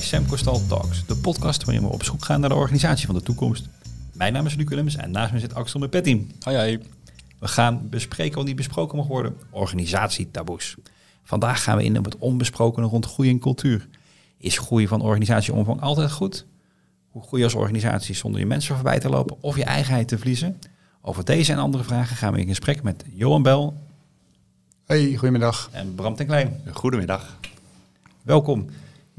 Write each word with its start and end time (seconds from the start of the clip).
bij 0.00 0.08
Sam 0.08 0.26
Costal 0.26 0.66
Talks, 0.66 1.06
de 1.06 1.16
podcast 1.16 1.64
waarin 1.64 1.82
we 1.82 1.88
op 1.92 2.04
zoek 2.04 2.24
gaan 2.24 2.40
naar 2.40 2.48
de 2.48 2.54
organisatie 2.54 3.06
van 3.06 3.14
de 3.14 3.22
toekomst. 3.22 3.68
Mijn 4.12 4.32
naam 4.32 4.46
is 4.46 4.54
Luc 4.54 4.68
Willems 4.68 4.96
en 4.96 5.10
naast 5.10 5.32
me 5.32 5.38
zit 5.38 5.54
Axel 5.54 5.80
met 5.80 5.90
Petty. 5.90 6.26
Hoi, 6.40 6.56
hoi. 6.56 6.78
We 7.38 7.48
gaan 7.48 7.88
bespreken 7.88 8.36
wat 8.36 8.46
niet 8.46 8.56
besproken 8.56 8.96
mag 8.96 9.06
worden, 9.06 9.36
organisatietaboes. 9.50 10.76
Vandaag 11.22 11.62
gaan 11.62 11.76
we 11.76 11.84
in 11.84 11.98
op 11.98 12.04
het 12.04 12.18
onbesprokene 12.18 12.86
rond 12.86 13.06
groei 13.06 13.30
en 13.30 13.38
cultuur. 13.38 13.88
Is 14.38 14.58
groei 14.58 14.88
van 14.88 15.00
organisatieomvang 15.00 15.80
altijd 15.80 16.10
goed? 16.12 16.46
Hoe 17.10 17.22
groei 17.22 17.44
als 17.44 17.54
organisatie 17.54 18.14
zonder 18.14 18.40
je 18.40 18.46
mensen 18.46 18.74
voorbij 18.74 19.00
te 19.00 19.08
lopen 19.08 19.36
of 19.40 19.56
je 19.56 19.64
eigenheid 19.64 20.08
te 20.08 20.18
verliezen? 20.18 20.58
Over 21.00 21.24
deze 21.24 21.52
en 21.52 21.58
andere 21.58 21.84
vragen 21.84 22.16
gaan 22.16 22.32
we 22.32 22.40
in 22.40 22.48
gesprek 22.48 22.82
met 22.82 23.04
Johan 23.14 23.42
Bel 23.42 23.74
Hey, 24.86 25.14
goedemiddag. 25.16 25.68
en 25.72 25.94
Bram 25.94 26.14
ten 26.14 26.26
Klein. 26.26 26.60
Goedemiddag. 26.72 27.36
Welkom. 28.22 28.70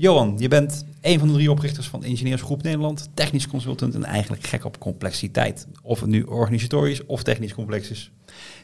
Johan, 0.02 0.36
je 0.38 0.48
bent 0.48 0.86
een 1.02 1.20
van 1.20 1.28
de 1.28 1.34
drie 1.34 1.52
oprichters 1.52 1.88
van 1.88 2.04
Ingenieursgroep 2.04 2.64
Nederland, 2.64 3.09
technisch 3.14 3.48
consultant 3.48 3.96
en 3.96 4.04
eigenlijk 4.04 4.44
gek 4.44 4.66
op 4.66 4.80
complexiteit. 4.80 5.68
Of 5.82 6.00
het 6.00 6.09
nu 6.09 6.23
organisatorisch 6.23 7.05
of 7.05 7.23
technisch 7.23 7.54
complex 7.54 7.90
is. 7.90 8.12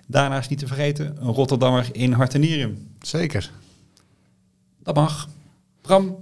Daarnaast 0.08 0.50
niet 0.50 0.60
te 0.60 0.68
vergeten, 0.68 1.18
een 1.20 1.34
Rotterdammer 1.34 1.90
in 1.92 2.12
hart 2.12 2.34
en 2.34 2.40
nieren. 2.40 2.88
Zeker. 3.02 3.52
Dat 4.84 4.96
mag. 4.96 5.30
Bram, 5.82 6.18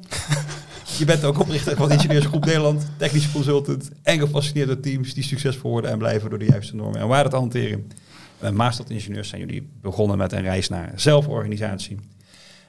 je 0.98 1.06
bent 1.06 1.24
ook 1.24 1.40
oprichter 1.40 1.76
van 1.76 1.92
Ingenieursgroep 1.92 2.46
Nederland, 2.46 2.86
technisch 2.98 3.32
consultant 3.32 3.90
en 4.04 4.20
gefascineerd 4.20 4.68
door 4.68 4.80
teams 4.80 5.14
die 5.14 5.24
succesvol 5.24 5.72
worden 5.72 5.92
en 5.92 5.98
blijven 5.98 6.30
door 6.30 6.40
de 6.40 6.46
juiste 6.46 6.76
normen 6.76 7.00
en 7.00 7.08
waarden 7.08 7.32
te 7.32 7.38
hanteren. 7.38 7.92
Bij 8.40 8.52
Maastad 8.52 8.90
Ingenieurs 8.90 9.30
zijn 9.30 9.42
jullie 9.42 9.70
begonnen 9.82 10.18
met 10.18 10.32
een 10.32 10.42
reis 10.42 10.70
naar 10.70 10.92
zelforganisatie. 10.96 12.00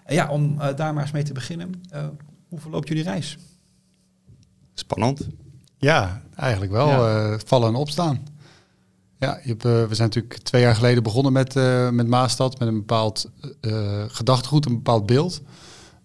En 0.05 0.15
ja, 0.15 0.29
om 0.29 0.61
eh, 0.61 0.77
daar 0.77 0.95
maar 0.95 1.03
eens 1.03 1.13
mee 1.13 1.23
te 1.23 1.33
beginnen, 1.33 1.83
eh, 1.91 2.07
hoe 2.49 2.61
verloopt 2.61 2.89
jullie 2.89 3.03
reis? 3.03 3.39
Spannend. 4.75 5.29
Ja, 5.79 6.23
eigenlijk 6.37 6.73
wel. 6.73 6.89
Ja. 6.89 7.31
eh, 7.33 7.39
vallen 7.47 7.69
en 7.69 7.75
opstaan. 7.75 8.27
Ja, 9.19 9.41
je 9.43 9.49
hebt, 9.49 9.65
eh, 9.65 9.71
we 9.87 9.95
zijn 9.95 10.09
natuurlijk 10.09 10.39
twee 10.43 10.63
jaar 10.63 10.75
geleden 10.75 11.03
begonnen 11.03 11.33
met, 11.33 11.57
eh, 11.57 11.91
met 11.91 12.07
Maastad, 12.07 12.59
met 12.59 12.69
een 12.69 12.75
bepaald 12.75 13.31
eh, 13.61 14.05
gedachtegoed, 14.09 14.67
een 14.67 14.75
bepaald 14.75 15.07
beeld. 15.07 15.43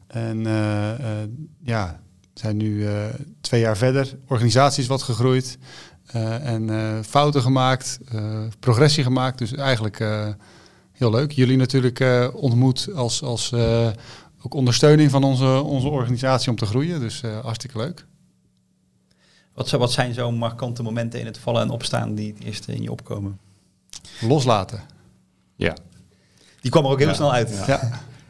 En 0.07 0.45
eh, 0.45 1.21
eh, 1.21 1.29
ja, 1.63 1.99
zijn 2.33 2.57
nu 2.57 2.87
eh, 2.87 3.05
twee 3.41 3.61
jaar 3.61 3.77
verder. 3.77 4.17
Organisatie 4.27 4.81
is 4.81 4.87
wat 4.89 5.01
gegroeid 5.01 5.57
eh, 6.05 6.47
en 6.47 6.69
eh, 6.69 6.99
fouten 7.03 7.41
gemaakt, 7.41 7.99
eh, 8.11 8.41
progressie 8.59 9.03
gemaakt. 9.03 9.37
Dus 9.37 9.53
eigenlijk 9.53 9.99
eh, 9.99 10.27
heel 10.91 11.11
leuk. 11.11 11.31
Jullie 11.31 11.57
natuurlijk 11.57 11.99
eh, 11.99 12.27
ontmoet 12.33 12.89
als, 12.95 13.23
als 13.23 13.51
eh, 13.51 13.87
ook 14.41 14.53
ondersteuning 14.53 15.11
van 15.11 15.23
onze, 15.23 15.61
onze 15.61 15.87
organisatie 15.87 16.49
om 16.49 16.55
te 16.55 16.65
groeien. 16.65 16.99
Dus 16.99 17.21
eh, 17.21 17.39
hartstikke 17.39 17.77
leuk. 17.77 18.05
Wat, 19.53 19.67
zo- 19.67 19.77
wat 19.77 19.91
zijn 19.91 20.13
zo'n 20.13 20.35
markante 20.35 20.83
momenten 20.83 21.19
in 21.19 21.25
het 21.25 21.37
vallen 21.37 21.61
en 21.61 21.69
opstaan 21.69 22.15
die 22.15 22.33
het 22.33 22.43
eerste 22.43 22.73
in 22.73 22.81
je 22.81 22.91
opkomen? 22.91 23.39
Loslaten. 24.21 24.81
Ja. 25.55 25.75
Die 26.61 26.71
kwam 26.71 26.85
er 26.85 26.91
ook 26.91 26.99
heel 26.99 27.07
Ja. 27.07 27.13
snel 27.13 27.33
uit. 27.33 27.49
Ja. 27.49 27.63
Ja. 27.67 27.81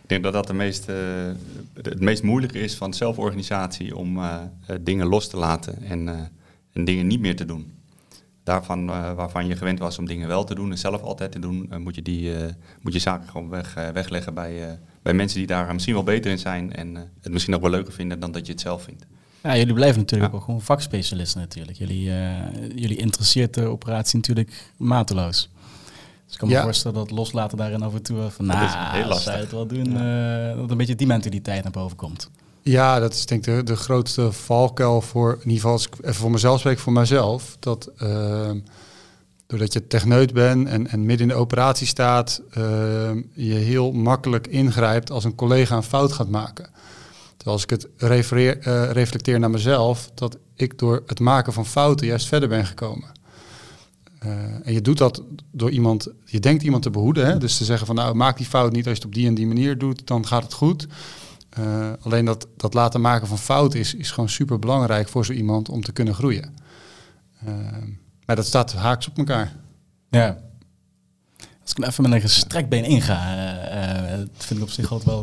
Ik 0.01 0.17
denk 0.17 0.23
dat 0.23 0.33
dat 0.33 0.47
de 0.47 0.53
meest, 0.53 0.89
eh, 0.89 0.95
het 1.73 1.99
meest 1.99 2.23
moeilijke 2.23 2.59
is 2.59 2.75
van 2.75 2.93
zelforganisatie 2.93 3.95
om 3.95 4.17
eh, 4.17 4.35
eh, 4.65 4.75
dingen 4.81 5.07
los 5.07 5.27
te 5.27 5.37
laten 5.37 5.83
en, 5.83 6.07
eh, 6.07 6.19
en 6.73 6.85
dingen 6.85 7.07
niet 7.07 7.19
meer 7.19 7.35
te 7.35 7.45
doen. 7.45 7.73
Daarvan 8.43 8.89
eh, 8.89 9.13
waarvan 9.13 9.47
je 9.47 9.55
gewend 9.55 9.79
was 9.79 9.97
om 9.97 10.05
dingen 10.05 10.27
wel 10.27 10.43
te 10.43 10.55
doen 10.55 10.71
en 10.71 10.77
zelf 10.77 11.01
altijd 11.01 11.31
te 11.31 11.39
doen, 11.39 11.67
eh, 11.69 11.77
moet, 11.77 11.95
je 11.95 12.01
die, 12.01 12.35
eh, 12.35 12.53
moet 12.81 12.93
je 12.93 12.99
zaken 12.99 13.29
gewoon 13.29 13.49
weg, 13.49 13.73
wegleggen 13.93 14.33
bij, 14.33 14.67
eh, 14.69 14.73
bij 15.01 15.13
mensen 15.13 15.37
die 15.37 15.47
daar 15.47 15.73
misschien 15.73 15.93
wel 15.93 16.03
beter 16.03 16.31
in 16.31 16.37
zijn 16.39 16.73
en 16.73 16.97
eh, 16.97 17.03
het 17.21 17.31
misschien 17.31 17.55
ook 17.55 17.61
wel 17.61 17.69
leuker 17.69 17.93
vinden 17.93 18.19
dan 18.19 18.31
dat 18.31 18.45
je 18.45 18.51
het 18.51 18.61
zelf 18.61 18.83
vindt. 18.83 19.05
Ja, 19.43 19.57
jullie 19.57 19.73
blijven 19.73 19.99
natuurlijk 19.99 20.31
Ja. 20.31 20.37
ook 20.37 20.43
gewoon 20.43 20.61
vakspecialisten 20.61 21.39
natuurlijk. 21.41 21.77
Jullie, 21.77 22.11
eh, 22.11 22.35
jullie 22.75 22.97
interesseert 22.97 23.53
de 23.53 23.65
operatie 23.65 24.15
natuurlijk 24.15 24.71
mateloos. 24.77 25.49
Dus 26.25 26.33
ik 26.33 26.37
kan 26.39 26.47
me 26.47 26.53
Ja. 26.53 26.61
voorstellen 26.63 26.97
dat 26.97 27.11
loslaten 27.11 27.57
daarin 27.57 27.81
af 27.81 27.93
en 27.93 28.01
toe 28.01 28.29
van, 28.29 28.47
Dat 28.47 28.55
nou, 28.55 28.67
is 28.67 28.73
heel 28.73 28.91
zou 28.91 29.07
lastig. 29.07 29.33
je 29.33 29.39
het 29.39 29.51
wel 29.51 29.65
doen, 29.67 29.97
eh, 29.97 30.55
dat 30.55 30.71
een 30.71 30.77
beetje 30.77 30.95
die 30.95 31.07
mentaliteit 31.07 31.63
naar 31.63 31.71
boven 31.71 31.97
komt. 31.97 32.29
Ja, 32.61 32.99
dat 32.99 33.13
is 33.13 33.25
denk 33.25 33.47
ik 33.47 33.65
de, 33.65 33.75
grootste 33.75 34.31
valkuil 34.31 35.01
voor, 35.01 35.31
in 35.31 35.39
ieder 35.39 35.53
geval 35.53 35.71
als 35.71 35.87
ik 35.87 35.93
even 36.01 36.15
voor 36.15 36.31
mezelf 36.31 36.59
spreek, 36.59 36.79
voor 36.79 36.93
mezelf. 36.93 37.57
Dat 37.59 37.91
ehm, 37.97 38.59
doordat 39.47 39.73
je 39.73 39.87
techneut 39.87 40.33
bent 40.33 40.67
en, 40.67 40.87
en 40.87 41.05
midden 41.05 41.29
in 41.29 41.33
de 41.33 41.39
operatie 41.39 41.87
staat, 41.87 42.41
ehm, 42.51 43.21
je 43.33 43.53
heel 43.53 43.91
makkelijk 43.91 44.47
ingrijpt 44.47 45.11
als 45.11 45.23
een 45.23 45.35
collega 45.35 45.75
een 45.75 45.83
fout 45.83 46.11
gaat 46.11 46.29
maken. 46.29 46.69
Terwijl 47.37 47.55
als 47.55 47.63
ik 47.63 47.69
het 47.69 47.87
refereer, 47.97 48.59
eh, 48.59 48.91
reflecteer 48.91 49.39
naar 49.39 49.49
mezelf, 49.49 50.11
dat 50.13 50.37
ik 50.55 50.79
door 50.79 51.03
het 51.05 51.19
maken 51.19 51.53
van 51.53 51.65
fouten 51.65 52.07
juist 52.07 52.27
verder 52.27 52.49
ben 52.49 52.65
gekomen. 52.65 53.11
Eh, 54.19 54.31
en 54.63 54.73
je 54.73 54.81
doet 54.81 54.97
dat 54.97 55.23
door 55.51 55.69
iemand, 55.69 56.07
je 56.25 56.39
denkt 56.39 56.63
iemand 56.63 56.83
te 56.83 56.89
behoeden. 56.89 57.25
Hè? 57.25 57.37
Dus 57.37 57.57
te 57.57 57.65
zeggen 57.65 57.87
van 57.87 57.95
nou 57.95 58.15
maak 58.15 58.37
die 58.37 58.45
fout 58.45 58.71
niet 58.71 58.87
als 58.87 58.97
je 58.97 59.03
het 59.03 59.05
op 59.07 59.13
die 59.13 59.27
en 59.27 59.33
die 59.33 59.47
manier 59.47 59.77
doet, 59.77 60.07
dan 60.07 60.27
gaat 60.27 60.43
het 60.43 60.53
goed. 60.53 60.87
Eh, 61.51 61.91
alleen 62.01 62.25
dat, 62.25 62.47
dat 62.57 62.73
laten 62.73 63.01
maken 63.01 63.27
van 63.27 63.37
fouten 63.37 63.79
is, 63.79 63.93
is 63.93 64.11
gewoon 64.11 64.29
super 64.29 64.59
belangrijk 64.59 65.09
voor 65.09 65.25
zo 65.25 65.31
iemand 65.33 65.69
om 65.69 65.81
te 65.81 65.91
kunnen 65.91 66.13
groeien. 66.13 66.55
Eh, 67.45 67.53
maar 68.25 68.35
dat 68.35 68.45
staat 68.45 68.73
haaks 68.73 69.07
op 69.07 69.17
elkaar. 69.17 69.51
Ja. 70.09 70.37
Als 71.61 71.71
ik 71.71 71.77
hem 71.77 71.85
even 71.85 72.03
met 72.03 72.11
een 72.11 72.21
gestrekt 72.21 72.69
been 72.69 72.83
inga, 72.83 73.47
eh, 73.67 74.17
dat 74.17 74.45
vind 74.45 74.59
ik 74.59 74.65
op 74.65 74.71
zich 74.71 74.91
altijd 74.91 75.21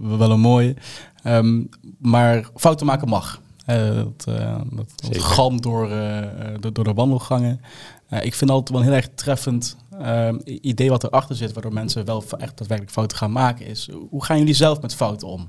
wel, 0.00 0.18
wel 0.18 0.30
een 0.30 0.40
mooie. 0.40 0.76
Ehm, 1.22 1.62
maar 1.98 2.50
fouten 2.54 2.86
maken 2.86 3.08
mag. 3.08 3.40
Eh, 3.66 3.94
dat, 3.94 4.24
eh, 4.26 4.60
dat, 4.70 4.92
dat 4.96 5.18
galmt 5.18 5.62
door, 5.62 5.88
door, 6.60 6.72
door 6.72 6.84
de 6.84 6.92
wandelgangen. 6.92 7.60
Eh, 8.08 8.24
ik 8.24 8.34
vind 8.34 8.50
altijd 8.50 8.78
wel 8.78 8.86
heel 8.86 8.96
erg 8.96 9.08
treffend 9.14 9.76
ehm, 10.00 10.38
i- 10.46 10.58
idee 10.62 10.90
wat 10.90 11.04
erachter 11.04 11.36
zit, 11.36 11.52
waardoor 11.52 11.72
mensen 11.72 12.04
wel 12.04 12.24
echt 12.38 12.58
daadwerkelijk 12.58 12.90
fouten 12.90 13.16
gaan 13.16 13.32
maken, 13.32 13.66
is 13.66 13.88
hoe 14.10 14.24
gaan 14.24 14.38
jullie 14.38 14.54
zelf 14.54 14.80
met 14.80 14.94
fouten 14.94 15.28
om? 15.28 15.48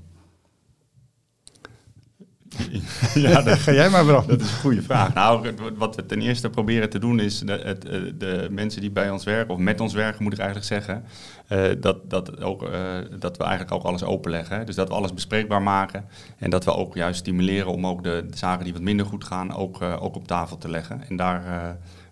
ja, 3.13 3.41
dat, 3.41 3.57
Ga 3.59 3.71
jij 3.71 3.89
maar 3.89 4.05
Bram. 4.05 4.27
Dat 4.27 4.41
is 4.41 4.51
een 4.51 4.57
goede 4.57 4.81
vraag. 4.81 5.13
Nou, 5.13 5.45
het- 5.47 5.59
wat 5.77 5.95
we 5.95 6.05
ten 6.05 6.21
eerste 6.21 6.49
proberen 6.49 6.89
te 6.89 6.99
doen 6.99 7.19
is 7.19 7.39
de, 7.39 7.51
het, 7.51 7.85
eh, 7.85 8.01
de 8.17 8.47
mensen 8.51 8.81
die 8.81 8.91
bij 8.91 9.09
ons 9.09 9.23
werken, 9.23 9.53
of 9.53 9.59
met 9.59 9.79
ons 9.79 9.93
werken 9.93 10.23
moet 10.23 10.33
ik 10.33 10.39
eigenlijk 10.39 10.67
zeggen, 10.67 11.03
eh, 11.47 11.63
dat, 11.81 12.09
dat, 12.09 12.41
ook, 12.41 12.63
eh, 12.63 12.95
dat 13.19 13.37
we 13.37 13.43
eigenlijk 13.43 13.73
ook 13.73 13.83
alles 13.83 14.03
openleggen. 14.03 14.57
hè. 14.57 14.63
Dus 14.63 14.75
dat 14.75 14.87
we 14.87 14.93
alles 14.93 15.13
bespreekbaar 15.13 15.61
maken 15.61 16.05
en 16.37 16.49
dat 16.49 16.65
we 16.65 16.73
ook 16.75 16.95
juist 16.95 17.19
stimuleren 17.19 17.71
om 17.71 17.87
ook 17.87 18.03
de, 18.03 18.25
de 18.29 18.37
zaken 18.37 18.63
die 18.63 18.73
wat 18.73 18.81
minder 18.81 19.05
goed 19.05 19.23
gaan 19.23 19.53
ook, 19.55 19.81
eh, 19.81 20.03
ook 20.03 20.15
op 20.15 20.27
tafel 20.27 20.57
te 20.57 20.69
leggen. 20.69 21.01
En 21.09 21.15
daar, 21.15 21.45
eh, 21.45 21.69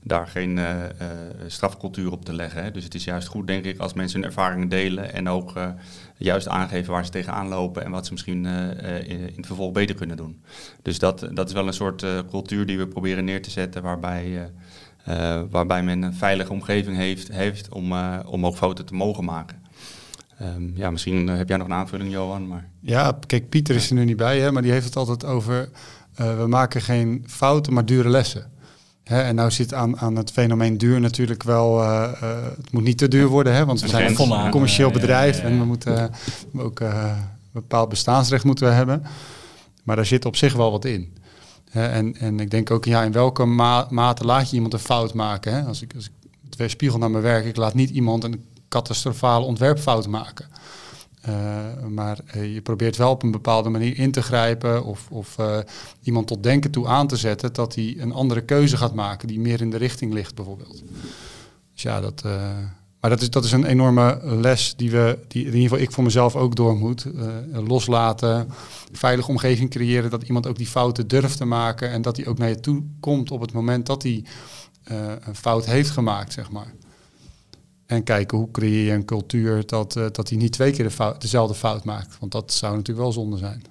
daar 0.07 0.27
geen 0.27 0.57
eh, 0.57 0.83
eh, 0.83 0.89
strafcultuur 1.47 2.11
op 2.11 2.25
te 2.25 2.33
leggen. 2.33 2.63
Hè. 2.63 2.71
Dus 2.71 2.83
het 2.83 2.95
is 2.95 3.03
juist 3.03 3.27
goed, 3.27 3.47
denk 3.47 3.65
ik, 3.65 3.79
als 3.79 3.93
mensen 3.93 4.19
hun 4.19 4.29
ervaringen 4.29 4.69
delen 4.69 5.13
en 5.13 5.29
ook 5.29 5.55
eh, 5.55 5.67
juist 6.17 6.47
aangeven 6.47 6.93
waar 6.93 7.05
ze 7.05 7.11
tegenaan 7.11 7.47
lopen 7.47 7.83
en 7.83 7.91
wat 7.91 8.05
ze 8.05 8.11
misschien 8.11 8.45
in, 8.45 9.31
het 9.35 9.45
vervolg 9.45 9.71
beter 9.71 9.95
kunnen 9.95 10.17
doen. 10.17 10.41
Dus 10.81 10.99
dat, 10.99 11.27
dat 11.33 11.47
is 11.47 11.53
wel 11.53 11.67
een 11.67 11.73
soort 11.73 12.05
cultuur 12.29 12.65
die 12.65 12.77
we 12.77 12.87
proberen 12.87 13.25
neer 13.25 13.41
te 13.41 13.49
zetten, 13.49 13.81
waarbij, 13.81 14.51
waarbij 15.49 15.83
men 15.83 16.01
een 16.01 16.13
veilige 16.13 16.51
omgeving 16.51 16.97
heeft, 16.97 17.31
heeft 17.31 17.69
om, 17.69 17.93
om 18.25 18.45
ook 18.45 18.55
fouten 18.55 18.85
te 18.85 18.93
mogen 18.93 19.23
maken. 19.23 19.61
Ehm, 20.37 20.75
ja, 20.75 20.91
misschien 20.91 21.27
heb 21.27 21.47
jij 21.47 21.57
nog 21.57 21.67
een 21.67 21.73
aanvulling, 21.73 22.11
Johan. 22.11 22.47
Maar... 22.47 22.69
Ja, 22.79 23.19
kijk, 23.25 23.49
Pieter 23.49 23.75
is 23.75 23.89
er 23.89 23.95
nu 23.95 24.05
niet 24.05 24.17
bij, 24.17 24.39
hè, 24.39 24.51
maar 24.51 24.61
die 24.61 24.71
heeft 24.71 24.85
het 24.85 24.95
altijd 24.95 25.25
over... 25.25 25.69
we 26.15 26.45
maken 26.47 26.81
geen 26.81 27.23
fouten, 27.27 27.73
maar 27.73 27.85
dure 27.85 28.09
lessen. 28.09 28.53
En 29.05 29.35
nou 29.35 29.51
zit 29.51 29.73
aan, 29.73 29.99
aan 29.99 30.15
het 30.15 30.31
fenomeen 30.31 30.77
duur 30.77 30.99
natuurlijk 30.99 31.43
wel... 31.43 31.81
eh, 31.83 32.03
eh, 32.21 32.43
het 32.57 32.71
moet 32.71 32.83
niet 32.83 32.97
te 32.97 33.07
duur 33.07 33.27
worden, 33.27 33.53
hè, 33.53 33.65
want 33.65 33.81
we 33.81 33.87
zijn 33.87 34.19
een 34.19 34.49
commercieel 34.49 34.87
ja, 34.87 34.93
bedrijf... 34.93 35.37
ja, 35.37 35.43
ja. 35.43 35.49
en 35.49 35.59
we 35.59 35.65
moeten 35.65 35.97
eh, 35.97 36.63
ook 36.63 36.79
een 36.79 37.15
bepaald 37.51 37.89
bestaansrecht 37.89 38.43
moeten 38.43 38.67
we 38.67 38.73
hebben. 38.73 39.03
Maar 39.83 39.95
daar 39.95 40.05
zit 40.05 40.25
op 40.25 40.35
zich 40.35 40.53
wel 40.53 40.71
wat 40.71 40.85
in. 40.85 41.13
En, 41.71 42.17
en 42.17 42.39
ik 42.39 42.51
denk 42.51 42.71
ook, 42.71 42.85
ja, 42.85 43.03
in 43.03 43.11
welke 43.11 43.45
ma- 43.45 43.87
mate 43.89 44.25
laat 44.25 44.49
je 44.49 44.55
iemand 44.55 44.73
een 44.73 44.79
fout 44.79 45.13
maken? 45.13 45.53
Hè? 45.53 45.61
Als 45.61 45.81
ik, 45.81 45.91
als 45.95 46.05
ik 46.05 46.11
het 46.45 46.55
weer 46.55 46.69
spiegel 46.69 46.99
naar 46.99 47.11
mijn 47.11 47.23
werk, 47.23 47.45
ik 47.45 47.55
laat 47.55 47.73
niet 47.73 47.89
iemand 47.89 48.23
een 48.23 48.45
catastrofale 48.69 49.45
ontwerpfout 49.45 50.07
maken. 50.07 50.45
Eh, 51.25 51.87
maar 51.87 52.19
eh, 52.25 52.53
je 52.53 52.61
probeert 52.61 52.97
wel 52.97 53.09
op 53.09 53.23
een 53.23 53.31
bepaalde 53.31 53.69
manier 53.69 53.97
in 53.99 54.11
te 54.11 54.21
grijpen 54.21 54.83
of, 54.83 55.07
of 55.09 55.37
eh, 55.37 55.57
iemand 56.03 56.27
tot 56.27 56.43
denken 56.43 56.71
toe 56.71 56.87
aan 56.87 57.07
te 57.07 57.15
zetten 57.15 57.53
dat 57.53 57.75
hij 57.75 57.95
een 57.99 58.11
andere 58.11 58.41
keuze 58.41 58.77
gaat 58.77 58.93
maken 58.93 59.27
die 59.27 59.39
meer 59.39 59.61
in 59.61 59.69
de 59.69 59.77
richting 59.77 60.13
ligt 60.13 60.35
bijvoorbeeld. 60.35 60.83
Dus 61.73 61.81
ja, 61.83 62.01
dat, 62.01 62.23
maar 62.99 63.09
dat 63.09 63.21
is, 63.21 63.29
dat 63.29 63.43
is 63.43 63.51
een 63.51 63.65
enorme 63.65 64.19
les 64.23 64.75
die, 64.75 64.91
we, 64.91 65.19
die 65.27 65.41
in 65.41 65.53
ieder 65.53 65.61
geval 65.61 65.79
ik 65.79 65.91
voor 65.91 66.03
mezelf 66.03 66.35
ook 66.35 66.55
door 66.55 66.77
moet. 66.77 67.05
Loslaten, 67.51 68.47
veilige 68.91 69.29
omgeving 69.29 69.69
creëren, 69.69 70.09
dat 70.09 70.23
iemand 70.23 70.47
ook 70.47 70.57
die 70.57 70.67
fouten 70.67 71.07
durft 71.07 71.37
te 71.37 71.45
maken 71.45 71.89
en 71.89 72.01
dat 72.01 72.17
hij 72.17 72.27
ook 72.27 72.37
naar 72.37 72.49
je 72.49 72.59
toe 72.59 72.83
komt 72.99 73.31
op 73.31 73.41
het 73.41 73.53
moment 73.53 73.85
dat 73.85 74.03
hij 74.03 74.23
een 75.19 75.35
fout 75.35 75.65
heeft 75.65 75.89
gemaakt, 75.89 76.33
zeg 76.33 76.51
maar. 76.51 76.73
En 77.85 78.03
kijken 78.03 78.37
hoe 78.37 78.51
creëer 78.51 78.85
je 78.85 78.91
een 78.91 79.05
cultuur 79.05 79.65
dat, 79.65 79.95
eh, 79.95 80.05
dat 80.11 80.29
hij 80.29 80.37
niet 80.37 80.51
twee 80.51 80.71
keer 80.71 81.15
dezelfde 81.19 81.55
fout 81.55 81.83
maakt. 81.83 82.19
Want 82.19 82.31
dat 82.31 82.53
zou 82.53 82.71
natuurlijk 82.71 83.05
wel 83.05 83.11
zonde 83.13 83.37
zijn. 83.37 83.63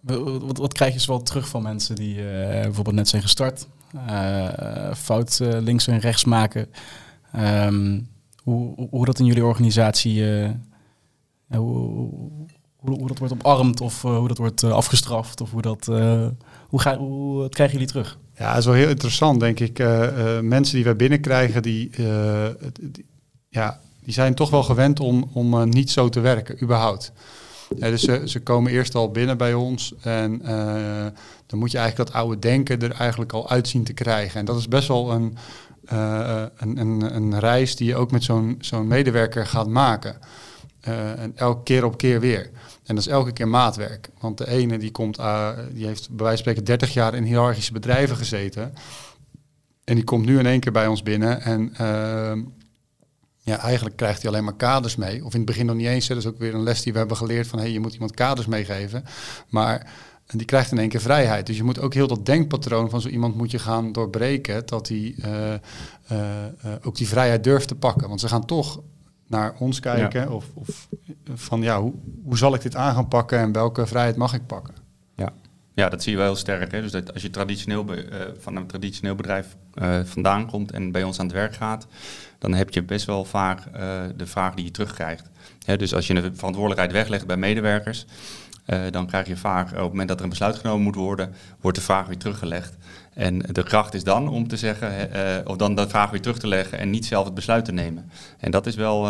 Wat, 0.00 0.58
wat 0.58 0.72
krijg 0.72 0.92
je 0.92 1.00
zoal 1.00 1.22
terug 1.22 1.48
van 1.48 1.62
mensen 1.62 1.94
die 1.94 2.16
uh, 2.16 2.24
bijvoorbeeld 2.50 2.96
net 2.96 3.08
zijn 3.08 3.22
gestart, 3.22 3.66
uh, 3.94 4.94
fout 4.94 5.38
uh, 5.42 5.48
links 5.60 5.86
en 5.86 5.98
rechts 5.98 6.24
maken? 6.24 6.68
Um, 7.36 8.08
hoe, 8.42 8.88
hoe 8.90 9.04
dat 9.04 9.18
in 9.18 9.24
jullie 9.24 9.44
organisatie, 9.44 10.24
hoe, 11.48 12.30
hoe, 12.86 13.08
dat 13.08 13.18
wordt 13.18 13.34
omarmd 13.44 13.80
of 13.80 14.02
hoe 14.02 14.28
dat 14.28 14.38
wordt 14.38 14.64
afgestraft 14.64 15.40
of 15.40 15.50
hoe 15.50 15.62
dat, 15.62 15.86
hoe, 16.68 16.80
ga, 16.80 16.96
hoe 16.96 17.40
dat 17.40 17.54
krijgen 17.54 17.74
jullie 17.74 17.92
terug? 17.92 18.18
Ja, 18.38 18.48
dat 18.48 18.58
is 18.58 18.64
wel 18.64 18.74
heel 18.74 18.88
interessant, 18.88 19.40
denk 19.40 19.60
ik. 19.60 19.78
mensen 20.42 20.74
die 20.74 20.84
wij 20.84 20.96
binnenkrijgen, 20.96 21.62
die, 21.62 21.90
ja, 23.48 23.80
die 24.04 24.12
zijn 24.14 24.34
toch 24.34 24.50
wel 24.50 24.62
gewend 24.62 25.00
om, 25.00 25.30
om 25.32 25.68
niet 25.68 25.90
zo 25.90 26.08
te 26.08 26.20
werken, 26.20 26.62
überhaupt. 26.62 27.12
Dus 27.74 28.02
ze, 28.02 28.22
ze, 28.24 28.40
komen 28.40 28.72
eerst 28.72 28.94
al 28.94 29.10
binnen 29.10 29.36
bij 29.36 29.54
ons 29.54 29.94
en 30.00 30.42
dan 31.46 31.58
moet 31.58 31.70
je 31.70 31.78
eigenlijk 31.78 32.10
dat 32.10 32.20
oude 32.20 32.38
denken 32.38 32.80
er 32.80 32.92
eigenlijk 32.92 33.32
al 33.32 33.50
uitzien 33.50 33.84
te 33.84 33.92
krijgen. 33.92 34.40
En 34.40 34.46
dat 34.46 34.58
is 34.58 34.68
best 34.68 34.88
wel 34.88 35.10
een, 35.12 35.36
een, 36.56 36.78
een, 36.78 37.16
een, 37.16 37.38
reis 37.38 37.76
die 37.76 37.86
je 37.86 37.96
ook 37.96 38.10
met 38.10 38.24
zo'n 38.24 38.56
zo'n 38.60 38.86
medewerker 38.86 39.46
gaat 39.46 39.68
maken. 39.68 40.16
Uh, 40.88 41.18
en 41.18 41.32
elke 41.34 41.62
keer 41.62 41.84
op 41.84 41.96
keer 41.96 42.20
weer. 42.20 42.50
En 42.86 42.94
dat 42.94 43.06
is 43.06 43.12
elke 43.12 43.32
keer 43.32 43.48
maatwerk. 43.48 44.08
Want 44.20 44.38
de 44.38 44.48
ene 44.48 44.78
die 44.78 44.90
komt, 44.90 45.16
die 45.72 45.86
heeft 45.86 46.08
bij 46.08 46.24
wijze 46.26 46.26
van 46.26 46.36
spreken 46.36 46.64
30 46.64 46.92
jaar 46.92 47.14
in 47.14 47.22
hiërarchische 47.22 47.72
bedrijven 47.72 48.16
gezeten. 48.16 48.72
En 49.84 49.94
die 49.94 50.04
komt 50.04 50.26
nu 50.26 50.38
in 50.38 50.46
één 50.46 50.60
keer 50.60 50.72
bij 50.72 50.86
ons 50.86 51.02
binnen 51.02 51.40
en 51.40 51.72
ja, 53.46 53.58
eigenlijk 53.58 53.96
krijgt 53.96 54.22
hij 54.22 54.30
alleen 54.30 54.44
maar 54.44 54.56
kaders 54.56 54.96
mee. 54.96 55.24
Of 55.24 55.32
in 55.32 55.38
het 55.38 55.48
begin 55.48 55.66
nog 55.66 55.76
niet 55.76 55.86
eens. 55.86 56.06
Dat 56.06 56.16
is 56.16 56.26
ook 56.26 56.38
weer 56.38 56.54
een 56.54 56.62
les 56.62 56.82
die 56.82 56.92
we 56.92 56.98
hebben 56.98 57.16
geleerd 57.16 57.46
van 57.46 57.58
hey, 57.58 57.70
je 57.70 57.80
moet 57.80 57.92
iemand 57.92 58.14
kaders 58.14 58.46
meegeven. 58.46 59.04
Maar 59.48 59.92
en 60.26 60.38
die 60.38 60.46
krijgt 60.46 60.72
in 60.72 60.78
één 60.78 60.88
keer 60.88 61.00
vrijheid. 61.00 61.46
Dus 61.46 61.56
je 61.56 61.62
moet 61.62 61.80
ook 61.80 61.94
heel 61.94 62.06
dat 62.06 62.26
denkpatroon 62.26 62.90
van 62.90 63.00
zo 63.00 63.08
iemand 63.08 63.36
moet 63.36 63.50
je 63.50 63.58
gaan 63.58 63.92
doorbreken. 63.92 64.66
Dat 64.66 64.88
hij 64.88 65.14
uh, 65.18 65.52
uh, 66.12 66.72
ook 66.82 66.96
die 66.96 67.08
vrijheid 67.08 67.44
durft 67.44 67.68
te 67.68 67.74
pakken. 67.74 68.08
Want 68.08 68.20
ze 68.20 68.28
gaan 68.28 68.46
toch 68.46 68.80
naar 69.26 69.54
ons 69.58 69.80
kijken. 69.80 70.30
Of, 70.30 70.44
of, 70.54 70.88
van 71.34 71.62
ja, 71.62 71.80
hoe, 71.80 71.92
hoe 72.24 72.38
zal 72.38 72.54
ik 72.54 72.62
dit 72.62 72.76
aan 72.76 72.94
gaan 72.94 73.08
pakken 73.08 73.38
en 73.38 73.52
welke 73.52 73.86
vrijheid 73.86 74.16
mag 74.16 74.34
ik 74.34 74.46
pakken? 74.46 74.74
Ja, 75.16 75.32
ja 75.74 75.88
dat 75.88 76.02
zie 76.02 76.12
je 76.12 76.18
wel 76.18 76.26
heel 76.26 76.36
sterk. 76.36 76.72
Hè? 76.72 76.80
Dus 76.80 76.92
dat 76.92 77.12
als 77.12 77.22
je 77.22 77.30
traditioneel 77.30 77.86
van 78.38 78.56
een 78.56 78.66
traditioneel 78.66 79.14
bedrijf 79.14 79.56
vandaan 80.04 80.46
komt 80.46 80.72
en 80.72 80.92
bij 80.92 81.02
ons 81.02 81.18
aan 81.18 81.26
het 81.26 81.34
werk 81.34 81.54
gaat 81.54 81.86
dan 82.38 82.54
heb 82.54 82.70
je 82.70 82.82
best 82.82 83.06
wel 83.06 83.24
vaak 83.24 83.58
uh, 83.66 84.02
de 84.16 84.26
vraag 84.26 84.54
die 84.54 84.64
je 84.64 84.70
terugkrijgt. 84.70 85.30
dus 85.76 85.94
als 85.94 86.06
je 86.06 86.14
een 86.14 86.36
verantwoordelijkheid 86.36 86.92
weglegt 86.92 87.26
bij 87.26 87.36
medewerkers, 87.36 88.06
dan 88.90 89.06
krijg 89.06 89.26
je 89.26 89.36
vaak 89.36 89.70
op 89.70 89.76
het 89.76 89.82
moment 89.82 90.08
dat 90.08 90.18
er 90.18 90.24
een 90.24 90.30
besluit 90.30 90.56
genomen 90.56 90.82
moet 90.82 90.94
worden, 90.94 91.34
wordt 91.60 91.78
de 91.78 91.84
vraag 91.84 92.06
weer 92.06 92.18
teruggelegd. 92.18 92.76
En 93.16 93.38
de 93.38 93.62
kracht 93.62 93.94
is 93.94 94.04
dan 94.04 94.28
om 94.28 94.48
te 94.48 94.56
zeggen, 94.56 95.08
uh, 95.16 95.20
of 95.44 95.56
dan 95.56 95.74
de 95.74 95.88
vraag 95.88 96.10
weer 96.10 96.20
terug 96.20 96.38
te 96.38 96.46
leggen 96.46 96.78
en 96.78 96.90
niet 96.90 97.06
zelf 97.06 97.24
het 97.24 97.34
besluit 97.34 97.64
te 97.64 97.72
nemen. 97.72 98.10
En 98.38 98.50
dat 98.50 98.66
is 98.66 98.74
wel, 98.74 99.02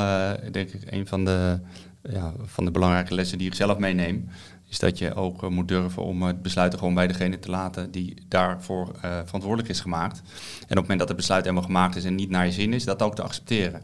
denk 0.50 0.70
ik, 0.70 0.82
een 0.93 1.06
van 1.06 1.25
de, 1.25 1.58
ja, 2.03 2.32
van 2.44 2.64
de 2.64 2.70
belangrijke 2.70 3.14
lessen 3.14 3.38
die 3.38 3.47
ik 3.47 3.55
zelf 3.55 3.79
meeneem 3.79 4.29
is 4.69 4.79
dat 4.79 4.99
je 4.99 5.14
ook 5.14 5.43
uh, 5.43 5.50
moet 5.50 5.69
durven 5.69 6.03
om 6.03 6.23
het 6.23 6.43
besluit 6.43 6.75
gewoon 6.75 6.94
bij 6.94 7.06
degene 7.06 7.38
te 7.38 7.50
laten 7.50 7.91
die 7.91 8.14
daarvoor 8.29 8.91
uh, 9.05 9.11
verantwoordelijk 9.25 9.69
is 9.69 9.81
gemaakt. 9.81 10.19
En 10.19 10.23
op 10.62 10.69
het 10.69 10.75
moment 10.75 10.99
dat 10.99 11.09
het 11.09 11.17
besluit 11.17 11.43
helemaal 11.43 11.64
gemaakt 11.64 11.97
is 11.97 12.05
en 12.05 12.14
niet 12.14 12.31
naar 12.31 12.47
je 12.47 12.52
zin 12.52 12.73
is, 12.73 12.85
dat 12.85 13.02
ook 13.02 13.14
te 13.14 13.23
accepteren. 13.23 13.81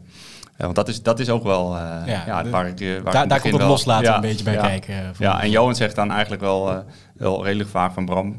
Uh, 0.57 0.59
want 0.59 0.75
dat 0.75 0.87
is, 0.87 1.01
dat 1.01 1.19
is 1.19 1.29
ook 1.29 1.43
wel 1.43 1.75
ja, 1.75 2.05
ja, 2.05 2.49
waar 2.49 2.67
ik. 2.67 3.01
Waar 3.03 3.13
daar, 3.13 3.27
daar 3.27 3.41
komt 3.41 3.53
het 3.53 3.63
loslaten 3.63 4.05
ja, 4.05 4.15
een 4.15 4.21
beetje 4.21 4.43
bij 4.43 4.55
kijken. 4.55 5.13
ja, 5.17 5.41
en 5.41 5.49
Johan 5.49 5.75
zegt 5.75 5.95
dan 5.95 6.11
eigenlijk 6.11 6.41
wel, 6.41 6.85
wel 7.23 7.43
redelijk 7.43 7.69
vaak 7.69 7.93
van 7.93 8.05
Bram, 8.05 8.35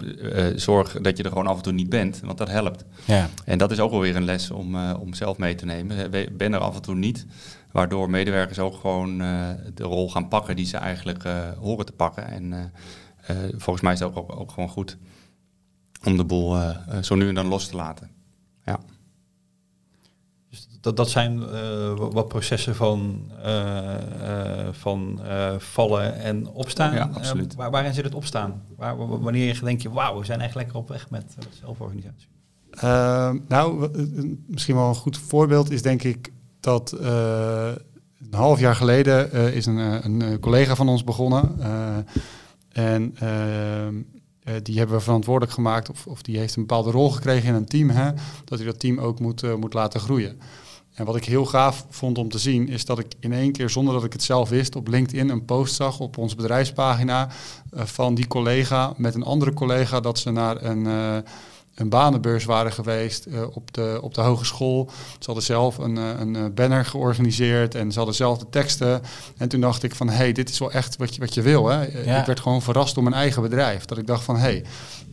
zorg 0.54 1.00
dat 1.00 1.16
je 1.16 1.22
er 1.22 1.28
gewoon 1.28 1.46
af 1.46 1.56
en 1.56 1.62
toe 1.62 1.72
niet 1.72 1.88
bent, 1.88 2.20
want 2.24 2.38
dat 2.38 2.48
helpt. 2.48 2.84
Ja. 3.04 3.28
En 3.44 3.58
dat 3.58 3.70
is 3.70 3.80
ook 3.80 3.90
wel 3.90 4.00
weer 4.00 4.16
een 4.16 4.24
les 4.24 4.50
om, 4.50 4.92
om 4.92 5.14
zelf 5.14 5.38
mee 5.38 5.54
te 5.54 5.64
nemen. 5.64 6.10
Ben 6.32 6.52
er 6.52 6.58
af 6.58 6.74
en 6.74 6.82
toe 6.82 6.94
niet. 6.94 7.26
Waardoor 7.72 8.10
medewerkers 8.10 8.58
ook 8.58 8.74
gewoon 8.74 9.22
uh, 9.22 9.48
de 9.74 9.84
rol 9.84 10.10
gaan 10.10 10.28
pakken 10.28 10.56
die 10.56 10.66
ze 10.66 10.76
eigenlijk 10.76 11.24
horen 11.58 11.86
te 11.86 11.92
pakken. 11.92 12.26
En 12.26 12.72
volgens 13.56 13.80
mij 13.80 13.92
is 13.92 13.98
het 13.98 14.08
ook, 14.08 14.16
ook, 14.16 14.40
ook, 14.40 14.50
gewoon 14.50 14.68
goed 14.68 14.96
om 16.04 16.16
de 16.16 16.24
boel 16.24 16.58
zo 17.02 17.14
nu 17.14 17.28
en 17.28 17.34
dan 17.34 17.46
los 17.46 17.68
te 17.68 17.76
laten. 17.76 18.10
Ja. 18.64 18.80
Dat, 20.84 20.96
dat 20.96 21.10
zijn 21.10 21.40
wat 21.96 22.28
processen 22.28 22.74
van, 22.74 23.30
van 24.70 25.20
vallen 25.58 26.18
en 26.18 26.48
opstaan. 26.48 26.94
Ja, 26.94 27.10
absoluut. 27.12 27.54
Waar, 27.54 27.70
waarin 27.70 27.94
zit 27.94 28.04
het 28.04 28.14
opstaan? 28.14 28.62
Waar, 28.76 28.96
wanneer 29.20 29.54
je 29.54 29.60
denkt, 29.64 29.84
wauw, 29.84 30.18
we 30.18 30.24
zijn 30.24 30.40
echt 30.40 30.54
lekker 30.54 30.76
op 30.76 30.88
weg 30.88 31.10
met 31.10 31.36
zelforganisatie. 31.60 32.28
nou, 33.48 33.90
misschien 34.46 34.74
wel 34.74 34.88
een 34.88 34.94
goed 34.94 35.18
voorbeeld 35.18 35.70
is 35.70 35.82
denk 35.82 36.02
ik 36.02 36.32
dat 36.64 36.94
uh, 37.00 37.68
een 38.18 38.38
half 38.38 38.60
jaar 38.60 38.74
geleden 38.74 39.30
uh, 39.34 39.56
is 39.56 39.66
een, 39.66 39.78
eh, 39.78 40.04
een, 40.04 40.40
collega 40.40 40.74
van 40.74 40.88
ons 40.88 41.04
begonnen. 41.04 41.56
en 42.72 43.14
die 44.62 44.78
hebben 44.78 44.96
we 44.96 45.02
verantwoordelijk 45.02 45.52
gemaakt, 45.52 45.90
of, 45.90 46.06
of 46.06 46.22
die 46.22 46.38
heeft 46.38 46.56
een 46.56 46.66
bepaalde 46.66 46.90
rol 46.90 47.10
gekregen 47.10 47.48
in 47.48 47.54
een 47.54 47.66
team, 47.66 47.90
hè, 47.90 48.10
dat 48.44 48.58
hij 48.58 48.66
dat 48.66 48.80
team 48.80 48.98
ook 48.98 49.20
moet, 49.20 49.56
moet 49.56 49.74
laten 49.74 50.00
groeien. 50.00 50.38
En 50.94 51.04
wat 51.04 51.16
ik 51.16 51.24
heel 51.24 51.44
gaaf 51.44 51.86
vond 51.90 52.18
om 52.18 52.28
te 52.28 52.38
zien, 52.38 52.68
is 52.68 52.84
dat 52.84 52.98
ik 52.98 53.06
in 53.20 53.32
één 53.32 53.52
keer, 53.52 53.70
zonder 53.70 53.94
dat 53.94 54.04
ik 54.04 54.12
het 54.12 54.22
zelf 54.22 54.48
wist, 54.48 54.76
op 54.76 54.88
LinkedIn 54.88 55.28
een 55.28 55.44
post 55.44 55.74
zag 55.74 56.00
op 56.00 56.18
onze 56.18 56.36
bedrijfspagina 56.36 57.28
van 57.72 58.14
die 58.14 58.26
collega 58.26 58.92
met 58.96 59.14
een 59.14 59.22
andere 59.22 59.52
collega 59.52 60.00
dat 60.00 60.18
ze 60.18 60.30
naar 60.30 60.62
een 60.62 60.86
een 61.74 61.88
banenbeurs 61.88 62.44
waren 62.44 62.72
geweest 62.72 63.26
uh, 63.26 63.42
op, 63.52 63.74
de, 63.74 63.98
op 64.02 64.14
de 64.14 64.20
hogeschool. 64.20 64.90
Ze 65.18 65.24
hadden 65.24 65.44
zelf 65.44 65.78
een, 65.78 65.96
een 65.96 66.54
banner 66.54 66.84
georganiseerd 66.84 67.74
en 67.74 67.92
ze 67.92 67.96
hadden 67.96 68.16
zelf 68.16 68.38
de 68.38 68.48
teksten. 68.50 69.02
En 69.36 69.48
toen 69.48 69.60
dacht 69.60 69.82
ik 69.82 69.94
van, 69.94 70.08
hé, 70.08 70.14
hey, 70.14 70.32
dit 70.32 70.48
is 70.48 70.58
wel 70.58 70.72
echt 70.72 70.96
wat 70.96 71.14
je, 71.14 71.20
wat 71.20 71.34
je 71.34 71.42
wil. 71.42 71.66
Hè? 71.66 72.04
Ja. 72.04 72.20
Ik 72.20 72.26
werd 72.26 72.40
gewoon 72.40 72.62
verrast 72.62 72.94
door 72.94 73.02
mijn 73.04 73.16
eigen 73.16 73.42
bedrijf. 73.42 73.84
Dat 73.84 73.98
ik 73.98 74.06
dacht 74.06 74.24
van, 74.24 74.36
hé, 74.36 74.62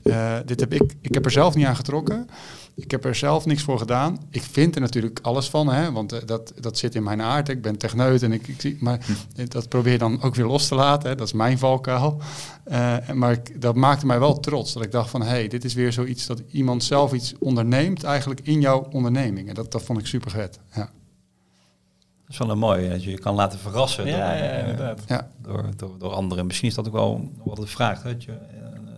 hey, 0.03 0.43
dit 0.45 0.59
heb 0.59 0.73
ik, 0.73 0.95
ik 1.01 1.13
heb 1.13 1.25
er 1.25 1.31
zelf 1.31 1.55
niet 1.55 1.65
aan 1.65 1.75
getrokken. 1.75 2.29
Ik 2.75 2.91
heb 2.91 3.05
er 3.05 3.15
zelf 3.15 3.45
niks 3.45 3.61
voor 3.61 3.77
gedaan. 3.77 4.19
Ik 4.29 4.41
vind 4.41 4.75
er 4.75 4.81
natuurlijk 4.81 5.19
alles 5.21 5.49
van, 5.49 5.67
hè, 5.67 5.91
want 5.91 6.13
uh, 6.13 6.19
dat, 6.25 6.53
dat 6.59 6.77
zit 6.77 6.95
in 6.95 7.03
mijn 7.03 7.21
aard. 7.21 7.49
Ik 7.49 7.61
ben 7.61 7.77
techneut 7.77 8.23
en 8.23 8.31
ik, 8.31 8.47
ik 8.47 8.61
zie, 8.61 8.77
maar 8.79 9.05
hm. 9.35 9.45
dat 9.47 9.69
probeer 9.69 9.91
je 9.91 9.97
dan 9.97 10.21
ook 10.21 10.35
weer 10.35 10.45
los 10.45 10.67
te 10.67 10.75
laten. 10.75 11.09
Hè. 11.09 11.15
Dat 11.15 11.27
is 11.27 11.33
mijn 11.33 11.57
valkuil. 11.57 12.21
Uh, 12.71 13.09
maar 13.13 13.31
ik, 13.31 13.61
dat 13.61 13.75
maakte 13.75 14.05
mij 14.05 14.19
wel 14.19 14.39
trots. 14.39 14.73
Dat 14.73 14.83
ik 14.83 14.91
dacht 14.91 15.09
van, 15.09 15.21
hé, 15.21 15.27
hey, 15.27 15.47
dit 15.47 15.63
is 15.63 15.73
weer 15.73 15.93
zoiets 15.93 16.25
dat 16.25 16.41
iemand 16.51 16.83
zelf 16.83 17.13
iets 17.13 17.33
onderneemt, 17.39 18.03
eigenlijk 18.03 18.39
in 18.43 18.61
jouw 18.61 18.87
onderneming. 18.91 19.47
En 19.47 19.53
dat, 19.53 19.71
dat 19.71 19.83
vond 19.83 19.99
ik 19.99 20.05
super 20.05 20.31
vet. 20.31 20.59
Ja. 20.73 20.89
Dat 22.21 22.29
is 22.29 22.37
wel 22.37 22.49
een 22.49 22.57
mooi, 22.57 22.89
dat 22.89 23.03
je 23.03 23.09
je 23.09 23.19
kan 23.19 23.35
laten 23.35 23.59
verrassen 23.59 24.05
ja, 24.05 24.11
door, 24.11 24.43
ja, 24.43 24.51
inderdaad. 24.51 25.01
Ja. 25.07 25.29
Door, 25.41 25.69
door, 25.75 25.95
door 25.99 26.11
anderen. 26.11 26.45
Misschien 26.45 26.69
is 26.69 26.75
dat 26.75 26.87
ook 26.87 26.93
wel 26.93 27.31
wat 27.43 27.57
het 27.57 27.69
vraagt, 27.69 28.03
dat 28.03 28.23
je 28.23 28.31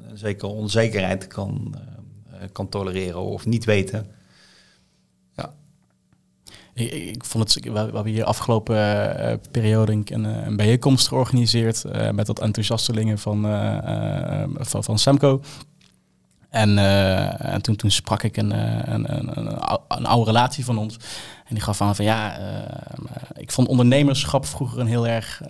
een 0.10 0.18
zekere 0.18 0.52
onzekerheid 0.52 1.28
kan 1.28 1.76
eh, 1.76 1.93
kan 2.52 2.70
tolereren 2.70 3.22
of 3.22 3.46
niet 3.46 3.66
weten. 3.66 4.08
Ja. 5.36 5.54
Ik, 6.74 7.24
vond 7.26 7.54
het, 7.54 7.66
we, 7.66 7.80
hebben 7.80 8.06
hier 8.06 8.24
afgelopen 8.24 8.76
uh, 8.76 9.34
periode 9.52 9.92
een, 9.92 10.24
een 10.24 10.56
bijeenkomst 10.56 11.08
georganiseerd 11.08 11.84
uh, 11.86 12.10
met 12.10 12.28
wat 12.28 12.40
enthousiastelingen 12.40 13.20
van, 13.20 13.46
uh, 13.46 14.44
van, 14.56 14.84
van 14.84 15.00
Semco. 15.00 15.42
En, 16.50 16.78
en 17.38 17.62
toen, 17.62 17.76
toen 17.76 17.92
sprak 17.92 18.24
ik 18.24 18.38
een, 18.38 18.52
een, 18.94 19.18
een, 19.18 19.38
een, 19.88 20.06
oude 20.06 20.26
relatie 20.26 20.66
van 20.66 20.78
ons. 20.78 20.96
En 21.46 21.56
die 21.56 21.64
gaf 21.64 21.82
aan 21.82 21.96
van 21.96 22.06
ja, 22.06 22.40
ik 23.36 23.52
vond 23.52 23.68
ondernemerschap 23.68 24.46
vroeger 24.46 24.80
een 24.80 24.88
heel 24.88 25.08
erg 25.08 25.42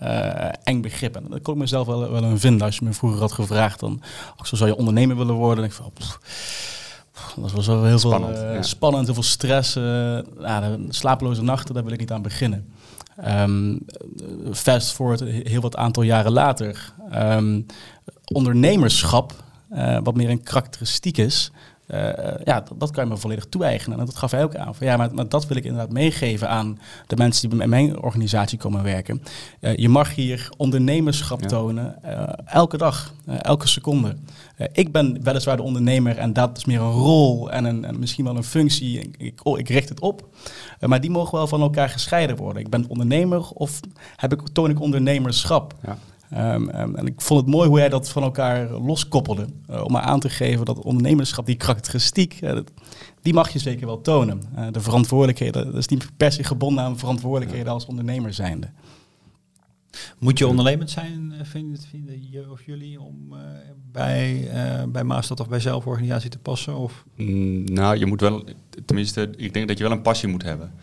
eng 0.64 0.82
begrip. 0.82 1.16
En 1.16 1.26
dat 1.30 1.42
kon 1.42 1.54
ik 1.54 1.60
mezelf 1.60 1.88
wel, 1.88 2.12
wel 2.12 2.24
een 2.24 2.40
vinden. 2.40 2.66
Als 2.66 2.76
je 2.76 2.86
me 2.86 2.94
vroeger 2.94 3.20
had 3.20 3.32
gevraagd, 3.32 3.80
dan 3.80 4.02
ook 4.38 4.48
zo 4.48 4.56
zou 4.56 4.70
je 4.70 4.78
ondernemer 4.78 5.18
willen 5.18 5.36
worden. 5.36 5.64
En 5.64 5.70
ik 5.70 5.76
van, 5.76 5.92
dat 7.36 7.52
was 7.52 7.68
wel 7.68 7.84
heel 7.84 8.00
spannend, 8.00 8.38
veel, 8.38 8.54
uh, 8.54 8.62
spannend, 8.62 9.06
heel 9.06 9.14
veel 9.14 9.24
stress. 9.24 9.76
Uh, 9.76 9.84
nou, 10.38 10.86
slapeloze 10.90 11.44
nachten, 11.44 11.74
daar 11.74 11.84
wil 11.84 11.94
ik 11.94 12.00
niet 12.00 12.12
aan 12.12 12.22
beginnen. 12.22 12.68
Um, 13.28 13.86
fast 14.52 14.92
forward, 14.92 15.20
heel 15.24 15.62
wat 15.62 15.76
aantal 15.76 16.04
jaren 16.04 16.32
later. 16.32 16.94
Um, 17.16 17.66
ondernemerschap, 18.34 19.34
uh, 19.72 19.98
wat 20.04 20.16
meer 20.16 20.30
een 20.30 20.44
karakteristiek 20.44 21.18
is, 21.18 21.52
ja, 22.44 22.62
dat, 22.62 22.74
dat, 22.78 22.92
kan 22.92 23.04
je 23.04 23.10
me 23.10 23.18
volledig 23.18 23.46
toe-eigenen. 23.46 24.00
En 24.00 24.06
dat 24.06 24.16
gaf 24.16 24.32
hij 24.32 24.44
ook 24.44 24.56
aan. 24.56 24.76
Van, 24.76 24.88
ja, 24.88 24.98
maar, 24.98 25.14
maar, 25.14 25.30
dat 25.30 25.48
wil 25.48 25.58
ik 25.58 25.64
inderdaad 25.64 25.92
meegeven 25.92 26.50
aan 26.50 26.80
de 27.08 27.16
mensen 27.16 27.50
die 27.50 27.58
bij 27.58 27.68
mijn 27.68 28.02
organisatie 28.02 28.58
komen 28.58 28.84
werken. 28.84 29.24
Uh, 29.60 29.76
je 29.76 29.90
mag 29.90 30.16
hier 30.16 30.50
ondernemerschap 30.58 31.42
tonen, 31.42 32.04
elke 32.46 32.78
dag, 32.78 33.14
elke 33.26 33.68
seconde. 33.68 34.16
ik 34.74 34.92
ben 34.92 35.24
weliswaar 35.24 35.58
de 35.58 35.64
ondernemer 35.64 36.18
en 36.18 36.34
dat 36.34 36.58
is 36.58 36.66
meer 36.66 36.82
een 36.82 36.92
rol 36.92 37.52
en, 37.52 37.66
een, 37.66 37.86
en 37.86 38.00
misschien 38.00 38.26
wel 38.26 38.36
een 38.36 38.44
functie. 38.44 39.00
Ik, 39.00 39.16
ik, 39.18 39.40
oh, 39.44 39.60
ik 39.60 39.70
richt 39.70 39.90
het 39.90 40.00
op. 40.00 40.28
maar 40.80 41.02
die 41.02 41.12
mogen 41.12 41.38
wel 41.38 41.48
van 41.48 41.62
elkaar 41.62 41.90
gescheiden 41.90 42.36
worden. 42.36 42.62
Ik 42.62 42.70
ben 42.70 42.86
ondernemer 42.88 43.50
of 43.50 43.80
heb 44.16 44.34
ik, 44.34 44.42
toon 44.54 44.70
ik 44.70 44.82
ondernemerschap? 44.82 45.74
Ja. 45.86 45.98
Ehm, 46.34 46.70
ehm, 46.70 46.96
en 46.96 47.06
ik 47.06 47.22
vond 47.22 47.42
het 47.42 47.50
mooi 47.50 47.70
hoe 47.70 47.78
jij 47.78 47.90
dat 47.90 48.10
van 48.10 48.24
elkaar 48.24 48.70
loskoppelde. 48.70 49.48
Uh, 49.70 49.84
om 49.84 49.92
maar 49.92 50.02
aan 50.02 50.20
te 50.20 50.30
geven 50.30 50.66
dat 50.66 50.80
ondernemerschap, 50.80 51.46
die 51.46 51.56
karakteristiek, 51.56 52.42
uh, 52.42 52.58
die 53.22 53.34
mag 53.34 53.50
je 53.50 53.60
zeker 53.60 53.86
wel 53.86 54.02
tonen. 54.02 54.42
Uh, 54.58 54.68
de 54.72 54.82
verantwoordelijkheden, 54.82 55.66
dat 55.66 55.76
is 55.76 55.88
niet 55.88 56.18
per 56.18 56.32
se 56.32 56.44
gebonden 56.44 56.84
aan 56.84 56.98
verantwoordelijkheden 56.98 57.72
als 57.72 57.86
ondernemer 57.86 58.34
zijnde. 58.34 58.70
Moet 60.20 60.38
je 60.38 60.48
ondernemend 60.48 60.90
zijn, 60.90 61.34
vinden, 61.44 61.82
vinden 61.82 62.32
je 62.32 62.52
of 62.52 62.66
jullie, 62.66 63.02
om 63.02 63.34
bij, 63.92 64.50
bij 64.90 65.04
Maastad 65.04 65.40
of 65.40 65.50
bij 65.50 65.60
zelforganisatie 65.60 66.30
te 66.30 66.40
passen? 66.40 66.76
Of? 66.76 67.06
Mm, 67.16 67.64
nou, 67.64 67.98
je 67.98 68.06
moet 68.06 68.22
wel, 68.22 68.44
tenminste, 68.86 69.30
ik 69.38 69.54
denk 69.54 69.68
dat 69.68 69.78
je 69.78 69.84
wel 69.84 69.92
een 69.92 70.02
passie 70.02 70.30
moet 70.30 70.44
hebben. 70.44 70.74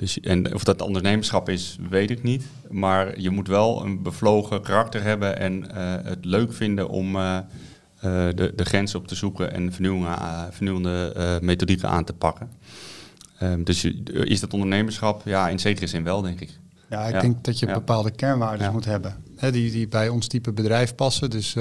Dus, 0.00 0.20
en 0.20 0.54
of 0.54 0.64
dat 0.64 0.80
ondernemerschap 0.80 1.48
is, 1.48 1.78
weet 1.90 2.10
ik 2.10 2.22
niet. 2.22 2.44
Maar 2.70 3.20
je 3.20 3.30
moet 3.30 3.48
wel 3.48 3.84
een 3.84 4.02
bevlogen 4.02 4.62
karakter 4.62 5.02
hebben 5.02 5.38
en 5.38 5.64
uh, 5.64 5.94
het 6.02 6.24
leuk 6.24 6.52
vinden 6.52 6.88
om 6.88 7.16
uh, 7.16 7.38
uh, 8.04 8.28
de, 8.34 8.52
de 8.56 8.64
grenzen 8.64 8.98
op 8.98 9.08
te 9.08 9.14
zoeken 9.14 9.52
en 9.52 9.72
vernieuwende 10.52 11.38
methodieken 11.42 11.88
aan 11.88 12.04
te 12.04 12.12
pakken. 12.12 12.48
Um, 13.42 13.64
dus 13.64 13.84
is 14.12 14.40
dat 14.40 14.52
ondernemerschap? 14.52 15.22
Ja, 15.24 15.48
in 15.48 15.58
zekere 15.58 15.86
zin 15.86 16.04
wel, 16.04 16.22
denk 16.22 16.40
ik. 16.40 16.58
Ja, 16.90 17.04
ik 17.04 17.14
ja. 17.14 17.20
denk 17.20 17.44
dat 17.44 17.58
je 17.58 17.66
bepaalde 17.66 18.10
kernwaarden 18.10 18.66
ja. 18.66 18.72
moet 18.72 18.84
hebben. 18.84 19.14
Hè, 19.36 19.52
die, 19.52 19.70
die 19.70 19.88
bij 19.88 20.08
ons 20.08 20.26
type 20.26 20.52
bedrijf 20.52 20.94
passen. 20.94 21.30
Dus 21.30 21.56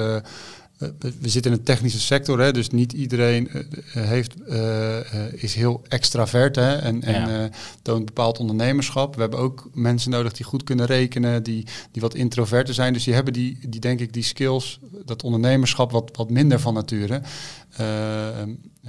we 1.00 1.30
zitten 1.30 1.52
in 1.52 1.58
een 1.58 1.64
technische 1.64 2.00
sector, 2.00 2.40
hè, 2.40 2.52
dus 2.52 2.70
niet 2.70 2.94
iedereen 2.94 3.50
uh, 3.54 3.64
heeft, 3.94 4.34
uh, 4.48 5.34
is 5.34 5.56
heel 5.56 5.82
extravert 5.88 6.56
hè, 6.56 6.76
en, 6.76 7.04
en 7.04 7.30
ja. 7.30 7.50
toont 7.82 8.06
bepaald 8.06 8.40
ondernemerschap. 8.40 9.16
We 9.16 9.22
hebben 9.22 9.40
ook 9.40 9.70
mensen 9.74 10.12
nodig 10.12 10.34
die 10.34 10.46
goed 10.46 10.64
kunnen 10.64 10.86
rekenen, 10.86 11.44
die, 11.44 11.66
die 11.92 12.02
wat 12.02 12.16
introverter 12.16 12.74
zijn. 12.74 12.94
Dus 12.94 13.04
die 13.04 13.14
hebben 13.14 13.34
die, 13.34 13.58
die 13.68 13.80
denk 13.80 14.00
ik 14.00 14.14
die 14.14 14.24
skills, 14.24 14.80
dat 15.06 15.24
ondernemerschap 15.24 15.92
wat, 15.92 16.10
wat 16.14 16.30
minder 16.30 16.60
van 16.60 16.74
nature. 16.74 17.22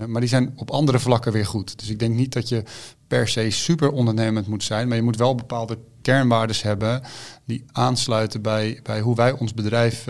maar 0.06 0.20
die 0.20 0.28
zijn 0.28 0.52
op 0.56 0.70
andere 0.70 0.99
vlakken 0.99 1.32
weer 1.32 1.47
goed. 1.47 1.78
Dus 1.78 1.88
ik 1.88 1.99
denk 1.99 2.14
niet 2.14 2.32
dat 2.32 2.49
je 2.49 2.62
per 3.06 3.28
se 3.28 3.50
super 3.50 3.90
ondernemend 3.90 4.47
moet 4.47 4.64
zijn, 4.64 4.88
maar 4.88 4.97
je 4.97 5.02
moet 5.02 5.16
wel 5.16 5.35
bepaalde 5.35 5.78
kernwaarden 6.02 6.56
hebben 6.62 7.02
die 7.44 7.64
aansluiten 7.73 8.42
bij, 8.42 8.80
bij 8.82 9.00
hoe 9.00 9.14
wij 9.14 9.32
ons 9.32 9.54
bedrijf 9.54 10.04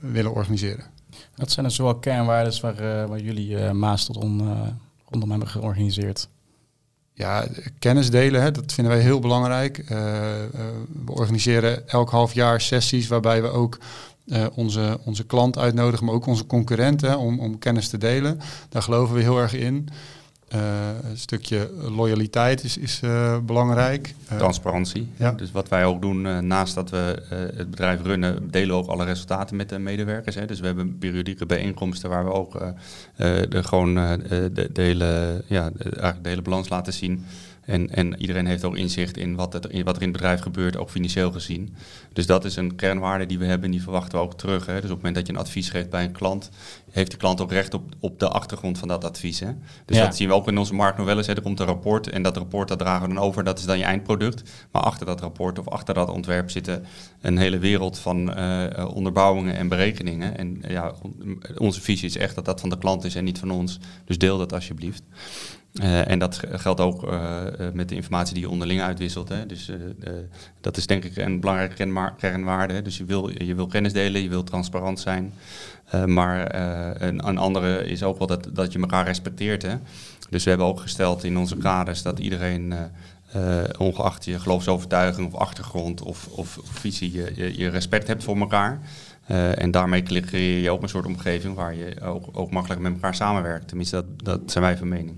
willen 0.00 0.34
organiseren. 0.34 0.94
Wat 1.36 1.52
zijn 1.52 1.66
er 1.66 1.72
zowel 1.72 1.94
kernwaarden 1.94 2.60
waar, 2.60 2.74
uh, 2.74 3.08
waar 3.08 3.20
jullie 3.20 3.50
uh, 3.50 3.70
Maas 3.70 4.04
tot 4.04 4.16
on, 4.16 4.42
uh, 4.42 4.60
rondom 5.08 5.30
hebben 5.30 5.48
georganiseerd? 5.48 6.28
Ja, 7.12 7.46
kennis 7.78 8.10
delen, 8.10 8.42
hè, 8.42 8.50
dat 8.50 8.72
vinden 8.72 8.92
wij 8.92 9.02
heel 9.02 9.18
belangrijk. 9.18 9.84
we 9.86 11.12
organiseren 11.12 11.88
elk 11.88 12.10
half 12.10 12.34
jaar 12.34 12.60
sessies 12.60 13.08
waarbij 13.08 13.42
we 13.42 13.48
ook 13.48 13.78
onze, 14.54 14.98
onze 15.04 15.26
klant 15.26 15.58
uitnodigen, 15.58 16.06
maar 16.06 16.14
ook 16.14 16.26
onze 16.26 16.46
concurrenten 16.46 17.18
om, 17.18 17.40
om 17.40 17.58
kennis 17.58 17.88
te 17.88 17.98
delen. 17.98 18.40
Daar 18.68 18.82
geloven 18.82 19.14
we 19.14 19.20
heel 19.22 19.38
erg 19.38 19.54
in. 19.54 19.88
Uh, 20.54 20.60
een 21.10 21.18
stukje 21.18 21.70
loyaliteit 21.90 22.64
is, 22.64 22.76
is 22.76 23.00
uh, 23.04 23.38
belangrijk. 23.38 24.14
Uh, 24.32 24.38
Transparantie. 24.38 25.08
Ja. 25.16 25.32
Dus 25.32 25.52
wat 25.52 25.68
wij 25.68 25.84
ook 25.84 26.02
doen, 26.02 26.46
naast 26.46 26.74
dat 26.74 26.90
we 26.90 27.22
het 27.56 27.70
bedrijf 27.70 28.02
runnen, 28.02 28.50
delen 28.50 28.68
we 28.76 28.82
ook 28.82 28.88
alle 28.88 29.04
resultaten 29.04 29.56
met 29.56 29.68
de 29.68 29.78
medewerkers. 29.78 30.34
Hè. 30.34 30.44
Dus 30.46 30.60
we 30.60 30.66
hebben 30.66 30.98
periodieke 30.98 31.46
bijeenkomsten 31.46 32.10
waar 32.10 32.24
we 32.24 32.32
ook 32.32 32.52
de, 33.16 33.62
gewoon 33.62 33.94
de, 33.94 34.68
de, 34.72 34.82
hele, 34.82 35.42
ja, 35.46 35.70
de, 35.70 35.82
eigenlijk 35.82 36.22
de 36.22 36.28
hele 36.28 36.42
balans 36.42 36.68
laten 36.68 36.92
zien. 36.92 37.24
En, 37.66 37.90
en 37.90 38.20
iedereen 38.20 38.46
heeft 38.46 38.64
ook 38.64 38.76
inzicht 38.76 39.16
in 39.16 39.34
wat, 39.34 39.52
het, 39.52 39.66
in 39.66 39.84
wat 39.84 39.96
er 39.96 40.02
in 40.02 40.08
het 40.08 40.16
bedrijf 40.16 40.40
gebeurt, 40.40 40.76
ook 40.76 40.90
financieel 40.90 41.32
gezien. 41.32 41.74
Dus 42.12 42.26
dat 42.26 42.44
is 42.44 42.56
een 42.56 42.74
kernwaarde 42.74 43.26
die 43.26 43.38
we 43.38 43.44
hebben 43.44 43.64
en 43.64 43.70
die 43.70 43.82
verwachten 43.82 44.18
we 44.18 44.24
ook 44.24 44.34
terug. 44.34 44.66
Hè. 44.66 44.74
Dus 44.74 44.82
op 44.82 44.88
het 44.88 44.96
moment 44.96 45.14
dat 45.14 45.26
je 45.26 45.32
een 45.32 45.38
advies 45.38 45.70
geeft 45.70 45.90
bij 45.90 46.04
een 46.04 46.12
klant, 46.12 46.50
heeft 46.90 47.10
de 47.10 47.16
klant 47.16 47.40
ook 47.40 47.52
recht 47.52 47.74
op, 47.74 47.82
op 48.00 48.18
de 48.18 48.28
achtergrond 48.28 48.78
van 48.78 48.88
dat 48.88 49.04
advies. 49.04 49.40
Hè. 49.40 49.50
Dus 49.84 49.96
ja. 49.96 50.04
dat 50.04 50.16
zien 50.16 50.28
we 50.28 50.34
ook 50.34 50.48
in 50.48 50.58
onze 50.58 50.74
markt 50.74 50.96
nog 50.96 51.06
wel 51.06 51.16
eens. 51.16 51.26
Hè. 51.26 51.34
Er 51.34 51.42
komt 51.42 51.60
een 51.60 51.66
rapport 51.66 52.08
en 52.08 52.22
dat 52.22 52.36
rapport 52.36 52.68
dat 52.68 52.78
dragen 52.78 53.08
we 53.08 53.14
dan 53.14 53.24
over, 53.24 53.44
dat 53.44 53.58
is 53.58 53.64
dan 53.64 53.78
je 53.78 53.84
eindproduct. 53.84 54.42
Maar 54.70 54.82
achter 54.82 55.06
dat 55.06 55.20
rapport 55.20 55.58
of 55.58 55.68
achter 55.68 55.94
dat 55.94 56.08
ontwerp 56.08 56.50
zitten 56.50 56.84
een 57.20 57.38
hele 57.38 57.58
wereld 57.58 57.98
van 57.98 58.38
uh, 58.38 58.88
onderbouwingen 58.94 59.56
en 59.56 59.68
berekeningen. 59.68 60.38
En 60.38 60.62
ja, 60.68 60.94
onze 61.58 61.80
visie 61.80 62.08
is 62.08 62.16
echt 62.16 62.34
dat 62.34 62.44
dat 62.44 62.60
van 62.60 62.70
de 62.70 62.78
klant 62.78 63.04
is 63.04 63.14
en 63.14 63.24
niet 63.24 63.38
van 63.38 63.50
ons. 63.50 63.78
Dus 64.04 64.18
deel 64.18 64.38
dat 64.38 64.52
alsjeblieft. 64.52 65.02
Uh, 65.82 66.10
en 66.10 66.18
dat 66.18 66.40
geldt 66.50 66.80
ook 66.80 67.02
uh, 67.02 67.42
met 67.72 67.88
de 67.88 67.94
informatie 67.94 68.34
die 68.34 68.42
je 68.42 68.50
onderling 68.50 68.80
uitwisselt. 68.80 69.28
Hè. 69.28 69.46
Dus 69.46 69.70
dat 70.60 70.76
is 70.76 70.86
denk 70.86 71.04
ik 71.04 71.16
een 71.16 71.40
belangrijke 71.40 72.14
kernwaarde. 72.16 72.82
Dus 72.82 72.96
je 72.96 73.04
wil, 73.04 73.42
je 73.44 73.54
wil 73.54 73.66
kennis 73.66 73.92
delen, 73.92 74.22
je 74.22 74.28
wil 74.28 74.44
transparant 74.44 75.00
zijn. 75.00 75.32
maar 76.06 76.54
een, 77.02 77.28
een, 77.28 77.38
andere 77.38 77.86
is 77.86 78.02
ook 78.02 78.18
wel 78.18 78.26
dat, 78.26 78.48
dat 78.52 78.72
je 78.72 78.78
elkaar 78.78 79.04
respecteert. 79.04 79.62
Hè. 79.62 79.74
Dus 80.30 80.44
we 80.44 80.48
hebben 80.48 80.66
ook 80.66 80.80
gesteld 80.80 81.24
in 81.24 81.38
onze 81.38 81.56
kaders 81.56 82.02
dat 82.02 82.18
iedereen, 82.18 82.74
ongeacht 83.78 84.24
je 84.24 84.38
geloofsovertuiging 84.38 85.32
of 85.32 85.40
achtergrond 85.40 86.02
of, 86.02 86.26
of, 86.26 86.58
visie, 86.62 87.12
je, 87.12 87.56
je, 87.56 87.68
respect 87.68 88.06
hebt 88.06 88.24
voor 88.24 88.36
elkaar. 88.36 88.80
En 89.54 89.70
daarmee 89.70 90.02
creëer 90.02 90.62
je 90.62 90.70
ook 90.70 90.82
een 90.82 90.88
soort 90.88 91.06
omgeving 91.06 91.54
waar 91.54 91.74
je 91.74 92.00
ook, 92.00 92.28
ook 92.32 92.50
makkelijk 92.50 92.80
met 92.80 92.92
elkaar 92.92 93.14
samenwerkt. 93.14 93.68
Tenminste, 93.68 93.96
dat, 93.96 94.24
dat 94.24 94.50
zijn 94.50 94.64
wij 94.64 94.76
van 94.76 94.88
mening. 94.88 95.16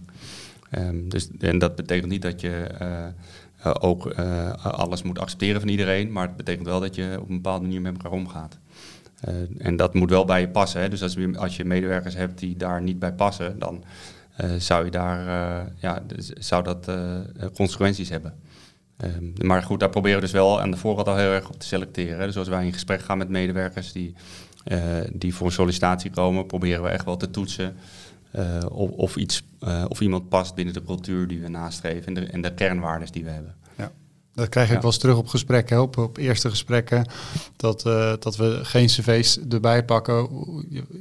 Um, 0.70 1.08
dus, 1.08 1.28
en 1.38 1.58
dat 1.58 1.76
betekent 1.76 2.10
niet 2.10 2.22
dat 2.22 2.40
je 2.40 2.66
uh, 2.82 3.74
ook 3.80 4.18
uh, 4.18 4.52
alles 4.64 5.02
moet 5.02 5.18
accepteren 5.18 5.60
van 5.60 5.70
iedereen, 5.70 6.12
maar 6.12 6.26
het 6.26 6.36
betekent 6.36 6.66
wel 6.66 6.80
dat 6.80 6.94
je 6.94 7.16
op 7.20 7.28
een 7.28 7.34
bepaalde 7.34 7.64
manier 7.64 7.80
met 7.80 7.92
elkaar 7.92 8.12
omgaat. 8.12 8.58
Uh, 9.28 9.34
en 9.58 9.76
dat 9.76 9.94
moet 9.94 10.10
wel 10.10 10.24
bij 10.24 10.40
je 10.40 10.48
passen. 10.48 10.80
Hè? 10.80 10.88
Dus 10.88 11.02
als 11.02 11.14
je, 11.14 11.38
als 11.38 11.56
je 11.56 11.64
medewerkers 11.64 12.14
hebt 12.14 12.38
die 12.38 12.56
daar 12.56 12.82
niet 12.82 12.98
bij 12.98 13.12
passen, 13.12 13.58
dan 13.58 13.84
zou, 14.58 14.84
je 14.84 14.90
daar, 14.90 15.26
ja, 15.76 16.02
dus 16.06 16.26
zou 16.28 16.64
dat 16.64 16.90
consequenties 17.54 18.08
hebben. 18.08 18.34
Um, 19.04 19.32
maar 19.42 19.62
goed, 19.62 19.80
daar 19.80 19.88
proberen 19.88 20.16
we 20.16 20.24
dus 20.24 20.32
wel 20.32 20.60
aan 20.60 20.70
de 20.70 20.76
voorkant 20.76 21.08
al 21.08 21.16
heel 21.16 21.32
erg 21.32 21.48
op 21.48 21.60
te 21.60 21.66
selecteren. 21.66 22.26
Dus 22.26 22.36
als 22.36 22.48
wij 22.48 22.66
in 22.66 22.72
gesprek 22.72 23.00
gaan 23.00 23.18
met 23.18 23.28
medewerkers 23.28 23.92
die, 23.92 24.14
die 25.12 25.34
voor 25.34 25.52
sollicitatie 25.52 26.10
komen, 26.10 26.46
proberen 26.46 26.82
we 26.82 26.88
echt 26.88 27.04
wel 27.04 27.16
te 27.16 27.30
toetsen 27.30 27.76
uh, 28.32 28.58
of, 28.70 28.90
of, 28.90 29.16
iets, 29.16 29.42
uh, 29.64 29.84
of 29.88 30.00
iemand 30.00 30.28
past 30.28 30.54
binnen 30.54 30.74
de 30.74 30.84
cultuur 30.84 31.28
die 31.28 31.40
we 31.40 31.48
nastreven 31.48 32.06
en 32.06 32.14
de, 32.14 32.26
en 32.26 32.42
de 32.42 32.54
kernwaarden 32.54 33.12
die 33.12 33.24
we 33.24 33.30
hebben. 33.30 33.54
Ja. 33.76 33.90
Dat 34.34 34.48
krijg 34.48 34.66
ik 34.68 34.74
ja. 34.74 34.80
wel 34.80 34.90
eens 34.90 35.00
terug 35.00 35.16
op 35.16 35.28
gesprekken, 35.28 35.82
op, 35.82 35.96
op 35.96 36.16
eerste 36.16 36.50
gesprekken, 36.50 37.06
dat, 37.56 37.86
uh, 37.86 38.12
dat 38.18 38.36
we 38.36 38.60
geen 38.62 38.86
cv's 38.86 39.38
erbij 39.48 39.84
pakken 39.84 40.28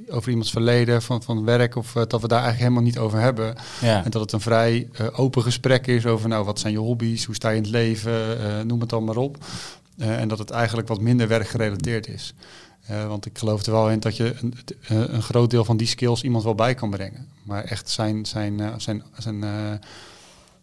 over 0.09 0.29
iemands 0.29 0.51
verleden 0.51 1.01
van, 1.01 1.23
van 1.23 1.45
werk, 1.45 1.75
of 1.75 1.91
dat 1.91 2.21
we 2.21 2.27
daar 2.27 2.43
eigenlijk 2.43 2.59
helemaal 2.59 2.83
niet 2.83 2.97
over 2.97 3.19
hebben. 3.19 3.55
Ja. 3.81 4.03
En 4.03 4.11
dat 4.11 4.21
het 4.21 4.31
een 4.31 4.41
vrij 4.41 4.89
open 5.11 5.43
gesprek 5.43 5.87
is 5.87 6.05
over, 6.05 6.29
nou, 6.29 6.45
wat 6.45 6.59
zijn 6.59 6.73
je 6.73 6.79
hobby's, 6.79 7.25
hoe 7.25 7.35
sta 7.35 7.49
je 7.49 7.55
in 7.55 7.61
het 7.61 7.71
leven, 7.71 8.67
noem 8.67 8.79
het 8.79 8.89
dan 8.89 9.03
maar 9.03 9.17
op. 9.17 9.37
en 9.97 10.27
dat 10.27 10.39
het 10.39 10.49
eigenlijk 10.49 10.87
wat 10.87 11.01
minder 11.01 11.27
werkgerelateerd 11.27 12.07
is. 12.07 12.33
Uh, 12.91 13.07
want 13.07 13.25
ik 13.25 13.37
geloof 13.37 13.65
er 13.65 13.71
wel 13.71 13.89
in 13.89 13.99
dat 13.99 14.17
je 14.17 14.35
een, 14.41 14.55
een, 15.13 15.21
groot 15.21 15.49
deel 15.49 15.65
van 15.65 15.77
die 15.77 15.87
skills 15.87 16.23
iemand 16.23 16.43
wel 16.43 16.55
bij 16.55 16.75
kan 16.75 16.89
brengen. 16.89 17.27
Maar 17.43 17.63
echt 17.63 17.89
zijn, 17.89 18.25
zijn, 18.25 18.59
uh, 18.59 18.73
zijn, 18.77 19.03
zijn, 19.17 19.35
uh, 19.35 19.73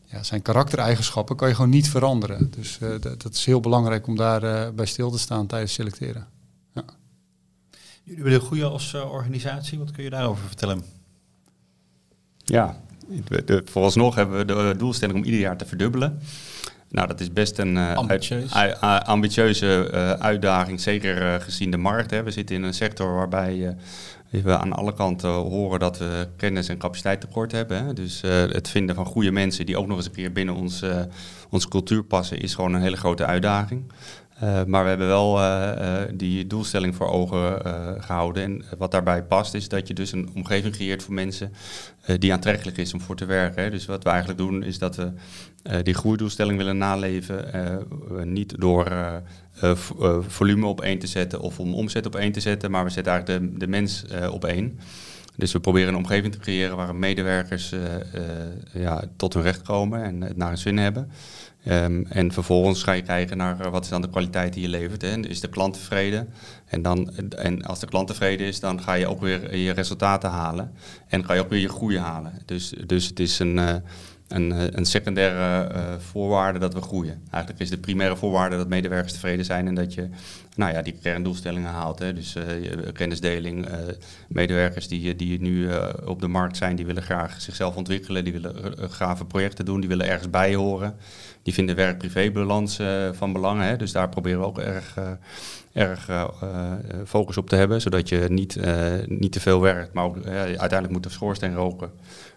ja, 0.04 0.22
zijn 0.22 0.42
karaktereigenschappen 0.42 1.36
kan 1.36 1.48
je 1.48 1.54
gewoon 1.54 1.70
niet 1.70 1.88
veranderen. 1.88 2.50
Dus 2.50 2.78
dat 3.00 3.34
is 3.34 3.44
heel 3.44 3.60
belangrijk 3.60 4.06
om 4.06 4.16
daar 4.16 4.74
bij 4.74 4.86
stil 4.86 5.10
te 5.10 5.18
staan 5.18 5.46
tijdens 5.46 5.72
selecteren. 5.72 6.26
Ja. 6.74 6.84
Jullie 8.02 8.22
willen 8.22 8.40
goede 8.40 8.64
als 8.64 8.94
organisatie. 8.94 9.78
Wat 9.78 9.90
kun 9.90 10.04
je 10.04 10.10
daarover 10.10 10.46
vertellen? 10.46 10.84
Ja, 12.44 12.80
de, 13.44 13.62
vooralsnog 13.64 14.14
hebben 14.14 14.38
we 14.38 14.44
de 14.44 14.74
doelstelling 14.78 15.18
om 15.18 15.24
ieder 15.24 15.40
jaar 15.40 15.56
te 15.56 15.66
verdubbelen. 15.66 16.20
Nou, 16.94 17.06
dat 17.08 17.20
is 17.20 17.32
best 17.32 17.58
een 17.58 17.76
uh, 17.76 17.94
Ambitieus. 17.94 18.54
uit, 18.54 18.76
uh, 18.82 19.00
ambitieuze 19.00 19.90
uh, 19.94 20.10
uitdaging, 20.10 20.80
zeker 20.80 21.40
gezien 21.40 21.70
de 21.70 21.76
markt. 21.76 22.10
Hè. 22.10 22.22
We 22.22 22.30
zitten 22.30 22.56
in 22.56 22.62
een 22.62 22.74
sector 22.74 23.14
waarbij 23.14 23.76
we 24.30 24.58
aan 24.58 24.72
alle 24.72 24.94
kanten 24.94 25.30
horen 25.30 25.78
dat 25.78 25.98
we 25.98 26.28
kennis- 26.36 26.68
en 26.68 26.78
capaciteit 26.78 27.20
tekort 27.20 27.52
hebben. 27.52 27.84
Hè. 27.84 27.92
Dus 27.92 28.20
het 28.26 28.68
vinden 28.68 28.94
van 28.94 29.06
goede 29.06 29.30
mensen 29.30 29.66
die 29.66 29.76
ook 29.76 29.86
nog 29.86 29.96
eens 29.96 30.06
een 30.06 30.12
keer 30.12 30.32
binnen 30.32 30.54
ons, 30.54 30.82
onze 31.50 31.68
cultuur 31.68 32.04
passen, 32.04 32.40
is 32.40 32.54
gewoon 32.54 32.74
een 32.74 32.82
hele 32.82 32.96
grote 32.96 33.24
uitdaging. 33.24 33.92
Uh, 34.42 34.64
maar 34.64 34.82
we 34.82 34.88
hebben 34.88 35.06
wel 35.06 35.38
uh, 35.38 35.72
uh, 35.78 36.02
die 36.14 36.46
doelstelling 36.46 36.94
voor 36.94 37.08
ogen 37.08 37.60
gehouden. 38.02 38.42
En 38.42 38.64
wat 38.78 38.90
daarbij 38.90 39.22
past, 39.22 39.54
is 39.54 39.68
dat 39.68 39.88
je 39.88 39.94
dus 39.94 40.12
een 40.12 40.30
omgeving 40.34 40.74
creëert 40.74 41.02
voor 41.02 41.14
mensen 41.14 41.52
die 42.18 42.32
aantrekkelijk 42.32 42.76
is 42.76 42.94
om 42.94 43.00
voor 43.00 43.16
te 43.16 43.24
werken. 43.24 43.70
Dus 43.70 43.86
wat 43.86 44.04
we 44.04 44.10
eigenlijk 44.10 44.38
doen, 44.38 44.62
is 44.62 44.78
dat 44.78 44.96
we 44.96 45.12
die 45.82 45.94
groeidoelstelling 45.94 46.58
willen 46.58 46.78
naleven. 46.78 47.44
niet 48.24 48.60
door 48.60 48.86
volume 50.26 50.66
op 50.66 50.80
één 50.80 50.98
te 50.98 51.06
zetten 51.06 51.40
of 51.40 51.58
om 51.60 51.74
omzet 51.74 52.06
op 52.06 52.16
één 52.16 52.32
te 52.32 52.40
zetten, 52.40 52.70
maar 52.70 52.84
we 52.84 52.90
zetten 52.90 53.12
eigenlijk 53.12 53.52
de, 53.52 53.58
de 53.58 53.66
mens 53.66 54.04
op 54.30 54.44
één. 54.44 54.78
Dus 55.36 55.52
we 55.52 55.60
proberen 55.60 55.88
een 55.88 55.96
omgeving 55.96 56.32
te 56.32 56.38
creëren 56.38 56.76
waar 56.76 56.94
medewerkers 56.94 57.72
eh, 57.72 57.94
eh, 57.94 58.02
ja, 58.72 59.04
tot 59.16 59.34
hun 59.34 59.42
recht 59.42 59.62
komen 59.62 60.02
en 60.02 60.20
het 60.20 60.36
naar 60.36 60.48
hun 60.48 60.58
zin 60.58 60.78
hebben. 60.78 61.10
Ehm, 61.64 62.02
en 62.08 62.32
vervolgens 62.32 62.82
ga 62.82 62.92
je 62.92 63.02
kijken 63.02 63.36
naar 63.36 63.60
eh, 63.60 63.70
wat 63.70 63.84
is 63.84 63.90
dan 63.90 64.02
de 64.02 64.10
kwaliteit 64.10 64.52
die 64.52 64.62
je 64.62 64.68
levert. 64.68 65.02
Hè? 65.02 65.18
Is 65.18 65.40
de 65.40 65.48
klant 65.48 65.74
tevreden? 65.74 66.28
En, 66.66 66.82
dan, 66.82 67.16
en 67.36 67.62
als 67.62 67.80
de 67.80 67.86
klant 67.86 68.08
tevreden 68.08 68.46
is, 68.46 68.60
dan 68.60 68.82
ga 68.82 68.92
je 68.94 69.06
ook 69.06 69.20
weer 69.20 69.56
je 69.56 69.72
resultaten 69.72 70.30
halen. 70.30 70.72
En 71.08 71.24
ga 71.24 71.34
je 71.34 71.40
ook 71.40 71.50
weer 71.50 71.60
je 71.60 71.68
groei 71.68 71.98
halen. 71.98 72.32
Dus, 72.44 72.74
dus 72.86 73.06
het 73.06 73.20
is 73.20 73.38
een, 73.38 73.56
uh, 73.56 73.74
een, 74.34 74.78
een 74.78 74.84
secundaire 74.84 75.74
uh, 75.74 75.94
voorwaarde 75.98 76.58
dat 76.58 76.74
we 76.74 76.80
groeien. 76.80 77.22
Eigenlijk 77.30 77.62
is 77.62 77.70
de 77.70 77.78
primaire 77.78 78.16
voorwaarde 78.16 78.56
dat 78.56 78.68
medewerkers 78.68 79.12
tevreden 79.12 79.44
zijn 79.44 79.66
en 79.66 79.74
dat 79.74 79.94
je 79.94 80.08
nou 80.56 80.72
ja, 80.72 80.82
die 80.82 80.98
kerndoelstellingen 81.02 81.70
haalt. 81.70 81.98
Hè? 81.98 82.12
Dus 82.12 82.36
kennisdeling, 82.92 83.68
medewerkers 84.28 84.88
die, 84.88 85.16
die 85.16 85.40
nu 85.40 85.68
op 86.04 86.20
de 86.20 86.28
markt 86.28 86.56
zijn, 86.56 86.76
die 86.76 86.86
willen 86.86 87.02
graag 87.02 87.40
zichzelf 87.40 87.76
ontwikkelen, 87.76 88.24
die 88.24 88.32
willen 88.32 88.90
gave 88.90 89.24
projecten 89.24 89.64
doen, 89.64 89.80
die 89.80 89.88
willen 89.88 90.06
ergens 90.06 90.30
bij 90.30 90.54
horen 90.54 90.96
die 91.44 91.54
vinden 91.54 91.76
werk-privé-balans 91.76 92.80
uh, 92.80 93.08
van 93.12 93.32
belang. 93.32 93.62
Hè? 93.62 93.76
Dus 93.76 93.92
daar 93.92 94.08
proberen 94.08 94.40
we 94.40 94.46
ook 94.46 94.58
erg, 94.58 94.96
uh, 94.98 95.10
erg 95.72 96.08
uh, 96.08 96.24
focus 97.06 97.36
op 97.36 97.48
te 97.48 97.56
hebben. 97.56 97.80
Zodat 97.80 98.08
je 98.08 98.26
niet, 98.28 98.58
niet 99.06 99.32
te 99.32 99.40
veel 99.40 99.60
werkt, 99.60 99.92
maar 99.92 100.10
uiteindelijk 100.24 100.90
moet 100.90 101.02
de 101.02 101.08
schoorsteen 101.08 101.54
roken. 101.54 101.90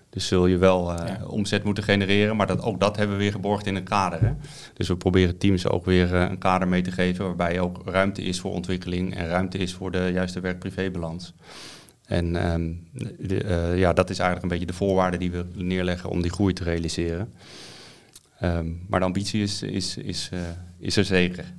Dus 0.10 0.28
zul 0.28 0.48
je 0.48 0.58
wel 0.58 0.94
ja. 0.94 1.20
omzet 1.26 1.64
moeten 1.64 1.84
genereren. 1.84 2.36
Maar 2.36 2.48
dat, 2.48 2.62
ook 2.62 2.80
dat 2.80 2.98
hebben 2.98 3.18
we 3.18 3.24
weer 3.24 3.32
geborgd 3.32 3.66
in 3.66 3.76
een 3.76 3.84
kader. 3.84 4.22
Hè? 4.22 4.34
Dus 4.74 4.88
we 4.88 4.98
proberen 4.98 5.38
teams 5.38 5.68
ook 5.68 5.86
weer 5.86 6.14
een 6.14 6.38
kader 6.38 6.68
mee 6.68 6.82
te 6.82 6.92
geven. 6.92 7.26
Waarbij 7.26 7.60
ook 7.60 7.82
ruimte 7.86 8.22
is 8.22 8.40
voor 8.40 8.52
ontwikkeling. 8.52 9.16
En 9.16 9.28
ruimte 9.28 9.58
is 9.58 9.74
voor 9.74 9.92
de 9.92 10.10
juiste 10.14 10.40
werk-privé-balans. 10.40 11.34
En 12.06 12.52
um, 12.52 12.88
de, 13.20 13.74
ja, 13.76 13.94
dat 13.94 14.10
is 14.10 14.20
eigenlijk 14.20 14.44
een 14.44 14.60
beetje 14.60 14.74
de 14.74 14.78
voorwaarden 14.78 15.20
die 15.20 15.32
we 15.32 15.46
neerleggen 15.54 16.10
om 16.10 16.22
die 16.22 16.32
groei 16.32 16.54
te 16.54 16.64
realiseren. 16.64 17.34
Um, 18.42 18.86
maar 18.88 19.00
de 19.00 19.06
ambitie 19.06 19.42
is, 19.42 19.62
is, 19.62 19.98
is, 19.98 20.30
uh, 20.34 20.40
is 20.80 20.98
er 20.98 21.06
zeker. 21.06 21.54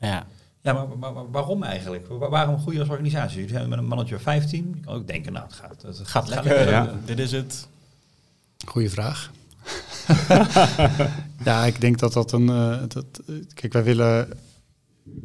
Ja, 0.00 0.26
ja 0.60 0.72
maar, 0.72 0.98
maar, 0.98 1.12
maar 1.12 1.30
waarom 1.30 1.62
eigenlijk? 1.62 2.06
Waarom 2.08 2.60
groei 2.60 2.80
als 2.80 2.88
organisatie? 2.88 3.36
Jullie 3.36 3.54
zijn 3.54 3.68
met 3.68 3.78
een 3.78 3.86
mannetje 3.86 4.14
of 4.14 4.22
15. 4.22 4.74
Ik 4.76 4.82
kan 4.82 4.94
ook 4.94 5.06
denken, 5.06 5.32
nou, 5.32 5.44
het 5.44 5.54
gaat, 5.54 5.82
het 5.82 6.08
gaat 6.08 6.28
lekker. 6.28 6.68
Ja. 6.68 6.94
Dit 7.04 7.18
is 7.18 7.32
het. 7.32 7.68
Goeie 8.66 8.90
vraag. 8.90 9.30
ja, 11.44 11.64
ik 11.64 11.80
denk 11.80 11.98
dat 11.98 12.12
dat 12.12 12.32
een... 12.32 12.48
Uh, 12.48 12.78
dat, 12.88 13.20
kijk, 13.54 13.72
wij 13.72 13.84
willen... 13.84 14.28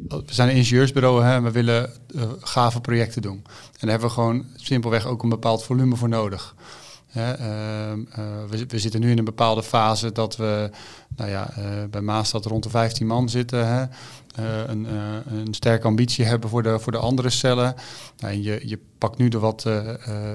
We 0.08 0.22
zijn 0.34 0.48
een 0.48 0.54
ingenieursbureau 0.54 1.24
en 1.24 1.42
we 1.42 1.50
willen 1.50 1.92
uh, 2.14 2.22
gave 2.40 2.80
projecten 2.80 3.22
doen. 3.22 3.36
En 3.46 3.78
daar 3.80 3.90
hebben 3.90 4.08
we 4.08 4.14
gewoon 4.14 4.44
simpelweg 4.56 5.06
ook 5.06 5.22
een 5.22 5.28
bepaald 5.28 5.64
volume 5.64 5.96
voor 5.96 6.08
nodig. 6.08 6.54
Uh, 7.16 7.32
we, 8.48 8.64
we, 8.68 8.78
zitten 8.78 9.00
nu 9.00 9.10
in 9.10 9.18
een 9.18 9.24
bepaalde 9.24 9.62
fase 9.62 10.12
dat 10.12 10.36
we 10.36 10.70
nou 11.16 11.30
ja, 11.30 11.54
bij 11.90 12.00
Maastad 12.00 12.44
rond 12.44 12.62
de 12.62 12.70
15 12.70 13.06
man 13.06 13.28
zitten. 13.28 13.68
Hè, 13.68 13.84
een, 14.36 14.86
een, 15.26 15.54
sterke 15.54 15.86
ambitie 15.86 16.24
hebben 16.24 16.50
voor 16.50 16.62
de, 16.62 16.78
voor 16.78 16.92
de 16.92 16.98
andere 16.98 17.30
cellen. 17.30 17.74
Nou, 18.18 18.34
je, 18.34 18.60
je 18.64 18.78
pakt 18.98 19.18
nu 19.18 19.28
de 19.28 19.38
wat 19.38 19.66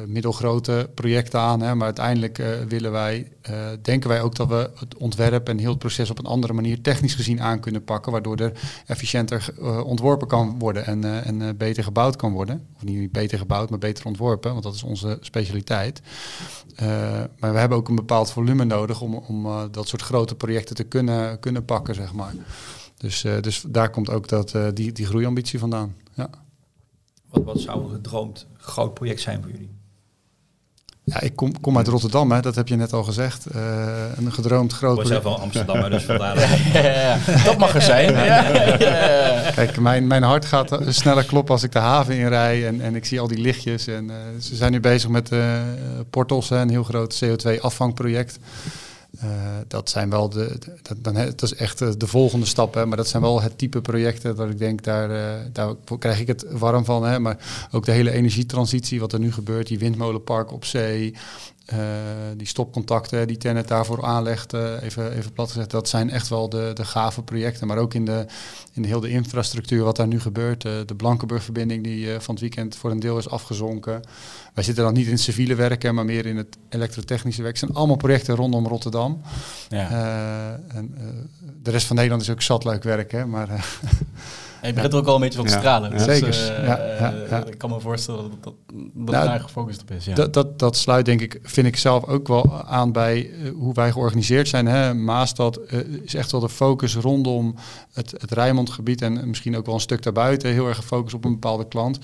middelgrote 0.07 0.89
projecten 0.93 1.39
aan, 1.39 1.61
hè, 1.61 1.75
maar 1.75 1.85
uiteindelijk 1.85 2.43
willen 2.67 2.91
wij, 2.91 3.31
denken 3.81 4.09
wij 4.09 4.21
ook 4.21 4.35
dat 4.35 4.47
we 4.47 4.69
het 4.79 4.97
ontwerp 4.97 5.49
en 5.49 5.57
heel 5.57 5.69
het 5.69 5.79
proces 5.79 6.09
op 6.09 6.19
een 6.19 6.25
andere 6.25 6.53
manier 6.53 6.81
technisch 6.81 7.13
gezien 7.13 7.41
aan 7.41 7.59
kunnen 7.59 7.83
pakken, 7.83 8.11
waardoor 8.11 8.37
er 8.37 8.51
efficiënter 8.85 9.53
ontworpen 9.85 10.27
kan 10.27 10.59
worden 10.59 10.85
en, 10.85 11.23
en 11.23 11.57
beter 11.57 11.83
gebouwd 11.83 12.15
kan 12.15 12.31
worden. 12.31 12.67
Of 12.75 12.83
niet 12.83 13.11
beter 13.11 13.37
gebouwd, 13.37 13.69
maar 13.69 13.79
beter 13.79 14.05
ontworpen, 14.05 14.51
want 14.51 14.63
dat 14.63 14.73
is 14.73 14.83
onze 14.83 15.17
specialiteit. 15.21 16.01
Maar 17.39 17.53
we 17.53 17.59
hebben 17.59 17.77
ook 17.77 17.89
een 17.89 17.95
bepaald 17.95 18.31
volume 18.31 18.63
nodig 18.63 19.01
om, 19.01 19.15
om 19.15 19.47
dat 19.71 19.87
soort 19.87 20.01
grote 20.01 20.35
projecten 20.35 20.75
te 20.75 20.83
kunnen, 20.83 21.39
kunnen 21.39 21.65
pakken, 21.65 21.95
zeg 21.95 22.13
maar. 22.13 22.33
Dus, 23.01 23.23
uh, 23.23 23.41
dus 23.41 23.63
daar 23.67 23.89
komt 23.89 24.09
ook 24.09 24.27
dat, 24.27 24.55
die, 24.73 24.91
die 24.91 25.05
groeiambitie 25.05 25.59
vandaan. 25.59 25.95
Ja. 26.13 26.29
Wat, 27.29 27.43
wat 27.43 27.59
zou 27.59 27.83
een 27.83 27.89
gedroomd 27.89 28.47
groot 28.57 28.93
project 28.93 29.21
zijn 29.21 29.41
voor 29.41 29.51
jullie? 29.51 29.69
Ja, 31.03 31.21
ik 31.21 31.35
kom, 31.35 31.59
kom 31.59 31.77
uit 31.77 31.87
Rotterdam, 31.87 32.31
hè, 32.31 32.41
dat 32.41 32.55
heb 32.55 32.67
je 32.67 32.75
net 32.75 32.93
al 32.93 33.03
gezegd. 33.03 33.45
een 34.15 34.31
gedroomd 34.31 34.73
groot 34.73 34.99
project. 34.99 35.17
Ik 35.17 35.23
ben 35.23 35.31
zelf 35.31 35.35
van 35.35 35.43
Amsterdam, 35.43 35.89
dus 35.89 36.03
vandaar. 36.03 36.37
ja, 36.93 37.17
dat 37.43 37.57
mag 37.57 37.75
er 37.75 37.81
zijn. 37.81 38.13
Kijk, 39.53 39.79
mijn, 39.79 40.07
mijn 40.07 40.23
hart 40.23 40.45
gaat 40.45 40.79
sneller 40.87 41.25
kloppen 41.25 41.53
als 41.53 41.63
ik 41.63 41.71
de 41.71 41.79
haven 41.79 42.15
inrij 42.15 42.67
en, 42.67 42.81
en 42.81 42.95
ik 42.95 43.05
zie 43.05 43.19
al 43.19 43.27
die 43.27 43.37
lichtjes. 43.37 43.87
En, 43.87 44.05
uh, 44.05 44.15
ze 44.39 44.55
zijn 44.55 44.71
nu 44.71 44.79
bezig 44.79 45.09
met 45.09 45.31
uh, 45.31 45.59
Portos, 46.09 46.49
een 46.49 46.69
heel 46.69 46.83
groot 46.83 47.23
CO2-afvangproject. 47.25 48.39
Uh, 49.15 49.29
dat 49.67 49.89
zijn 49.89 50.09
wel 50.09 50.29
de, 50.29 50.57
dat, 50.81 50.97
dan, 50.97 51.13
dat 51.13 51.41
is 51.41 51.55
echt 51.55 51.99
de 51.99 52.07
volgende 52.07 52.45
stap, 52.45 52.85
maar 52.85 52.97
dat 52.97 53.07
zijn 53.07 53.21
wel 53.21 53.41
het 53.41 53.57
type 53.57 53.81
projecten 53.81 54.35
dat 54.35 54.49
ik 54.49 54.57
denk, 54.57 54.83
daar, 54.83 55.11
uh, 55.11 55.45
daar 55.51 55.75
krijg 55.99 56.19
ik 56.19 56.27
het 56.27 56.45
warm 56.49 56.85
van. 56.85 57.05
Hè, 57.05 57.19
maar 57.19 57.67
ook 57.71 57.85
de 57.85 57.91
hele 57.91 58.11
energietransitie, 58.11 58.99
wat 58.99 59.13
er 59.13 59.19
nu 59.19 59.31
gebeurt, 59.31 59.67
die 59.67 59.79
windmolenpark 59.79 60.51
op 60.51 60.65
zee, 60.65 61.13
die 62.37 62.47
stopcontacten 62.47 63.27
die 63.27 63.37
Tenet 63.37 63.67
daarvoor 63.67 64.05
aanlegt, 64.05 64.53
uh, 64.53 64.83
even, 64.83 65.11
even 65.11 65.33
plat 65.33 65.47
gezegd, 65.47 65.71
dat 65.71 65.89
zijn 65.89 66.09
echt 66.09 66.27
wel 66.27 66.49
de, 66.49 66.71
de 66.73 66.85
gave 66.85 67.23
projecten. 67.23 67.67
Maar 67.67 67.77
ook 67.77 67.93
in 67.93 68.05
de, 68.05 68.25
in 68.73 68.81
de 68.81 68.87
hele 68.87 69.09
infrastructuur 69.09 69.83
wat 69.83 69.95
daar 69.95 70.07
nu 70.07 70.19
gebeurt. 70.19 70.65
Uh, 70.65 70.71
de 70.85 70.95
Blankenburg-verbinding 70.95 71.83
die 71.83 72.19
van 72.19 72.33
het 72.33 72.43
weekend 72.43 72.75
voor 72.75 72.91
een 72.91 72.99
deel 72.99 73.17
is 73.17 73.29
afgezonken. 73.29 74.01
Wij 74.53 74.63
zitten 74.63 74.83
dan 74.83 74.93
niet 74.93 75.05
in 75.05 75.11
het 75.11 75.21
civiele 75.21 75.55
werken, 75.55 75.95
maar 75.95 76.05
meer 76.05 76.25
in 76.25 76.37
het 76.37 76.57
elektrotechnische 76.69 77.41
werk. 77.41 77.55
Het 77.55 77.65
zijn 77.65 77.77
allemaal 77.77 77.95
projecten 77.95 78.35
rondom 78.35 78.67
Rotterdam. 78.67 79.21
Ja. 79.69 79.89
en, 80.67 80.95
de 81.63 81.71
rest 81.71 81.87
van 81.87 81.95
Nederland 81.95 82.21
is 82.21 82.29
ook 82.29 82.41
zat 82.41 82.63
leuk 82.63 82.83
werk, 82.83 83.11
hè, 83.11 83.25
maar... 83.25 83.49
En 84.61 84.67
je 84.67 84.73
begint 84.73 84.93
er 84.93 84.99
ook 84.99 85.07
al 85.07 85.15
een 85.15 85.21
beetje 85.21 85.37
van 85.37 85.47
te 85.47 85.51
stralen. 85.51 85.91
Dus, 85.91 86.03
Zeker. 86.03 86.27
Uh, 86.27 86.67
ja, 86.67 86.77
ja, 86.99 87.13
ja. 87.29 87.45
Ik 87.45 87.57
kan 87.57 87.69
me 87.69 87.79
voorstellen 87.79 88.29
dat, 88.29 88.43
dat, 88.43 88.53
dat 88.93 89.15
nou, 89.15 89.27
daar 89.27 89.39
gefocust 89.39 89.81
op 89.81 89.91
is. 89.91 90.05
Ja. 90.05 90.15
Dat, 90.15 90.33
dat, 90.33 90.59
dat 90.59 90.77
sluit 90.77 91.05
denk 91.05 91.21
ik, 91.21 91.39
vind 91.43 91.67
ik 91.67 91.77
zelf 91.77 92.05
ook 92.05 92.27
wel 92.27 92.63
aan 92.63 92.91
bij 92.91 93.29
uh, 93.29 93.51
hoe 93.51 93.73
wij 93.73 93.91
georganiseerd 93.91 94.47
zijn. 94.47 94.65
Hè. 94.65 94.93
Maastad 94.93 95.59
uh, 95.69 95.79
is 96.03 96.13
echt 96.13 96.31
wel 96.31 96.41
de 96.41 96.49
focus 96.49 96.95
rondom 96.95 97.55
het, 97.93 98.11
het 98.11 98.31
Rijnmondgebied 98.31 99.01
en 99.01 99.27
misschien 99.27 99.57
ook 99.57 99.65
wel 99.65 99.75
een 99.75 99.81
stuk 99.81 100.03
daarbuiten. 100.03 100.51
Heel 100.51 100.67
erg 100.67 100.77
gefocust 100.77 101.15
op 101.15 101.25
een 101.25 101.31
bepaalde 101.31 101.67
klant. 101.67 101.99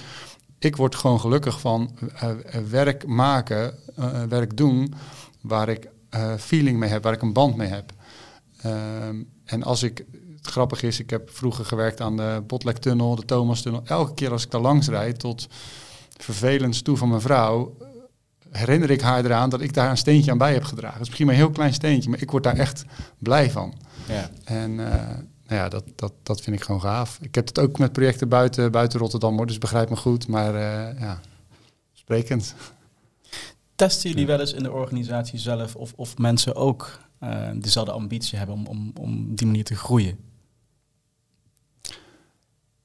Ik 0.60 0.76
word 0.76 0.96
gewoon 0.96 1.20
gelukkig 1.20 1.60
van 1.60 1.91
werk 2.70 3.08
maken, 3.08 3.74
werk 4.30 4.58
doen 4.58 4.93
waar 5.41 5.70
ik 5.70 5.89
feeling 6.38 6.80
mee 6.80 6.89
heb, 6.89 7.04
waar 7.04 7.13
ik 7.13 7.22
een 7.22 7.34
band 7.34 7.56
mee 7.56 7.67
heb. 7.67 7.93
Ehm, 8.62 9.15
en 9.46 9.63
als 9.63 9.84
ik 9.84 10.06
grappig 10.47 10.83
is, 10.83 10.99
ik 10.99 11.10
heb 11.10 11.29
vroeger 11.29 11.65
gewerkt 11.65 12.01
aan 12.01 12.17
de 12.17 12.43
Botlektunnel, 12.47 13.15
de 13.15 13.25
Thomas-tunnel. 13.25 13.81
Elke 13.86 14.13
keer 14.13 14.31
als 14.31 14.43
ik 14.43 14.51
daar 14.51 14.62
langs 14.62 14.88
rijd, 14.88 15.19
tot 15.19 15.47
vervelend 16.17 16.83
toe 16.83 16.97
van 16.97 17.10
mijn 17.10 17.21
vrouw, 17.21 17.77
herinner 18.51 18.89
ik 18.89 19.01
haar 19.01 19.25
eraan 19.25 19.49
dat 19.49 19.62
ik 19.62 19.73
daar 19.73 19.89
een 19.89 19.97
steentje 19.97 20.31
aan 20.31 20.38
bij 20.38 20.53
heb 20.53 20.63
gedragen. 20.63 20.97
Het 20.97 21.01
is 21.01 21.07
misschien 21.07 21.25
maar 21.25 21.36
een 21.36 21.41
heel 21.41 21.51
klein 21.51 21.73
steentje, 21.73 22.10
maar 22.10 22.21
ik 22.21 22.31
word 22.31 22.43
daar 22.43 22.57
echt 22.57 22.86
blij 23.17 23.51
van. 23.51 23.73
Ja. 24.07 24.29
En 24.43 24.71
uh, 24.71 24.77
nou 25.47 25.62
ja, 25.62 25.69
dat, 25.69 25.83
dat, 25.95 26.13
dat 26.23 26.41
vind 26.41 26.55
ik 26.55 26.63
gewoon 26.63 26.81
gaaf. 26.81 27.17
Ik 27.21 27.36
heb 27.36 27.47
het 27.47 27.60
ook 27.60 27.77
met 27.77 27.91
projecten 27.91 28.29
buiten, 28.29 28.71
buiten 28.71 28.99
Rotterdam, 28.99 29.38
hoor, 29.38 29.47
dus 29.47 29.57
begrijp 29.57 29.89
me 29.89 29.95
goed, 29.95 30.27
maar 30.27 30.53
uh, 30.53 30.99
ja, 30.99 31.19
sprekend. 31.93 32.55
Testen 33.75 34.10
jullie 34.10 34.25
wel 34.25 34.39
eens 34.39 34.53
in 34.53 34.63
de 34.63 34.71
organisatie 34.71 35.39
zelf 35.39 35.75
of, 35.75 35.93
of 35.95 36.17
mensen 36.17 36.55
ook 36.55 36.99
uh, 37.23 37.49
dezelfde 37.55 37.91
ambitie 37.91 38.38
hebben 38.38 38.55
om, 38.55 38.67
om, 38.67 38.91
om 38.99 39.36
die 39.36 39.47
manier 39.47 39.63
te 39.63 39.75
groeien? 39.75 40.17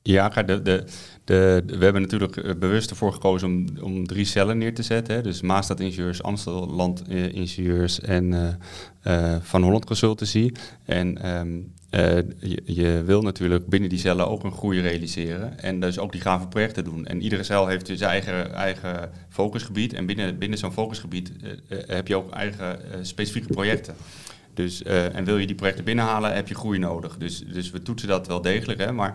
Ja, 0.02 0.28
de, 0.28 0.62
de, 1.24 1.62
we 1.66 1.84
hebben 1.84 2.02
natuurlijk 2.02 2.58
bewust 2.58 2.90
ervoor 2.90 3.12
gekozen 3.12 3.48
om, 3.48 3.66
om 3.80 4.06
drie 4.06 4.24
cellen 4.24 4.58
neer 4.58 4.74
te 4.74 4.82
zetten. 4.82 5.14
Hè. 5.14 5.22
Dus 5.22 5.40
Maastad 5.40 5.80
Ingenieurs, 5.80 6.22
Amsterdam 6.22 6.94
Ingenieurs 7.32 8.00
en 8.00 8.32
uh, 8.32 8.48
uh, 9.06 9.36
Van 9.40 9.62
Holland 9.62 9.84
Consultancy. 9.84 10.52
En 10.84 11.18
je, 12.38 12.62
je, 12.64 13.02
wil 13.04 13.22
natuurlijk 13.22 13.66
binnen 13.66 13.88
die 13.88 13.98
cellen 13.98 14.28
ook 14.28 14.44
een 14.44 14.52
groei 14.52 14.80
realiseren. 14.80 15.58
En 15.58 15.80
dus 15.80 15.98
ook 15.98 16.12
die 16.12 16.20
gave 16.20 16.46
projecten 16.46 16.84
doen. 16.84 17.06
En 17.06 17.22
iedere 17.22 17.42
cel 17.42 17.66
heeft 17.66 17.86
dus 17.86 17.98
zijn 17.98 18.10
eigen, 18.10 18.54
eigen 18.54 19.10
focusgebied. 19.28 19.92
En 19.92 20.06
binnen, 20.06 20.38
binnen 20.38 20.58
zo'n 20.58 20.72
focusgebied 20.72 21.32
heb 21.68 22.08
je 22.08 22.16
ook 22.16 22.30
eigen 22.30 22.78
specifieke 23.02 23.52
projecten. 23.52 23.94
Dus, 24.54 24.82
en 24.82 25.24
wil 25.24 25.38
je 25.38 25.46
die 25.46 25.56
projecten 25.56 25.84
binnenhalen, 25.84 26.34
heb 26.34 26.48
je 26.48 26.54
groei 26.54 26.78
nodig. 26.78 27.16
Dus, 27.16 27.44
dus 27.52 27.70
we 27.70 27.82
toetsen 27.82 28.08
dat 28.08 28.26
wel 28.26 28.42
degelijk. 28.42 28.80
Hè, 28.80 28.92
maar 28.92 29.14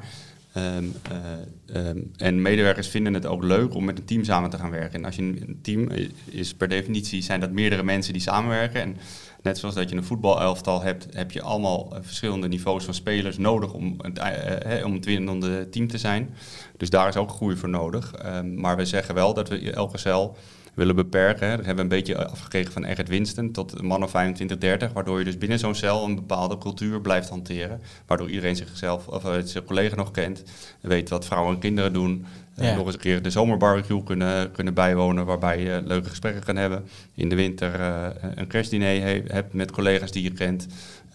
Um, 0.57 0.93
uh, 1.11 1.87
um, 1.87 2.11
en 2.17 2.41
medewerkers 2.41 2.87
vinden 2.87 3.13
het 3.13 3.25
ook 3.25 3.43
leuk 3.43 3.73
om 3.73 3.85
met 3.85 3.97
een 3.97 4.05
team 4.05 4.23
samen 4.23 4.49
te 4.49 4.57
gaan 4.57 4.69
werken. 4.69 4.99
En 4.99 5.05
als 5.05 5.15
je 5.15 5.21
een 5.21 5.59
team 5.61 5.89
is 6.25 6.53
per 6.53 6.67
definitie 6.67 7.21
zijn 7.21 7.39
dat 7.39 7.51
meerdere 7.51 7.83
mensen 7.83 8.13
die 8.13 8.21
samenwerken. 8.21 8.81
En 8.81 8.97
net 9.41 9.57
zoals 9.57 9.75
dat 9.75 9.89
je 9.89 9.95
een 9.95 10.03
voetbalelftal 10.03 10.81
hebt, 10.81 11.07
heb 11.13 11.31
je 11.31 11.41
allemaal 11.41 11.89
eh, 11.91 11.99
verschillende 12.01 12.47
niveaus 12.47 12.83
van 12.83 12.93
spelers 12.93 13.37
nodig 13.37 13.73
om 13.73 13.95
het, 14.01 14.17
eh, 14.17 14.79
eh, 14.79 14.85
om 14.85 14.93
het 14.93 15.05
winnende 15.05 15.69
team 15.69 15.87
te 15.87 15.97
zijn. 15.97 16.35
Dus 16.77 16.89
daar 16.89 17.07
is 17.07 17.15
ook 17.15 17.29
groei 17.29 17.55
voor 17.55 17.69
nodig. 17.69 18.13
Ehm, 18.13 18.59
maar 18.59 18.77
we 18.77 18.85
zeggen 18.85 19.15
wel 19.15 19.33
dat 19.33 19.49
we 19.49 19.71
elke 19.71 19.97
cel 19.97 20.37
willen 20.77 20.95
beperken. 20.95 21.57
Dat 21.57 21.65
hebben 21.65 21.75
we 21.75 21.81
een 21.81 21.87
beetje 21.87 22.27
afgekregen 22.27 22.71
van 22.71 22.83
Egert 22.83 23.07
Winston 23.07 23.51
tot 23.51 23.79
een 23.79 23.85
man 23.85 24.03
of 24.03 24.09
25, 24.09 24.57
30. 24.57 24.93
Waardoor 24.93 25.19
je 25.19 25.25
dus 25.25 25.37
binnen 25.37 25.59
zo'n 25.59 25.75
cel 25.75 26.03
een 26.03 26.15
bepaalde 26.15 26.57
cultuur 26.57 27.01
blijft 27.01 27.29
hanteren. 27.29 27.81
Waardoor 28.05 28.29
iedereen 28.29 28.55
zichzelf 28.55 29.07
of 29.07 29.25
uh, 29.25 29.31
zijn 29.43 29.63
collega 29.63 29.95
nog 29.95 30.11
kent. 30.11 30.43
Weet 30.81 31.09
wat 31.09 31.25
vrouwen 31.25 31.53
en 31.53 31.59
kinderen 31.59 31.93
doen. 31.93 32.25
Eh, 32.55 32.69
ja. 32.69 32.75
nog 32.75 32.85
eens 32.85 32.95
een 32.95 33.01
keer 33.01 33.21
de 33.21 33.29
zomerbarbecue 33.29 34.03
kunnen, 34.03 34.51
kunnen 34.51 34.73
bijwonen. 34.73 35.25
Waarbij 35.25 35.63
je 35.63 35.81
leuke 35.85 36.09
gesprekken 36.09 36.43
kan 36.43 36.55
hebben. 36.55 36.85
In 37.13 37.29
de 37.29 37.35
winter 37.35 37.79
uh, 37.79 38.07
een 38.35 38.47
kerstdiner 38.47 39.01
he 39.01 39.23
hebt 39.27 39.53
met 39.53 39.71
collega's 39.71 40.11
die 40.11 40.23
je 40.23 40.31
kent. 40.31 40.67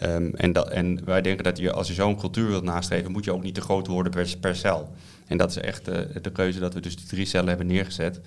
Um, 0.03 0.35
en, 0.35 0.53
dat, 0.53 0.70
en 0.70 1.05
wij 1.05 1.22
denken 1.22 1.44
dat 1.44 1.59
je, 1.59 1.72
als 1.72 1.88
je 1.88 1.94
zo'n 1.94 2.16
cultuur 2.16 2.48
wilt 2.48 2.64
nastreven, 2.64 3.12
moet 3.12 3.25
je 3.25 3.33
ook 3.33 3.42
niet 3.42 3.55
te 3.55 3.61
groot 3.61 3.87
worden 3.87 4.12
per, 4.12 4.37
per 4.40 4.57
cel. 4.57 4.92
En 5.27 5.37
dat 5.37 5.51
is 5.51 5.57
echt 5.57 5.88
uh, 5.88 5.96
de 6.22 6.33
keuze 6.33 6.59
dat 6.59 6.75
we 6.75 6.81
dus 6.81 6.96
die 6.96 7.07
drie 7.07 7.27
cellen 7.27 7.48
hebben 7.48 7.66
neergezet. 7.66 8.20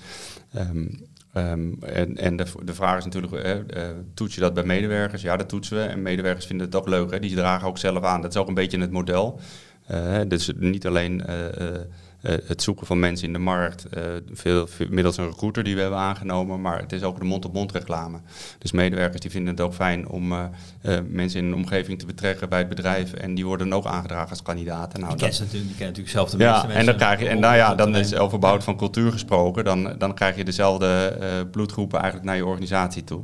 Um, 0.55 1.07
Um, 1.37 1.77
en 1.83 2.17
en 2.17 2.35
de, 2.35 2.45
de 2.63 2.73
vraag 2.73 2.97
is 2.97 3.03
natuurlijk, 3.03 3.33
uh, 3.33 3.55
uh, 3.55 3.89
toets 4.13 4.35
je 4.35 4.41
dat 4.41 4.53
bij 4.53 4.63
medewerkers? 4.63 5.21
Ja, 5.21 5.37
dat 5.37 5.49
toetsen 5.49 5.77
we. 5.77 5.83
En 5.83 6.01
medewerkers 6.01 6.45
vinden 6.45 6.65
het 6.65 6.75
ook 6.75 6.87
leuk. 6.87 7.11
Hè? 7.11 7.19
Die 7.19 7.35
dragen 7.35 7.67
ook 7.67 7.77
zelf 7.77 8.03
aan. 8.03 8.21
Dat 8.21 8.33
is 8.33 8.39
ook 8.39 8.47
een 8.47 8.53
beetje 8.53 8.79
het 8.79 8.91
model. 8.91 9.39
Uh, 9.91 10.19
dus 10.27 10.51
niet 10.55 10.87
alleen 10.87 11.23
het 12.45 12.61
zoeken 12.61 12.87
van 12.87 12.99
mensen 12.99 13.27
in 13.27 13.33
de 13.33 13.39
markt, 13.39 13.85
uh, 13.97 14.03
veel, 14.31 14.67
veel, 14.67 14.87
middels 14.89 15.17
een 15.17 15.27
recruiter 15.27 15.63
die 15.63 15.75
we 15.75 15.81
hebben 15.81 15.99
aangenomen, 15.99 16.61
maar 16.61 16.79
het 16.79 16.91
is 16.91 17.03
ook 17.03 17.19
de 17.19 17.25
mond-op-mond 17.25 17.71
reclame. 17.71 18.19
Dus 18.57 18.71
medewerkers 18.71 19.21
die 19.21 19.31
vinden 19.31 19.53
het 19.53 19.61
ook 19.61 19.73
fijn 19.73 20.07
om 20.07 20.31
uh, 20.31 20.47
mensen 21.07 21.39
in 21.39 21.49
de 21.49 21.55
omgeving 21.55 21.99
te 21.99 22.05
betrekken 22.05 22.49
bij 22.49 22.59
het 22.59 22.69
bedrijf 22.69 23.13
en 23.13 23.35
die 23.35 23.45
worden 23.45 23.69
dan 23.69 23.77
ook 23.77 23.85
aangedragen 23.85 24.29
als 24.29 24.41
kandidaten. 24.41 24.99
Nou, 24.99 25.15
die, 25.15 25.25
natuurlijk, 25.25 25.51
die 25.51 25.61
kennen 25.61 25.85
natuurlijk 25.87 26.09
zelf 26.09 26.29
de 26.29 26.37
ja, 26.37 26.63
meeste 26.63 26.77
en 26.77 26.85
dan 26.85 26.95
krijg 26.95 27.19
je, 27.19 27.27
en 27.27 27.39
nou 27.39 27.55
ja, 27.55 27.75
dan 27.75 27.95
is 27.95 28.15
over 28.15 28.39
bouw 28.39 28.59
van 28.59 28.77
cultuur 28.77 29.11
gesproken, 29.11 29.63
dan, 29.63 29.95
dan 29.97 30.13
krijg 30.13 30.35
je 30.35 30.43
dezelfde 30.43 31.17
bloedgroepen 31.51 31.99
eigenlijk 31.99 32.29
naar 32.29 32.37
je 32.37 32.45
organisatie 32.45 33.03
toe. 33.03 33.23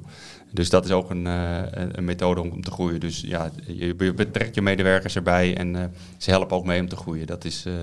Dus 0.53 0.69
dat 0.69 0.85
is 0.85 0.91
ook 0.91 1.09
een, 1.09 1.25
uh, 1.25 1.59
een 1.71 2.05
methode 2.05 2.41
om 2.41 2.61
te 2.63 2.71
groeien. 2.71 2.99
Dus 2.99 3.21
ja, 3.25 3.51
je, 3.65 3.95
je 3.97 4.13
betrekt 4.13 4.55
je 4.55 4.61
medewerkers 4.61 5.15
erbij 5.15 5.57
en 5.57 5.75
uh, 5.75 5.83
ze 6.17 6.29
helpen 6.29 6.57
ook 6.57 6.65
mee 6.65 6.81
om 6.81 6.89
te 6.89 6.95
groeien. 6.95 7.27
Dat 7.27 7.45
is, 7.45 7.65
uh, 7.65 7.73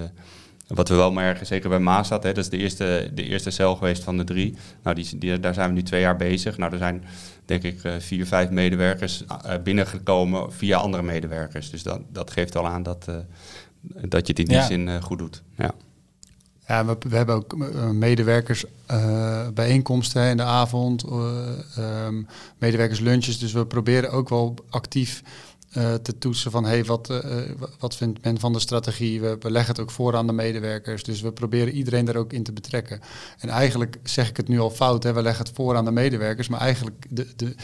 wat 0.69 0.89
we 0.89 0.95
wel 0.95 1.13
merken, 1.13 1.47
zeker 1.47 1.69
bij 1.69 1.79
Maasstad, 1.79 2.23
hè, 2.23 2.33
dat 2.33 2.45
is 2.45 2.51
de 2.51 2.57
eerste, 2.57 3.11
de 3.15 3.23
eerste 3.23 3.51
cel 3.51 3.77
geweest 3.77 4.05
van 4.05 4.17
de 4.17 4.25
drie. 4.25 4.57
Nou, 4.83 4.97
die, 4.97 5.19
die, 5.19 5.41
daar 5.41 5.55
zijn 5.55 5.69
we 5.69 5.75
nu 5.75 5.83
twee 5.83 6.01
jaar 6.01 6.17
bezig. 6.17 6.59
Nou, 6.59 6.73
er 6.73 6.79
zijn 6.79 7.05
denk 7.45 7.63
ik 7.63 7.81
vier, 7.99 8.27
vijf 8.27 8.51
medewerkers 8.51 9.25
binnengekomen 9.63 10.53
via 10.53 10.79
andere 10.79 11.03
medewerkers. 11.03 11.71
Dus 11.71 11.83
dat, 11.83 12.01
dat 12.13 12.31
geeft 12.31 12.57
al 12.57 12.67
aan 12.67 12.83
dat, 12.83 13.05
dat 14.09 14.27
je 14.27 14.33
het 14.33 14.39
in 14.39 14.45
die 14.45 14.57
ja. 14.57 14.67
zin 14.67 15.03
goed 15.03 15.19
doet. 15.19 15.43
Ja. 15.57 15.75
Ja, 16.69 16.85
we, 16.85 16.97
we, 17.09 17.17
hebben 17.17 17.35
ook 17.35 17.57
medewerkers 17.93 18.65
uh, 18.91 19.49
bijeenkomsten 19.55 20.31
in 20.31 20.37
de 20.37 20.43
avond, 20.43 21.05
uh, 21.05 22.07
um, 22.07 22.27
medewerkers 22.59 23.01
lunches. 23.01 23.39
Dus 23.39 23.53
we 23.53 23.67
proberen 23.67 24.11
ook 24.11 24.29
wel 24.29 24.55
actief 24.71 25.23
uh, 25.77 25.95
te 25.95 26.19
toetsen 26.19 26.51
van 26.51 26.65
hey, 26.65 26.85
wat, 26.85 27.13
wat 27.79 27.97
vindt 27.97 28.25
men 28.25 28.41
van 28.41 28.53
de 28.53 28.59
strategie. 28.59 29.21
We, 29.21 29.37
we, 29.41 29.51
leggen 29.51 29.73
het 29.73 29.83
ook 29.83 29.91
voor 29.91 30.17
aan 30.17 30.27
de 30.27 30.33
medewerkers. 30.33 31.03
Dus 31.03 31.21
we 31.21 31.33
proberen 31.33 31.75
iedereen 31.75 32.05
daar 32.05 32.17
ook 32.17 32.33
in 32.33 32.43
te 32.43 32.53
betrekken. 32.53 33.01
En 33.39 33.49
eigenlijk 33.49 33.99
zeg 34.03 34.29
ik 34.29 34.37
het 34.37 34.49
nu 34.49 34.61
al 34.61 34.71
fout, 34.71 35.03
hè, 35.03 35.13
we 35.13 35.23
leggen 35.23 35.45
het 35.45 35.55
voor 35.55 35.77
aan 35.77 35.85
de 35.85 35.91
medewerkers. 35.91 36.49
Maar 36.49 36.61
eigenlijk, 36.61 37.07
de, 37.09 37.27
de, 37.37 37.55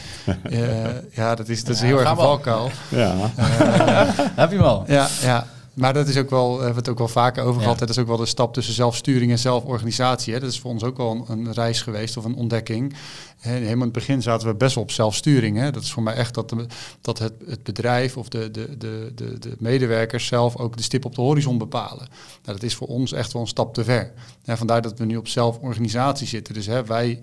ja, 1.11 1.35
dat 1.35 1.49
is, 1.49 1.63
dat 1.63 1.75
is 1.75 1.81
ja, 1.81 1.85
heel 1.85 1.99
erg 1.99 2.09
een 2.09 2.15
valkuil. 2.15 2.71
Ja. 2.89 3.15
Heb 4.41 4.49
je 4.49 4.55
hem 4.55 4.65
al? 4.65 4.83
Ja, 4.87 5.07
ja. 5.21 5.47
Maar 5.75 5.93
dat 5.93 6.07
is 6.07 6.17
ook 6.17 6.29
wel, 6.29 6.49
we 6.49 6.63
hebben 6.63 6.75
het 6.75 6.89
ook 6.89 6.97
wel 6.97 7.07
vaker 7.07 7.43
over 7.43 7.61
gehad. 7.61 7.79
Ja. 7.79 7.85
Dat 7.85 7.89
is 7.89 8.01
ook 8.01 8.07
wel 8.07 8.17
de 8.17 8.25
stap 8.25 8.53
tussen 8.53 8.73
zelfsturing 8.73 9.31
en 9.31 9.39
zelforganisatie. 9.39 10.33
Hè. 10.33 10.39
Dat 10.39 10.51
is 10.51 10.59
voor 10.59 10.71
ons 10.71 10.83
ook 10.83 10.97
wel 10.97 11.25
een, 11.27 11.45
een 11.45 11.53
reis 11.53 11.81
geweest 11.81 12.17
of 12.17 12.25
een 12.25 12.35
ontdekking. 12.35 12.95
Helemaal 13.39 13.73
in 13.73 13.81
het 13.81 13.91
begin 13.91 14.21
zaten 14.21 14.47
we 14.47 14.55
best 14.55 14.75
wel 14.75 14.83
op 14.83 14.91
zelfsturing. 14.91 15.57
Hè. 15.57 15.71
Dat 15.71 15.83
is 15.83 15.91
voor 15.91 16.03
mij 16.03 16.13
echt 16.13 16.33
dat, 16.33 16.49
de, 16.49 16.65
dat 17.01 17.19
het, 17.19 17.33
het 17.47 17.63
bedrijf 17.63 18.17
of 18.17 18.29
de, 18.29 18.51
de, 18.51 18.77
de, 18.77 19.11
de, 19.15 19.39
de 19.39 19.55
medewerkers 19.59 20.25
zelf 20.25 20.57
ook 20.57 20.77
de 20.77 20.83
stip 20.83 21.05
op 21.05 21.15
de 21.15 21.21
horizon 21.21 21.57
bepalen. 21.57 22.07
Nou, 22.43 22.57
dat 22.57 22.63
is 22.63 22.75
voor 22.75 22.87
ons 22.87 23.11
echt 23.11 23.33
wel 23.33 23.41
een 23.41 23.47
stap 23.47 23.73
te 23.73 23.83
ver. 23.83 24.11
Vandaar 24.45 24.81
dat 24.81 24.99
we 24.99 25.05
nu 25.05 25.17
op 25.17 25.27
zelforganisatie 25.27 26.27
zitten. 26.27 26.53
Dus 26.53 26.65
hè, 26.65 26.85
wij 26.85 27.19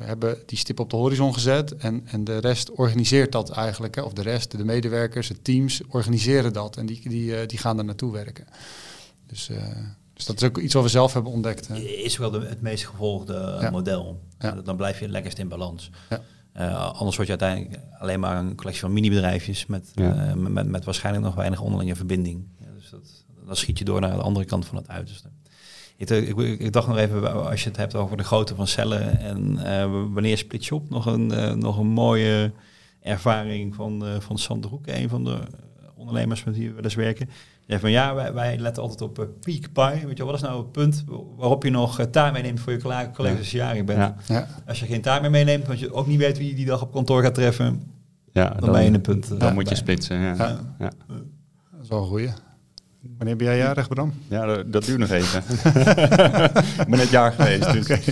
hebben 0.00 0.38
die 0.46 0.58
stip 0.58 0.80
op 0.80 0.90
de 0.90 0.96
horizon 0.96 1.34
gezet 1.34 1.76
en, 1.76 2.02
en 2.06 2.24
de 2.24 2.38
rest 2.38 2.70
organiseert 2.70 3.32
dat 3.32 3.50
eigenlijk. 3.50 3.94
Hè? 3.94 4.02
Of 4.02 4.12
de 4.12 4.22
rest, 4.22 4.50
de 4.50 4.64
medewerkers, 4.64 5.28
de 5.28 5.42
teams 5.42 5.80
organiseren 5.88 6.52
dat 6.52 6.76
en 6.76 6.86
die, 6.86 7.08
die, 7.08 7.30
uh, 7.30 7.46
die 7.46 7.58
gaan 7.58 7.78
er 7.78 7.84
naartoe 7.84 8.12
werken. 8.12 8.46
Dus, 9.26 9.50
dus 10.14 10.24
dat 10.24 10.36
is 10.36 10.48
ook 10.48 10.58
iets 10.58 10.74
wat 10.74 10.82
we 10.82 10.88
zelf 10.88 11.12
hebben 11.12 11.32
ontdekt. 11.32 11.68
Hè? 11.68 11.76
Is 11.78 12.16
wel 12.16 12.30
de, 12.30 12.40
het 12.40 12.60
meest 12.60 12.86
gevolgde 12.86 13.58
ja. 13.60 13.70
model. 13.70 14.20
Ja. 14.38 14.52
Dan 14.52 14.76
blijf 14.76 15.00
je 15.00 15.08
lekkerst 15.08 15.38
in 15.38 15.48
balans. 15.48 15.90
Ja. 16.08 16.74
anders 16.74 17.16
word 17.16 17.28
je 17.28 17.38
uiteindelijk 17.38 17.82
alleen 17.98 18.20
maar 18.20 18.36
een 18.36 18.56
collectie 18.56 18.82
van 18.82 18.92
mini-bedrijfjes 18.92 19.66
met, 19.66 19.90
ja. 19.94 20.34
met, 20.34 20.52
met, 20.52 20.68
met, 20.68 20.84
waarschijnlijk 20.84 21.24
nog 21.24 21.34
weinig 21.34 21.60
onderlinge 21.60 21.96
verbinding. 21.96 22.48
dus 22.74 22.90
dat, 22.90 23.24
dan 23.46 23.56
schiet 23.56 23.78
je 23.78 23.84
door 23.84 24.00
naar 24.00 24.16
de 24.16 24.22
andere 24.22 24.46
kant 24.46 24.66
van 24.66 24.76
het 24.76 24.88
uiterste. 24.88 25.28
Ik, 25.98 26.10
ik, 26.10 26.60
ik, 26.60 26.72
dacht 26.72 26.88
nog 26.88 26.96
even, 26.96 27.48
als 27.48 27.62
je 27.62 27.68
het 27.68 27.78
hebt 27.78 27.94
over 27.94 28.16
de 28.16 28.24
grootte 28.24 28.54
van 28.54 28.66
cellen 28.66 29.20
en 29.20 29.52
uh, 29.52 30.12
wanneer 30.12 30.38
split 30.38 30.64
je 30.64 30.74
op, 30.74 30.90
nog 30.90 31.06
een, 31.06 31.32
uh, 31.32 31.52
nog 31.52 31.78
een 31.78 31.86
mooie 31.86 32.52
ervaring 33.00 33.74
van, 33.74 34.04
uh, 34.04 34.20
van 34.20 34.38
Sander 34.38 34.70
Hoek, 34.70 34.86
een 34.86 35.08
van 35.08 35.24
de 35.24 35.38
ondernemers 35.94 36.44
met 36.44 36.56
wie 36.56 36.72
we 36.72 36.82
eens 36.82 36.94
werken. 36.94 37.28
Ja, 37.66 37.78
van 37.78 37.90
ja, 37.90 38.14
wij, 38.14 38.32
wij, 38.32 38.58
letten 38.58 38.82
altijd 38.82 39.02
op 39.02 39.18
uh, 39.18 39.24
peak 39.40 39.72
pie. 39.72 40.06
Weet 40.06 40.16
je, 40.16 40.24
wat 40.24 40.34
is 40.34 40.40
nou 40.40 40.58
het 40.58 40.72
punt 40.72 41.04
waarop 41.36 41.64
je 41.64 41.70
nog 41.70 42.00
uh, 42.00 42.06
taart 42.06 42.32
meeneemt 42.32 42.60
voor 42.60 42.72
je 42.72 42.78
collega's 43.12 43.50
je 43.50 43.56
jarig 43.56 43.84
bent? 43.84 43.98
Ja. 43.98 44.14
Ja. 44.26 44.48
Als 44.66 44.80
je 44.80 44.86
geen 44.86 45.00
taart 45.00 45.20
meer 45.20 45.30
meeneemt, 45.30 45.66
want 45.66 45.78
je 45.78 45.92
ook 45.92 46.06
niet 46.06 46.18
weet 46.18 46.38
wie 46.38 46.48
je 46.48 46.54
die 46.54 46.66
dag 46.66 46.82
op 46.82 46.92
kantoor 46.92 47.22
gaat 47.22 47.34
treffen, 47.34 47.82
ja, 48.32 48.48
dan, 48.48 48.60
dan 48.60 48.72
ben 48.72 48.80
je 48.80 48.86
in 48.86 48.94
een 48.94 49.00
punt. 49.00 49.40
Dan 49.40 49.54
moet 49.54 49.68
je 49.68 49.74
splitsen. 49.74 50.18
Ja. 50.18 50.36
Dat 50.78 51.82
is 51.82 51.88
wel 51.88 51.98
een 51.98 52.06
goeie. 52.06 52.30
Wanneer 53.16 53.36
ben 53.36 53.46
jij 53.46 53.56
jarig, 53.56 53.88
Bram? 53.88 54.12
Ja, 54.28 54.62
dat, 54.62 54.84
duurt 54.84 54.98
nog 54.98 55.10
even. 55.10 55.42
ik 56.80 56.88
ben 56.88 56.98
net 56.98 57.10
jaar 57.10 57.32
geweest, 57.32 57.72
dus... 57.72 57.84
Okay. 57.84 58.02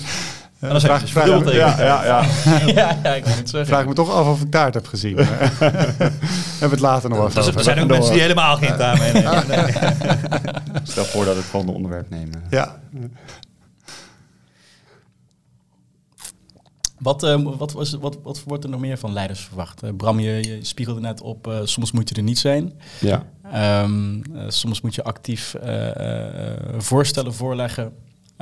Uh, 0.61 0.71
dan 0.71 0.81
vraag, 0.81 1.09
vraag, 1.09 1.27
vraag, 1.27 1.53
ja, 1.53 1.75
ja, 1.79 2.05
ja. 2.05 2.25
ja, 2.81 2.99
ja, 3.03 3.15
ik 3.15 3.27
moet 3.27 3.37
het 3.37 3.51
zeggen. 3.51 3.69
Vraag 3.75 3.87
me 3.87 3.93
toch 3.93 4.11
af 4.11 4.27
of 4.27 4.41
ik 4.41 4.51
taart 4.51 4.75
heb 4.75 4.87
gezien. 4.87 5.17
Hebben 5.17 6.09
we 6.59 6.67
het 6.69 6.81
later 6.81 7.09
nog 7.09 7.19
wel 7.19 7.29
dus, 7.29 7.39
over. 7.39 7.57
Er 7.57 7.63
zijn 7.63 7.81
ook 7.81 7.89
mensen 7.89 8.13
die 8.13 8.21
helemaal 8.21 8.57
geen 8.57 8.77
taart 8.77 8.99
meenemen. 8.99 9.47
Nee. 9.49 9.73
Stel 10.83 11.05
voor 11.05 11.25
dat 11.25 11.35
we 11.35 11.41
het 11.41 11.49
volgende 11.49 11.75
onderwerp 11.75 12.11
nemen. 12.11 12.43
Ja. 12.51 12.77
Wat, 16.99 17.25
uh, 17.25 17.43
wat, 17.59 17.73
was, 17.73 17.93
wat, 17.93 18.19
wat 18.23 18.43
wordt 18.43 18.65
er 18.65 18.71
nog 18.71 18.81
meer 18.81 18.99
van 18.99 19.13
leiders 19.13 19.41
verwacht? 19.41 19.85
Uh, 19.85 19.91
Bram, 19.97 20.21
je, 20.21 20.31
je, 20.31 20.59
spiegelde 20.63 21.01
net 21.01 21.21
op, 21.21 21.47
uh, 21.47 21.59
soms 21.65 21.93
moet 21.93 22.09
je 22.09 22.15
er 22.15 22.23
niet 22.23 22.39
zijn. 22.39 22.73
Ja. 23.01 23.27
Um, 23.83 24.23
soms 24.49 24.81
moet 24.81 24.95
je 24.95 25.05
actief 25.05 25.55
voorstellen 26.77 27.35
voorleggen. 27.35 27.93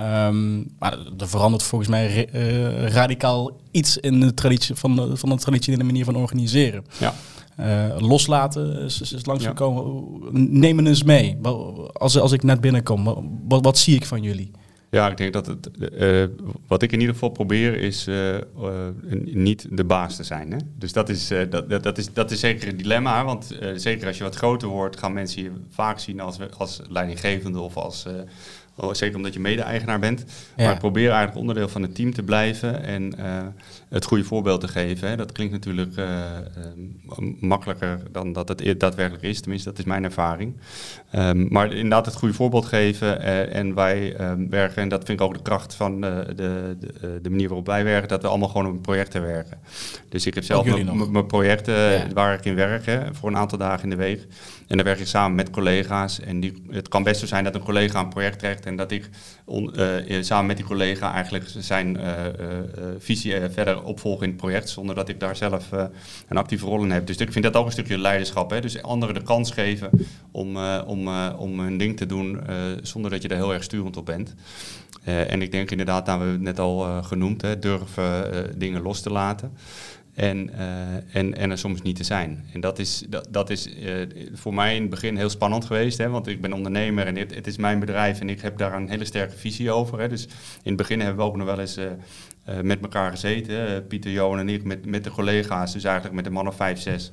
Um, 0.00 0.66
maar 0.78 0.98
er 1.18 1.28
verandert 1.28 1.62
volgens 1.62 1.90
mij 1.90 2.28
radicaal 2.88 3.60
iets 3.70 3.96
in 3.96 4.20
de 4.20 4.34
traditie 4.34 4.74
van 4.74 4.96
de, 4.96 5.16
van 5.16 5.28
de 5.28 5.36
traditionele 5.36 5.84
manier 5.84 6.04
van 6.04 6.16
organiseren. 6.16 6.84
Ja. 6.98 7.14
loslaten 7.98 8.78
is, 8.78 9.00
is, 9.00 9.26
langsgekomen. 9.26 9.84
Ja. 10.22 10.28
Neem 10.32 10.86
eens 10.86 11.02
mee. 11.02 11.38
Als, 11.92 12.18
als 12.18 12.32
ik 12.32 12.42
net 12.42 12.60
binnenkom, 12.60 13.04
wat, 13.48 13.64
wat 13.64 13.78
zie 13.78 13.94
ik 13.94 14.06
van 14.06 14.22
jullie? 14.22 14.50
Ja, 14.94 15.10
ik 15.10 15.16
denk 15.16 15.32
dat 15.32 15.46
het, 15.46 15.70
uh, 15.78 16.24
wat 16.66 16.82
ik 16.82 16.92
in 16.92 17.00
ieder 17.00 17.14
geval 17.14 17.28
probeer 17.28 17.76
is 17.76 18.08
uh, 18.08 18.34
uh, 18.34 18.40
niet 19.24 19.66
de 19.70 19.84
baas 19.84 20.16
te 20.16 20.24
zijn. 20.24 20.52
Hè? 20.52 20.58
Dus 20.78 20.92
dat 20.92 21.08
is, 21.08 21.28
dat, 21.50 21.82
dat, 21.82 21.98
is, 21.98 22.12
dat 22.12 22.30
is 22.30 22.40
zeker 22.40 22.68
een 22.68 22.76
dilemma, 22.76 23.24
want 23.24 23.58
zeker 23.74 24.06
als 24.06 24.18
je 24.18 24.24
wat 24.24 24.34
groter 24.34 24.68
wordt, 24.68 24.98
gaan 24.98 25.12
mensen 25.12 25.42
je 25.42 25.50
vaak 25.70 25.98
zien 25.98 26.20
als, 26.20 26.38
als 26.56 26.80
leidinggevende 26.88 27.60
of 27.60 27.76
als 27.76 28.06
zeker 28.92 29.16
omdat 29.16 29.34
je 29.34 29.40
mede-eigenaar 29.40 29.98
bent. 29.98 30.24
Ja. 30.56 30.64
Maar 30.64 30.76
probeer 30.76 31.08
eigenlijk 31.08 31.38
onderdeel 31.38 31.68
van 31.68 31.82
het 31.82 31.94
team 31.94 32.14
te 32.14 32.22
blijven 32.22 32.82
en 32.82 33.14
uh, 33.18 33.42
het 33.88 34.04
goede 34.04 34.24
voorbeeld 34.24 34.60
te 34.60 34.68
geven. 34.68 35.08
Hè. 35.08 35.16
Dat 35.16 35.32
klinkt 35.32 35.52
natuurlijk 35.52 35.96
uh, 35.96 36.06
uh, 36.06 37.32
makkelijker 37.40 38.00
dan 38.12 38.32
dat 38.32 38.48
het 38.48 38.80
daadwerkelijk 38.80 39.24
is. 39.24 39.40
Tenminste, 39.40 39.68
dat 39.70 39.78
is 39.78 39.84
mijn 39.84 40.04
ervaring. 40.04 40.56
Um, 41.14 41.46
maar 41.50 41.72
inderdaad 41.72 42.06
het 42.06 42.14
goede 42.14 42.34
voorbeeld 42.34 42.64
geven. 42.64 43.20
en 43.50 43.74
wij 43.74 44.20
um, 44.20 44.50
werken, 44.50 44.82
en 44.82 44.88
dat 44.88 45.04
vind 45.04 45.20
ik 45.20 45.26
ook 45.26 45.34
de 45.34 45.42
kracht 45.42 45.74
van 45.74 46.00
de, 46.00 46.32
de, 46.36 46.76
de, 47.22 47.30
manier 47.30 47.48
waarop 47.48 47.66
wij 47.66 47.84
werken, 47.84 48.08
dat 48.08 48.22
we 48.22 48.28
allemaal 48.28 48.48
gewoon 48.48 48.66
op 48.66 48.82
projecten 48.82 49.22
werken. 49.22 49.58
Dus 50.08 50.26
ik 50.26 50.34
heb 50.34 50.44
zelf 50.44 50.84
mijn 51.10 51.26
projecten 51.26 51.74
ja. 51.74 52.06
waar 52.14 52.34
ik 52.34 52.44
in 52.44 52.54
werk, 52.54 52.86
hè, 52.86 53.14
voor 53.14 53.28
een 53.28 53.36
aantal 53.36 53.58
dagen 53.58 53.82
in 53.82 53.90
de 53.90 53.96
week. 53.96 54.26
En 54.74 54.80
dan 54.80 54.88
werk 54.88 55.00
ik 55.00 55.06
samen 55.06 55.34
met 55.36 55.50
collega's. 55.50 56.20
En 56.20 56.40
die, 56.40 56.62
het 56.70 56.88
kan 56.88 57.02
best 57.02 57.20
zo 57.20 57.26
zijn 57.26 57.44
dat 57.44 57.54
een 57.54 57.60
collega 57.62 58.00
een 58.00 58.08
project 58.08 58.36
krijgt. 58.36 58.66
En 58.66 58.76
dat 58.76 58.90
ik 58.90 59.08
on- 59.44 59.74
eh, 59.74 60.22
samen 60.22 60.46
met 60.46 60.56
die 60.56 60.66
collega 60.66 61.12
eigenlijk 61.12 61.44
zijn 61.58 61.96
eh, 61.96 62.26
eh, 62.26 62.32
eh, 62.58 62.64
visie 62.98 63.34
eh, 63.36 63.50
verder 63.50 63.82
opvolg 63.82 64.22
in 64.22 64.28
het 64.28 64.36
project. 64.36 64.68
Zonder 64.68 64.94
dat 64.94 65.08
ik 65.08 65.20
daar 65.20 65.36
zelf 65.36 65.72
eh, 65.72 65.84
een 66.28 66.36
actieve 66.36 66.66
rol 66.66 66.82
in 66.82 66.90
heb. 66.90 67.06
Dus 67.06 67.16
ik 67.16 67.32
vind 67.32 67.44
dat 67.44 67.56
ook 67.56 67.66
een 67.66 67.72
stukje 67.72 67.98
leiderschap. 67.98 68.50
Hè? 68.50 68.60
Dus 68.60 68.82
anderen 68.82 69.14
de 69.14 69.22
kans 69.22 69.50
geven 69.50 69.90
om, 70.30 70.56
eh, 70.56 70.80
om, 70.86 71.06
eh, 71.08 71.32
om 71.38 71.60
hun 71.60 71.78
ding 71.78 71.96
te 71.96 72.06
doen 72.06 72.46
eh, 72.46 72.56
zonder 72.82 73.10
dat 73.10 73.22
je 73.22 73.28
er 73.28 73.36
heel 73.36 73.52
erg 73.54 73.62
sturend 73.64 73.96
op 73.96 74.06
bent. 74.06 74.34
Eh, 75.04 75.32
en 75.32 75.42
ik 75.42 75.50
denk 75.52 75.70
inderdaad, 75.70 76.04
we 76.04 76.10
hebben 76.10 76.30
het 76.30 76.40
net 76.40 76.58
al 76.58 76.84
eh, 76.84 77.04
genoemd, 77.04 77.42
hè, 77.42 77.58
durven 77.58 78.32
eh, 78.32 78.52
dingen 78.56 78.82
los 78.82 79.00
te 79.00 79.10
laten. 79.10 79.52
En, 80.14 80.50
eh, 80.50 81.16
en, 81.16 81.34
en 81.34 81.50
er 81.50 81.58
soms 81.58 81.82
niet 81.82 81.96
te 81.96 82.04
zijn. 82.04 82.44
En 82.52 82.60
dat 82.60 82.78
is, 82.78 83.04
dat, 83.08 83.28
dat 83.30 83.50
is 83.50 83.74
eh, 83.74 83.94
voor 84.32 84.54
mij 84.54 84.74
in 84.74 84.80
het 84.80 84.90
begin 84.90 85.16
heel 85.16 85.28
spannend 85.28 85.64
geweest. 85.64 85.98
Hè, 85.98 86.08
want 86.08 86.26
ik 86.26 86.40
ben 86.40 86.52
ondernemer 86.52 87.06
en 87.06 87.16
het, 87.16 87.34
het 87.34 87.46
is 87.46 87.56
mijn 87.56 87.78
bedrijf 87.78 88.20
en 88.20 88.28
ik 88.28 88.40
heb 88.40 88.58
daar 88.58 88.74
een 88.74 88.88
hele 88.88 89.04
sterke 89.04 89.36
visie 89.36 89.70
over. 89.70 90.00
Hè. 90.00 90.08
Dus 90.08 90.24
in 90.62 90.70
het 90.72 90.76
begin 90.76 91.00
hebben 91.00 91.16
we 91.16 91.30
ook 91.30 91.36
nog 91.36 91.46
wel 91.46 91.58
eens 91.58 91.76
eh, 91.76 91.90
met 92.62 92.80
elkaar 92.82 93.10
gezeten. 93.10 93.86
Pieter, 93.86 94.10
Johan 94.10 94.38
en 94.38 94.48
ik 94.48 94.64
met, 94.64 94.86
met 94.86 95.04
de 95.04 95.10
collega's. 95.10 95.72
Dus 95.72 95.84
eigenlijk 95.84 96.14
met 96.14 96.26
een 96.26 96.32
man 96.32 96.48
of 96.48 96.56
vijf, 96.56 96.80
zes. 96.80 97.12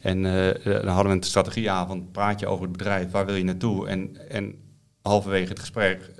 En 0.00 0.22
dan 0.64 0.86
hadden 0.86 1.12
we 1.12 1.18
een 1.18 1.22
strategieavond. 1.22 2.12
Praat 2.12 2.40
je 2.40 2.46
over 2.46 2.62
het 2.62 2.72
bedrijf. 2.72 3.10
Waar 3.10 3.26
wil 3.26 3.34
je 3.34 3.44
naartoe? 3.44 3.88
En, 3.88 4.28
en 4.28 4.54
halverwege 5.02 5.48
het 5.48 5.58
gesprek 5.58 6.10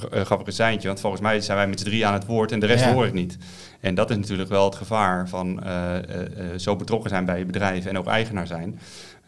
gaf 0.00 0.40
ik 0.40 0.46
een 0.46 0.52
seintje. 0.52 0.88
Want 0.88 1.00
volgens 1.00 1.22
mij 1.22 1.40
zijn 1.40 1.56
wij 1.56 1.66
met 1.66 1.78
z'n 1.80 1.84
drie 1.84 2.06
aan 2.06 2.12
het 2.12 2.26
woord 2.26 2.52
en 2.52 2.60
de 2.60 2.66
rest 2.66 2.84
Ja. 2.84 2.92
hoor 2.92 3.06
ik 3.06 3.12
niet. 3.12 3.38
En 3.80 3.94
dat 3.94 4.10
is 4.10 4.16
natuurlijk 4.16 4.48
wel 4.48 4.64
het 4.64 4.74
gevaar 4.74 5.28
van 5.28 5.62
eh, 5.62 5.96
eh, 5.96 6.02
eh, 6.52 6.58
zo 6.58 6.76
betrokken 6.76 7.10
zijn 7.10 7.24
bij 7.24 7.38
je 7.38 7.44
bedrijf 7.46 7.86
en 7.86 7.98
ook 7.98 8.06
eigenaar 8.06 8.46
zijn. 8.46 8.78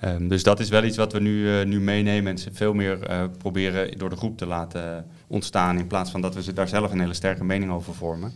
Ehm, 0.00 0.29
dus 0.29 0.42
dat 0.42 0.61
is 0.61 0.68
wel 0.68 0.85
iets 0.85 0.96
wat 0.96 1.12
we 1.12 1.20
nu, 1.20 1.64
nu 1.64 1.81
meenemen 1.81 2.33
en 2.33 2.38
ze 2.38 2.50
veel 2.53 2.72
meer 2.74 2.98
proberen 3.38 3.98
door 3.98 4.11
de 4.11 4.16
groep 4.16 4.38
te 4.38 4.46
laten 4.46 5.07
ontstaan. 5.27 5.79
In 5.79 5.87
plaats 5.87 6.11
van 6.11 6.20
dat 6.20 6.35
we 6.35 6.42
ze 6.42 6.53
daar 6.53 6.68
zelf 6.68 6.92
een 6.92 7.00
hele 7.00 7.14
sterke 7.14 7.44
mening 7.44 7.70
over 7.72 7.94
vormen. 7.94 8.33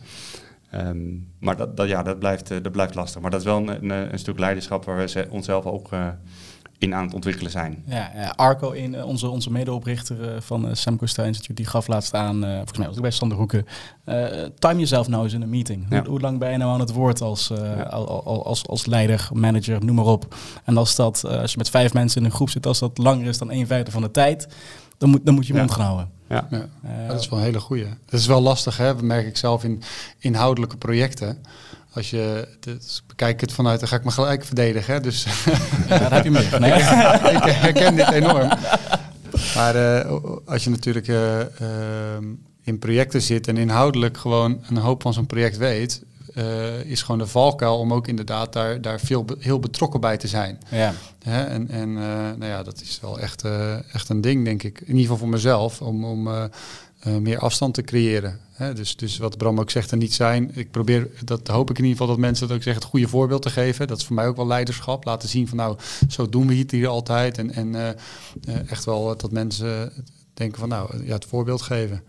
Ehm, 0.71 0.97
maar 1.39 1.57
dat, 1.57 1.77
dat, 1.77 1.87
ja, 1.87 2.03
dat, 2.03 2.19
blijft, 2.19 2.47
dat 2.47 2.71
blijft 2.71 2.95
lastig. 2.95 3.21
Maar 3.21 3.31
dat 3.31 3.39
is 3.39 3.45
wel 3.45 3.57
een, 3.57 3.67
een, 3.83 3.89
een 4.13 4.19
stuk 4.19 4.39
leiderschap 4.39 4.85
waar 4.85 4.97
we 4.97 5.07
ze- 5.07 5.27
onszelf 5.29 5.65
ook 5.65 5.89
in 6.79 6.95
aan 6.95 7.03
het 7.03 7.13
ontwikkelen 7.13 7.51
zijn. 7.51 7.83
Ja, 7.85 8.11
ja, 8.15 8.33
Arco, 8.35 8.71
in, 8.71 8.95
eh, 8.95 9.05
onze, 9.05 9.29
onze 9.29 9.51
medeoprichter 9.51 10.33
eh, 10.35 10.41
van 10.41 10.65
uh, 10.65 10.73
Sam 10.73 10.97
Costa 10.97 11.23
Institute, 11.23 11.53
die 11.53 11.65
gaf 11.65 11.87
laatst 11.87 12.13
aan, 12.13 12.43
eh, 12.45 12.55
volgens 12.55 12.77
mij 12.77 12.87
was 12.87 12.99
bij 12.99 13.11
Sander 13.11 13.37
Hoeken, 13.37 13.65
eh, 14.03 14.25
time 14.59 14.79
jezelf 14.79 15.07
nou 15.07 15.23
eens 15.23 15.33
in 15.33 15.41
een 15.41 15.49
meeting. 15.49 15.85
Ja. 15.89 15.99
Hoe, 15.99 16.09
hoe 16.09 16.19
lang 16.19 16.39
ben 16.39 16.51
je 16.51 16.57
nou 16.57 16.71
aan 16.71 16.79
het 16.79 16.91
woord 16.91 17.21
als, 17.21 17.49
eh, 17.49 17.57
Ja. 17.57 17.83
al- 17.83 18.23
al- 18.23 18.45
als, 18.45 18.67
als 18.67 18.85
leider, 18.85 19.29
manager, 19.33 19.85
noem 19.85 19.95
maar 19.95 20.05
op. 20.05 20.35
En 20.63 20.77
als, 20.77 20.95
dat, 20.95 21.23
eh, 21.23 21.39
als 21.41 21.51
je 21.51 21.57
met 21.57 21.69
vijf 21.69 21.93
mensen 21.93 22.19
in 22.21 22.25
een 22.27 22.33
groep 22.33 22.49
zit, 22.49 22.65
als 22.65 22.79
dat 22.79 22.97
langer 22.97 23.25
is 23.27 23.37
dan 23.37 23.51
een 23.51 23.67
vijfde 23.67 23.91
van 23.91 24.01
de 24.01 24.11
tijd, 24.11 24.47
dan 24.97 25.09
moet, 25.09 25.25
dan 25.25 25.33
moet 25.33 25.47
je 25.47 25.53
je 25.53 25.59
Ja. 25.59 25.65
mond 25.65 25.75
gaan 25.75 25.85
houden. 25.85 26.09
Ja. 26.29 26.47
Ja. 26.49 26.65
Ja, 26.83 27.07
dat 27.07 27.19
is 27.19 27.29
wel 27.29 27.39
een 27.39 27.45
hele 27.45 27.59
goeie. 27.59 27.85
Dat 28.05 28.19
is 28.19 28.25
wel 28.25 28.41
lastig, 28.41 28.77
hè? 28.77 28.85
Dat 28.85 29.01
merk 29.01 29.27
ik 29.27 29.37
zelf 29.37 29.63
in 29.63 29.81
inhoudelijke 30.19 30.77
projecten. 30.77 31.41
Als 31.93 32.09
je, 32.09 32.47
dus 32.59 33.03
bekijk 33.07 33.41
het 33.41 33.51
vanuit, 33.51 33.79
dan 33.79 33.89
ga 33.89 33.95
ik 33.95 34.03
me 34.03 34.11
gelijk 34.11 34.45
verdedigen. 34.45 34.93
Hè? 34.93 34.99
Dus 34.99 35.25
ja, 35.89 35.97
daar 35.99 36.13
heb 36.13 36.23
je 36.23 36.31
meer. 36.31 36.57
Nee. 36.59 36.71
ik 37.33 37.43
herken 37.43 37.95
dit 37.95 38.11
enorm. 38.11 38.49
Maar 39.55 39.75
eh, 39.75 40.11
als 40.45 40.63
je 40.63 40.69
natuurlijk 40.69 41.07
eh, 41.07 41.39
ehm, 41.39 42.25
in 42.63 42.79
projecten 42.79 43.21
zit 43.21 43.47
en 43.47 43.57
inhoudelijk 43.57 44.17
gewoon 44.17 44.63
een 44.69 44.77
hoop 44.77 45.01
van 45.01 45.13
zo'n 45.13 45.25
project 45.25 45.57
weet, 45.57 46.03
eh, 46.33 46.79
is 46.83 47.01
gewoon 47.01 47.17
de 47.19 47.27
valkuil 47.27 47.77
om 47.79 47.93
ook 47.93 48.07
inderdaad 48.07 48.53
daar, 48.53 48.81
daar 48.81 48.99
veel, 48.99 49.23
be- 49.25 49.35
heel 49.39 49.59
betrokken 49.59 49.99
bij 50.01 50.17
te 50.17 50.27
zijn. 50.27 50.57
ja. 50.69 50.93
Hè? 51.23 51.43
En, 51.43 51.69
en 51.69 51.89
eh, 51.97 52.03
nou 52.37 52.45
ja, 52.45 52.63
dat 52.63 52.81
is 52.81 52.99
wel 53.01 53.19
echt, 53.19 53.43
eh, 53.43 53.93
echt 53.93 54.09
een 54.09 54.21
ding, 54.21 54.45
denk 54.45 54.63
ik. 54.63 54.79
In 54.81 54.87
ieder 54.87 55.01
geval 55.01 55.17
voor 55.17 55.29
mezelf, 55.29 55.81
om, 55.81 56.05
om 56.05 56.29
eh, 56.99 57.17
meer 57.17 57.39
afstand 57.39 57.73
te 57.73 57.81
creëren. 57.81 58.39
Hè? 58.51 58.73
Dus, 58.73 58.95
dus 58.95 59.17
wat 59.17 59.37
Bram 59.37 59.59
ook 59.59 59.69
zegt, 59.69 59.91
er 59.91 59.97
niet 59.97 60.13
zijn. 60.13 60.51
Ik 60.53 60.71
probeer, 60.71 61.09
dat 61.23 61.47
hoop 61.47 61.69
ik 61.69 61.77
in 61.77 61.83
ieder 61.83 61.97
geval 61.97 62.13
dat 62.13 62.25
mensen 62.25 62.47
dat 62.47 62.57
ook 62.57 62.63
zeggen, 62.63 62.81
het 62.81 62.91
goede 62.91 63.07
voorbeeld 63.07 63.41
te 63.41 63.49
geven. 63.49 63.87
Dat 63.87 63.97
is 63.97 64.05
voor 64.05 64.15
mij 64.15 64.27
ook 64.27 64.35
wel 64.35 64.47
leiderschap. 64.47 65.05
Laten 65.05 65.29
zien 65.29 65.47
van 65.47 65.57
nou, 65.57 65.77
zo 66.09 66.29
doen 66.29 66.47
we 66.47 66.55
het 66.55 66.71
hier 66.71 66.87
altijd. 66.87 67.37
En, 67.37 67.51
en 67.53 67.75
eh, 67.75 68.71
echt 68.71 68.85
wel 68.85 69.17
dat 69.17 69.31
mensen 69.31 69.91
denken 70.33 70.59
van 70.59 70.69
nou, 70.69 71.05
ja, 71.05 71.13
het 71.13 71.25
voorbeeld 71.25 71.61
geven. 71.61 72.03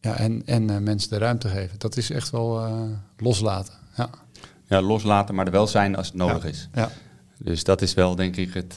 Ja, 0.00 0.16
en, 0.16 0.42
en 0.46 0.70
eh, 0.70 0.78
mensen 0.78 1.10
de 1.10 1.18
ruimte 1.18 1.48
geven. 1.48 1.78
Dat 1.78 1.96
is 1.96 2.10
echt 2.10 2.30
wel 2.30 2.68
loslaten. 3.16 3.74
Ja. 3.96 4.10
Ja, 4.66 4.82
loslaten, 4.82 5.34
maar 5.34 5.46
er 5.46 5.52
wel 5.52 5.66
zijn 5.66 5.96
als 5.96 6.06
het 6.06 6.16
nodig 6.16 6.44
is. 6.44 6.68
Ja. 6.74 6.90
Dus 7.38 7.64
dat 7.64 7.82
is 7.82 7.94
wel, 7.94 8.14
denk 8.14 8.36
ik, 8.36 8.54
het, 8.54 8.76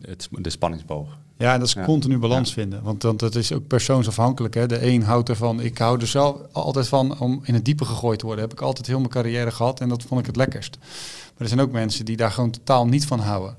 het, 0.00 0.28
de 0.30 0.50
spanningsboog. 0.50 1.16
Ja, 1.38 1.52
en 1.52 1.58
dat 1.58 1.68
is 1.68 1.74
Ja. 1.74 1.84
continu 1.84 2.18
balans 2.18 2.52
vinden. 2.52 2.82
Want, 2.82 3.02
want 3.02 3.18
dat 3.18 3.34
is 3.34 3.52
ook 3.52 3.66
persoonsafhankelijk. 3.66 4.54
Hè. 4.54 4.66
De 4.66 4.86
een 4.86 5.02
houdt 5.02 5.28
ervan. 5.28 5.60
Ik 5.60 5.78
hou 5.78 6.00
er 6.00 6.06
zelf 6.06 6.36
altijd 6.52 6.88
van 6.88 7.18
om 7.20 7.40
in 7.42 7.54
het 7.54 7.64
diepe 7.64 7.84
gegooid 7.84 8.18
te 8.18 8.24
worden. 8.26 8.44
Heb 8.44 8.52
ik 8.52 8.60
altijd 8.60 8.86
heel 8.86 8.98
mijn 8.98 9.10
carrière 9.10 9.50
gehad 9.50 9.80
en 9.80 9.88
dat 9.88 10.02
vond 10.02 10.20
ik 10.20 10.26
het 10.26 10.36
lekkerst. 10.36 10.78
Maar 10.80 11.42
er 11.42 11.48
zijn 11.48 11.60
ook 11.60 11.72
mensen 11.72 12.04
die 12.04 12.16
daar 12.16 12.30
gewoon 12.30 12.50
totaal 12.50 12.86
niet 12.86 13.06
van 13.06 13.20
houden. 13.20 13.56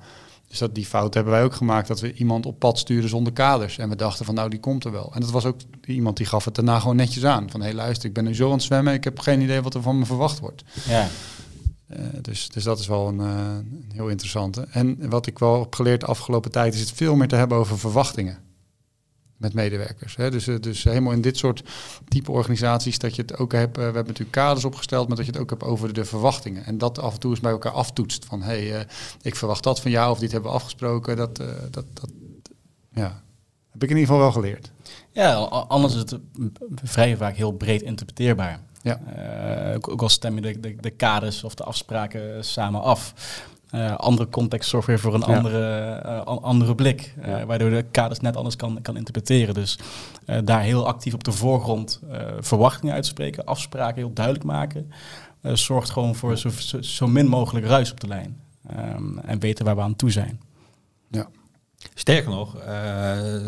Dus 0.47 0.57
dat, 0.57 0.75
die 0.75 0.85
fout 0.85 1.13
hebben 1.13 1.33
wij 1.33 1.43
ook 1.43 1.53
gemaakt. 1.53 1.87
Dat 1.87 1.99
we 1.99 2.13
iemand 2.13 2.45
op 2.45 2.59
pad 2.59 2.77
sturen 2.77 3.09
zonder 3.09 3.33
kaders. 3.33 3.77
En 3.77 3.89
we 3.89 3.95
dachten 3.95 4.25
van 4.25 4.35
nou, 4.35 4.49
die 4.49 4.59
komt 4.59 4.83
er 4.85 4.91
wel. 4.91 5.11
En 5.13 5.21
dat 5.21 5.31
was 5.31 5.45
ook 5.45 5.59
iemand 5.85 6.17
die 6.17 6.25
gaf 6.25 6.45
het 6.45 6.55
daarna 6.55 6.79
gewoon 6.79 6.95
netjes 6.95 7.25
aan. 7.25 7.49
Van 7.51 7.61
hé 7.61 7.73
luister, 7.73 8.07
ik 8.07 8.13
ben 8.13 8.23
nu 8.23 8.35
zo 8.35 8.45
aan 8.45 8.51
het 8.53 8.63
zwemmen. 8.63 8.93
Ik 8.93 9.03
heb 9.03 9.19
geen 9.19 9.41
idee 9.41 9.61
wat 9.61 9.73
er 9.73 9.81
van 9.81 9.99
me 9.99 10.05
verwacht 10.05 10.39
wordt. 10.39 10.63
Ja. 10.87 11.07
Eh, 11.89 12.05
dus, 12.21 12.49
dus 12.49 12.63
dat 12.63 12.79
is 12.79 12.87
wel 12.87 13.07
een, 13.07 13.19
eh, 13.19 13.27
een 13.27 13.91
heel 13.93 14.07
interessante. 14.07 14.67
En 14.71 15.09
wat 15.09 15.27
ik 15.27 15.39
wel 15.39 15.59
heb 15.59 15.75
geleerd 15.75 15.99
de 15.99 16.05
afgelopen 16.05 16.51
tijd 16.51 16.73
is 16.73 16.79
het 16.79 16.91
veel 16.91 17.15
meer 17.15 17.27
te 17.27 17.35
hebben 17.35 17.57
over 17.57 17.79
verwachtingen 17.79 18.47
met 19.39 19.53
medewerkers. 19.53 20.15
Hè. 20.15 20.31
Dus, 20.31 20.47
eh, 20.47 20.55
dus 20.59 20.83
helemaal 20.83 21.13
in 21.13 21.21
dit 21.21 21.37
soort 21.37 21.63
type 22.07 22.31
organisaties 22.31 22.99
dat 22.99 23.15
je 23.15 23.21
het 23.21 23.37
ook 23.37 23.51
hebt. 23.51 23.75
we 23.75 23.81
hebben 23.81 24.05
natuurlijk 24.05 24.31
kaders 24.31 24.65
opgesteld, 24.65 25.07
maar 25.07 25.17
dat 25.17 25.25
je 25.25 25.31
het 25.31 25.41
ook 25.41 25.49
hebt 25.49 25.63
over 25.63 25.93
de 25.93 26.05
verwachtingen. 26.05 26.65
En 26.65 26.77
dat 26.77 26.99
af 26.99 27.13
en 27.13 27.19
toe 27.19 27.31
eens 27.31 27.39
bij 27.39 27.51
elkaar 27.51 27.71
aftoetst. 27.71 28.25
Van 28.25 28.41
hé, 28.41 28.67
hey, 28.67 28.79
eh, 28.79 28.85
ik 29.21 29.35
verwacht 29.35 29.63
dat 29.63 29.81
van 29.81 29.91
jou 29.91 30.11
of 30.11 30.19
dit 30.19 30.31
hebben 30.31 30.51
we 30.51 30.57
afgesproken. 30.57 31.17
Dat, 31.17 31.39
eh, 31.39 31.47
dat, 31.71 31.85
dat 31.93 32.11
ja, 32.91 33.23
heb 33.69 33.83
ik 33.83 33.89
in 33.89 33.97
ieder 33.97 33.99
geval 33.99 34.19
wel 34.19 34.31
geleerd. 34.31 34.71
Ja, 35.11 35.33
anders 35.67 35.93
is 35.95 35.99
het 35.99 36.19
vrij 36.75 37.17
vaak 37.17 37.35
heel 37.35 37.51
breed 37.51 37.81
interpreteerbaar. 37.81 38.63
Ja. 38.81 38.99
Eh, 39.69 39.75
ook, 39.75 39.89
ook 39.89 40.01
al 40.01 40.09
stem 40.09 40.35
je 40.35 40.41
de, 40.41 40.59
de, 40.59 40.75
de 40.79 40.89
kaders 40.89 41.43
of 41.43 41.55
de 41.55 41.63
afspraken 41.63 42.43
samen 42.45 42.81
af. 42.81 43.13
Eh, 43.69 43.95
andere 43.95 44.29
context 44.29 44.69
zorgt 44.69 44.87
weer 44.87 44.99
voor 44.99 45.13
een 45.13 45.23
Ja. 45.27 45.35
andere, 45.35 45.91
eh, 46.03 46.21
an- 46.23 46.41
andere 46.41 46.75
blik. 46.75 47.15
Ja. 47.25 47.45
waardoor 47.45 47.69
de 47.69 47.85
kaders 47.91 48.19
net 48.19 48.35
anders 48.37 48.55
kan, 48.55 48.81
kan 48.81 48.97
interpreteren. 48.97 49.53
Dus 49.53 49.79
daar 50.43 50.61
heel 50.61 50.87
actief 50.87 51.13
op 51.13 51.23
de 51.23 51.31
voorgrond 51.31 52.01
verwachtingen 52.39 52.95
uitspreken, 52.95 53.45
afspraken 53.45 53.95
heel 53.95 54.13
duidelijk 54.13 54.45
maken. 54.45 54.91
zorgt 55.41 55.89
gewoon 55.89 56.15
voor 56.15 56.37
zo, 56.37 56.49
zo, 56.81 57.07
min 57.07 57.27
mogelijk 57.27 57.65
ruis 57.65 57.91
op 57.91 57.99
de 57.99 58.07
lijn. 58.07 58.39
Ehm, 58.67 59.17
en 59.17 59.39
weten 59.39 59.65
waar 59.65 59.75
we 59.75 59.81
aan 59.81 59.95
toe 59.95 60.11
zijn. 60.11 60.39
Sterker 61.93 62.29
nog, 62.31 62.55
eh, 62.55 62.61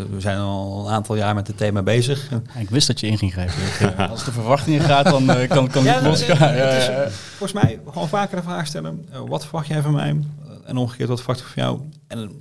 we 0.10 0.16
zijn 0.18 0.38
al 0.38 0.86
een 0.88 0.94
aantal 0.94 1.16
jaar 1.16 1.36
met 1.36 1.48
het 1.48 1.58
thema 1.58 1.82
bezig. 1.82 2.32
En 2.32 2.44
ik 2.62 2.70
wist 2.70 2.88
dat 2.88 3.00
je 3.00 3.08
in 3.08 3.18
ging 3.18 3.32
grijpen. 3.32 3.56
Als 4.10 4.26
de 4.26 4.32
verwachtingen 4.32 4.82
gaat, 4.82 5.06
dan 5.06 5.30
eh, 5.30 5.50
kan, 5.50 5.68
kan 5.70 5.84
Ja, 5.84 6.02
los. 6.02 6.22
eh. 6.22 7.08
Volgens 7.38 7.54
mij 7.64 7.80
gewoon 7.90 8.08
vaker 8.10 8.36
de 8.38 8.44
vraag 8.44 8.68
stellen, 8.68 9.06
eh, 9.12 9.20
wat 9.28 9.44
verwacht 9.44 9.68
jij 9.68 9.82
van 9.82 9.94
mij? 9.94 10.20
En 10.66 10.78
omgekeerd, 10.78 11.10
wat 11.10 11.18
verwacht 11.20 11.40
ik 11.40 11.46
van 11.46 11.64
jou? 11.64 11.80
En 12.08 12.32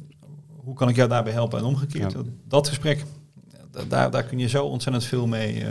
hoe 0.65 0.75
kan 0.75 0.89
ik 0.89 0.97
jou 0.97 1.09
daarbij 1.09 1.33
helpen? 1.33 1.59
En 1.59 1.65
omgekeerd, 1.65 2.13
Ja. 2.13 2.17
dat, 2.19 2.27
dat 2.49 2.69
gesprek, 2.69 3.05
daar, 3.89 4.11
daar 4.11 4.23
kun 4.25 4.39
je 4.39 4.49
zo 4.49 4.65
ontzettend 4.65 5.05
veel 5.05 5.27
mee. 5.27 5.65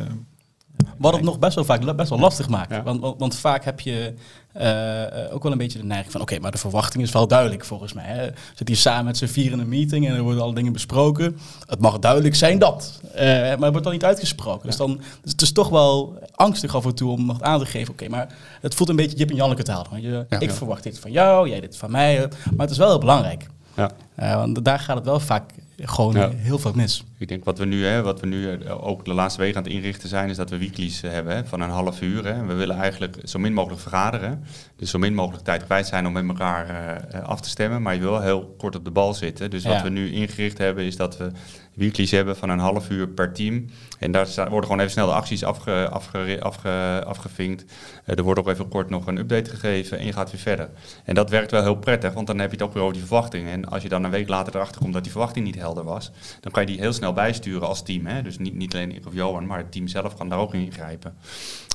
Wat 0.98 1.14
het 1.14 1.22
nog 1.22 1.40
best 1.40 1.56
wel 1.56 1.64
vaak 1.66 1.96
best 1.96 2.10
wel 2.10 2.20
lastig 2.20 2.50
maakt. 2.50 2.72
Ja. 2.72 2.84
Want, 2.84 3.02
want, 3.02 3.20
want 3.20 3.36
vaak 3.36 3.66
heb 3.66 3.80
je 3.80 4.14
eh, 4.54 5.34
ook 5.34 5.44
wel 5.44 5.52
een 5.52 5.58
beetje 5.58 5.80
de 5.80 5.86
neiging 5.86 6.12
van... 6.12 6.22
oké, 6.22 6.40
maar 6.40 6.52
de 6.52 6.58
verwachting 6.58 7.04
is 7.04 7.12
wel 7.12 7.28
duidelijk 7.28 7.66
volgens 7.66 7.94
mij. 7.94 8.06
Hè. 8.06 8.30
Zit 8.56 8.68
hier 8.68 8.78
samen 8.78 9.06
met 9.06 9.18
z'n 9.18 9.26
vier 9.26 9.52
in 9.52 9.60
een 9.60 9.70
meeting 9.70 10.08
en 10.08 10.16
er 10.16 10.22
worden 10.22 10.42
alle 10.44 10.54
dingen 10.54 10.74
besproken. 10.74 11.38
Het 11.66 11.80
mag 11.80 12.00
duidelijk 12.00 12.36
zijn 12.36 12.60
dat. 12.60 13.02
Eh, 13.14 13.26
maar 13.28 13.50
het 13.50 13.70
wordt 13.70 13.84
dan 13.84 13.94
niet 13.94 14.04
uitgesproken. 14.06 14.68
Dus 14.68 14.78
dan 14.78 15.02
dus 15.22 15.32
het 15.32 15.42
is 15.42 15.52
toch 15.52 15.70
wel 15.70 16.20
angstig 16.36 16.76
af 16.76 16.86
en 16.86 16.96
toe 16.96 17.12
om 17.12 17.26
nog 17.26 17.42
aan 17.42 17.60
te 17.60 17.66
geven... 17.66 17.94
oké, 17.94 18.08
maar 18.10 18.28
het 18.62 18.76
voelt 18.76 18.90
een 18.90 18.96
beetje 18.96 19.18
Jip 19.18 19.30
en 19.30 19.36
Janneke 19.36 19.64
taal. 19.64 19.86
Want 19.90 20.04
je, 20.04 20.26
Ja. 20.30 20.40
ik 20.40 20.52
verwacht 20.52 20.84
dit 20.84 21.00
van 21.00 21.12
jou, 21.12 21.50
jij 21.50 21.60
dit 21.60 21.78
van 21.78 21.92
mij. 21.92 22.18
eh, 22.24 22.30
Maar 22.52 22.60
het 22.66 22.70
is 22.70 22.78
wel 22.78 22.90
heel 22.90 23.00
belangrijk. 23.00 23.48
Ja. 23.76 23.92
Want 24.16 24.66
daar 24.66 24.80
gaat 24.80 24.96
het 24.96 25.06
wel 25.06 25.20
vaak 25.20 25.52
gewoon 25.78 26.32
heel 26.36 26.60
veel 26.60 26.72
mis. 26.76 27.04
Ik 27.20 27.28
denk 27.28 27.44
wat 27.44 27.58
we 27.58 27.66
nu, 27.66 27.86
hè, 27.86 28.02
wat 28.02 28.20
we 28.20 28.28
nu 28.28 28.52
eh, 28.52 28.88
ook 28.88 29.06
de 29.06 29.14
laatste 29.14 29.42
weken 29.42 29.58
aan 29.58 29.64
het 29.64 29.72
inrichten 29.72 30.10
zijn, 30.10 30.30
is 30.30 30.36
dat 30.36 30.50
we 30.50 30.58
weeklies 30.58 31.04
eh, 31.04 31.12
hebben 31.12 31.36
hè, 31.36 31.46
van 31.46 31.62
een 31.62 31.70
half 31.70 32.02
uur. 32.02 32.26
Hè. 32.26 32.46
We 32.46 32.54
willen 32.54 32.76
eigenlijk 32.76 33.18
zo 33.24 33.40
min 33.40 33.54
mogelijk 33.54 33.82
vergaderen. 33.82 34.44
Dus 34.76 34.90
zo 34.90 34.98
min 35.00 35.14
mogelijk 35.14 35.44
tijd 35.44 35.66
kwijt 35.66 35.88
zijn 35.88 36.08
om 36.08 36.14
met 36.14 36.28
elkaar 36.28 36.70
eh, 36.70 37.24
af 37.24 37.42
te 37.42 37.50
stemmen. 37.50 37.82
Maar 37.82 37.94
je 37.94 38.00
wil 38.00 38.22
heel 38.22 38.56
kort 38.58 38.76
op 38.76 38.86
de 38.86 38.92
bal 38.92 39.14
zitten. 39.14 39.50
Dus 39.50 39.64
wat 39.64 39.74
Ja. 39.74 39.84
we 39.84 39.90
nu 39.90 40.12
ingericht 40.12 40.58
hebben, 40.58 40.84
is 40.84 40.96
dat 40.96 41.18
we 41.18 41.32
weeklies 41.74 42.12
hebben 42.12 42.36
van 42.36 42.50
een 42.50 42.60
half 42.60 42.90
uur 42.90 43.08
per 43.08 43.34
team. 43.34 43.66
En 44.00 44.12
daar 44.12 44.28
worden 44.36 44.64
gewoon 44.64 44.80
even 44.80 44.92
snel 44.92 45.08
de 45.08 45.14
acties 45.14 45.44
afge, 45.44 45.90
afge, 45.90 46.38
afge, 46.42 47.04
afgevinkt. 47.06 47.66
Er 48.06 48.24
wordt 48.24 48.40
ook 48.40 48.50
even 48.50 48.68
kort 48.68 48.90
nog 48.90 49.08
een 49.08 49.18
update 49.18 49.50
gegeven 49.50 50.00
en 50.00 50.06
je 50.06 50.14
gaat 50.14 50.32
weer 50.32 50.42
verder. 50.42 50.70
En 51.06 51.16
dat 51.16 51.30
werkt 51.30 51.52
wel 51.52 51.62
heel 51.62 51.76
prettig, 51.76 52.14
want 52.14 52.28
dan 52.28 52.40
heb 52.40 52.52
je 52.52 52.58
het 52.58 52.66
ook 52.66 52.74
weer 52.74 52.82
over 52.84 52.96
die 52.96 53.06
verwachtingen. 53.06 53.52
En 53.52 53.66
als 53.66 53.84
je 53.84 53.90
dan 53.90 54.04
een 54.04 54.12
week 54.12 54.28
later 54.28 54.56
erachter 54.56 54.82
komt 54.82 54.94
dat 54.94 55.04
die 55.04 55.12
verwachting 55.12 55.46
niet 55.46 55.56
helder 55.56 55.84
was, 55.84 56.12
dan 56.40 56.52
kan 56.52 56.62
je 56.62 56.68
die 56.72 56.80
heel 56.80 56.94
snel 56.94 57.09
snel 57.10 57.24
bijsturen 57.26 57.68
als 57.68 57.84
team. 57.84 58.06
Hè? 58.06 58.22
Dus 58.22 58.38
niet, 58.38 58.54
niet 58.56 58.74
alleen 58.74 58.96
ik 58.96 59.06
of 59.06 59.14
Johan, 59.14 59.46
maar 59.46 59.58
het 59.58 59.72
team 59.72 59.88
zelf 59.88 60.16
kan 60.18 60.30
daar 60.30 60.40
ook 60.40 60.54
in 60.54 60.66
ingrijpen. 60.66 61.16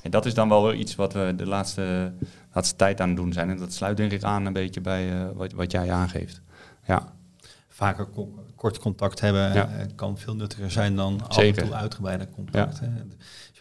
En 0.02 0.10
dat 0.10 0.26
is 0.26 0.34
dan 0.34 0.48
wel 0.48 0.64
weer 0.64 0.74
iets 0.74 0.94
wat 0.94 1.12
we 1.12 1.32
de 1.36 1.46
laatste, 1.46 2.12
laatste 2.52 2.76
tijd 2.76 3.00
aan 3.00 3.08
het 3.08 3.16
doen 3.16 3.32
zijn. 3.32 3.50
En 3.50 3.56
dat 3.56 3.72
sluit 3.72 3.96
denk 3.96 4.12
ik 4.12 4.22
aan 4.22 4.46
een 4.46 4.52
beetje 4.52 4.80
bij 4.80 5.12
uh, 5.12 5.26
wat, 5.34 5.52
wat 5.52 5.70
jij 5.72 5.92
aangeeft. 5.92 6.40
Ja. 6.86 7.12
Vaker 7.68 8.04
ko 8.06 8.34
kort 8.56 8.78
contact 8.78 9.20
hebben 9.20 9.52
Ja. 9.54 9.68
eh, 9.68 9.86
kan 9.94 10.18
veel 10.18 10.34
nuttiger 10.34 10.70
zijn 10.70 10.96
dan 10.96 11.20
af 11.28 11.34
Zeker. 11.34 11.62
en 11.62 11.68
toe 11.68 11.76
uitgebreide 11.76 12.28
contact. 12.30 12.80
hè. 12.80 12.86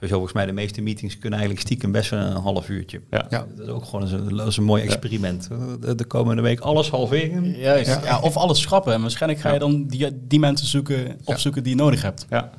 Sowieso 0.03 0.23
volgens 0.27 0.43
mij 0.45 0.45
de 0.55 0.61
meeste 0.61 0.81
meetings 0.81 1.13
kunnen 1.19 1.39
eigenlijk 1.39 1.67
stiekem 1.67 1.91
best 1.91 2.09
wel 2.09 2.19
een 2.19 2.35
half 2.41 2.69
uurtje. 2.69 3.01
Ja. 3.09 3.25
Ja. 3.29 3.45
Dat 3.55 3.67
is 3.67 3.73
ook 3.73 3.85
gewoon 3.85 4.11
een, 4.13 4.35
dat 4.37 4.47
is 4.47 4.57
een 4.57 4.63
mooi 4.63 4.83
experiment. 4.83 5.49
De, 5.79 5.95
de 5.95 6.05
komende 6.05 6.41
week 6.41 6.59
alles 6.59 6.89
halveren. 6.89 7.57
Juist. 7.57 7.87
Ja. 7.87 8.01
Ja. 8.03 8.19
of 8.19 8.37
alles 8.37 8.61
schrappen. 8.61 8.93
En 8.93 9.01
waarschijnlijk 9.01 9.41
ga 9.41 9.47
je 9.47 9.53
Ja. 9.53 9.59
dan 9.59 9.87
die, 9.87 10.07
die 10.27 10.39
mensen 10.39 10.67
zoeken, 10.67 11.17
opzoeken 11.23 11.63
die 11.63 11.75
je 11.75 11.81
nodig 11.81 12.01
hebt. 12.01 12.25
Ja. 12.29 12.49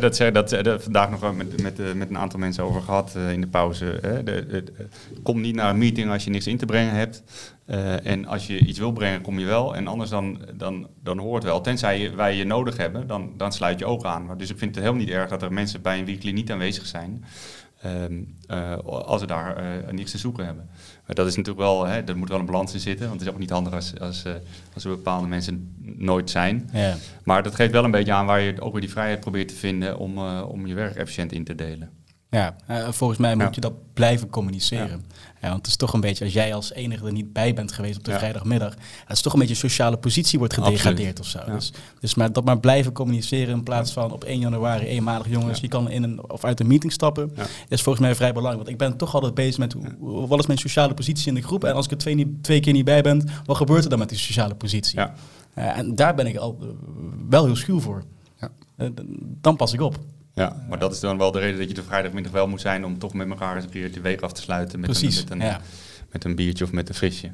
Dat 0.00 0.16
zeg 0.16 0.32
dat, 0.32 0.52
eh, 0.52 0.62
dat 0.62 0.82
vandaag 0.82 1.10
nog 1.10 1.36
met, 1.36 1.62
met, 1.62 1.80
eh, 1.80 1.92
met 1.92 2.08
een 2.08 2.18
aantal 2.18 2.38
mensen 2.38 2.64
over 2.64 2.82
gehad 2.82 3.14
eh, 3.16 3.32
in 3.32 3.40
de 3.40 3.46
pauze. 3.46 3.98
Hè. 4.00 4.22
De, 4.22 4.64
kom 5.22 5.40
niet 5.40 5.54
naar 5.54 5.70
een 5.70 5.78
meeting 5.78 6.10
als 6.10 6.24
je 6.24 6.30
niks 6.30 6.46
in 6.46 6.56
te 6.56 6.66
brengen 6.66 6.94
hebt. 6.94 7.22
En 8.02 8.26
als 8.26 8.46
je 8.46 8.58
iets 8.58 8.78
wil 8.78 8.92
brengen, 8.92 9.20
kom 9.20 9.38
je 9.38 9.46
wel. 9.46 9.76
En 9.76 9.86
anders 9.86 10.10
dan, 10.10 10.38
dan, 10.54 10.88
dan 11.02 11.18
hoort 11.18 11.44
wel. 11.44 11.60
Tenzij 11.60 12.16
wij 12.16 12.36
je 12.36 12.44
nodig 12.44 12.76
hebben, 12.76 13.06
dan, 13.06 13.32
dan 13.36 13.52
sluit 13.52 13.78
je 13.78 13.84
ook 13.84 14.04
aan. 14.04 14.26
Maar 14.26 14.36
Dus 14.36 14.50
ik 14.50 14.58
vind 14.58 14.74
het 14.74 14.84
helemaal 14.84 15.04
niet 15.04 15.14
erg 15.14 15.28
dat 15.28 15.42
er 15.42 15.52
mensen 15.52 15.82
bij 15.82 15.98
een 15.98 16.04
weekly 16.04 16.30
niet 16.32 16.50
aanwezig 16.50 16.86
zijn. 16.86 17.24
Ehm, 17.82 18.22
eh, 18.46 18.76
als 18.84 19.20
ze 19.20 19.26
daar 19.26 19.56
eh, 19.56 19.92
niks 19.92 20.10
te 20.10 20.18
zoeken 20.18 20.44
hebben. 20.44 20.68
Maar 21.06 21.16
dat 21.16 21.26
is 21.26 21.36
natuurlijk 21.36 21.64
wel, 21.64 21.86
hè, 21.86 22.00
er 22.00 22.16
moet 22.16 22.28
wel 22.28 22.38
een 22.38 22.46
balans 22.46 22.74
in 22.74 22.80
zitten. 22.80 23.08
Want 23.08 23.18
het 23.18 23.28
is 23.28 23.34
ook 23.34 23.40
niet 23.40 23.50
handig 23.50 23.72
als, 23.72 23.98
als, 24.00 24.24
eh, 24.24 24.32
als 24.74 24.84
er 24.84 24.90
bepaalde 24.90 25.26
mensen 25.26 25.74
nooit 25.80 26.30
zijn. 26.30 26.70
Ja. 26.72 26.96
Maar 27.24 27.42
dat 27.42 27.54
geeft 27.54 27.72
wel 27.72 27.84
een 27.84 27.90
beetje 27.90 28.12
aan 28.12 28.26
waar 28.26 28.40
je 28.40 28.60
ook 28.60 28.72
weer 28.72 28.80
die 28.80 28.90
vrijheid 28.90 29.20
probeert 29.20 29.48
te 29.48 29.54
vinden 29.54 29.98
om, 29.98 30.18
om 30.42 30.66
je 30.66 30.74
werk 30.74 30.96
efficiënt 30.96 31.32
in 31.32 31.44
te 31.44 31.54
delen. 31.54 31.90
Ja, 32.32 32.56
eh, 32.66 32.88
volgens 32.90 33.18
mij 33.18 33.34
moet 33.34 33.42
Ja. 33.44 33.50
je 33.54 33.60
dat 33.60 33.72
blijven 33.94 34.30
communiceren. 34.30 35.04
Ja. 35.40 35.48
want 35.48 35.56
het 35.56 35.66
is 35.66 35.76
toch 35.76 35.92
een 35.92 36.00
beetje, 36.00 36.24
als 36.24 36.32
jij 36.32 36.54
als 36.54 36.72
enige 36.72 37.06
er 37.06 37.12
niet 37.12 37.32
bij 37.32 37.54
bent 37.54 37.72
geweest 37.72 37.98
op 37.98 38.04
de 38.04 38.10
vrijdagmiddag, 38.18 38.74
het 39.06 39.16
is 39.16 39.22
toch 39.22 39.32
een 39.32 39.38
beetje 39.38 39.54
een 39.54 39.60
sociale 39.60 39.96
positie 39.96 40.38
wordt 40.38 40.54
gedegradeerd 40.54 41.20
of 41.20 41.26
zo. 41.26 41.38
Dus, 41.54 41.72
dus 42.00 42.14
maar 42.14 42.32
dat 42.32 42.44
maar 42.44 42.60
blijven 42.60 42.92
communiceren 42.92 43.54
in 43.54 43.62
plaats 43.62 43.92
van 43.92 44.12
op 44.12 44.24
1 44.24 44.38
januari 44.38 44.86
eenmalig 44.86 45.28
jongens, 45.28 45.60
je 45.60 45.68
kan 45.68 45.90
in 45.90 46.02
een 46.02 46.30
of 46.30 46.44
uit 46.44 46.60
een 46.60 46.66
meeting 46.66 46.92
stappen, 46.92 47.32
is 47.68 47.82
volgens 47.82 48.04
mij 48.04 48.14
vrij 48.14 48.32
belangrijk. 48.32 48.56
Want 48.68 48.80
ik 48.80 48.88
ben 48.88 48.96
toch 48.96 49.14
altijd 49.14 49.34
bezig 49.34 49.58
met 49.58 49.72
hoe- 49.98 50.26
wat 50.26 50.38
is 50.38 50.46
mijn 50.46 50.58
sociale 50.58 50.94
positie 50.94 51.28
in 51.28 51.34
de 51.34 51.42
groep 51.42 51.64
en 51.64 51.74
als 51.74 51.84
ik 51.84 51.90
er 51.90 51.98
twee, 51.98 52.14
niet, 52.14 52.28
twee 52.42 52.60
keer 52.60 52.72
niet 52.72 52.84
bij 52.84 53.02
ben, 53.02 53.28
wat 53.44 53.56
gebeurt 53.56 53.84
er 53.84 53.90
dan 53.90 53.98
met 53.98 54.08
die 54.08 54.18
sociale 54.18 54.54
positie? 54.54 54.98
Eh, 55.54 55.78
en 55.78 55.94
daar 55.94 56.14
ben 56.14 56.26
ik 56.26 56.36
al 56.36 56.58
eh, 56.60 56.66
wel 57.28 57.44
heel 57.44 57.56
schuw 57.56 57.80
voor. 57.80 58.02
Dan 59.40 59.56
pas 59.56 59.72
ik 59.72 59.80
op. 59.80 59.98
Ja, 60.34 60.64
maar 60.68 60.78
dat 60.78 60.92
is 60.92 61.00
dan 61.00 61.18
wel 61.18 61.30
de 61.30 61.38
reden 61.38 61.58
dat 61.58 61.68
je 61.68 61.74
de 61.74 61.82
vrijdagmiddag 61.82 62.32
wel 62.32 62.48
moet 62.48 62.60
zijn 62.60 62.84
om 62.84 62.98
toch 62.98 63.14
met 63.14 63.28
elkaar 63.28 63.56
eens 63.56 63.64
een 63.64 63.70
keer 63.70 63.92
de 63.92 64.00
week 64.00 64.20
af 64.20 64.32
te 64.32 64.40
sluiten 64.40 64.80
met, 64.80 64.90
Precies, 64.90 65.16
een, 65.16 65.22
met, 65.22 65.32
een, 65.32 65.46
ja. 65.46 65.60
met 66.10 66.24
een 66.24 66.34
biertje 66.34 66.64
of 66.64 66.72
met 66.72 66.88
een 66.88 66.94
frisje. 66.94 67.30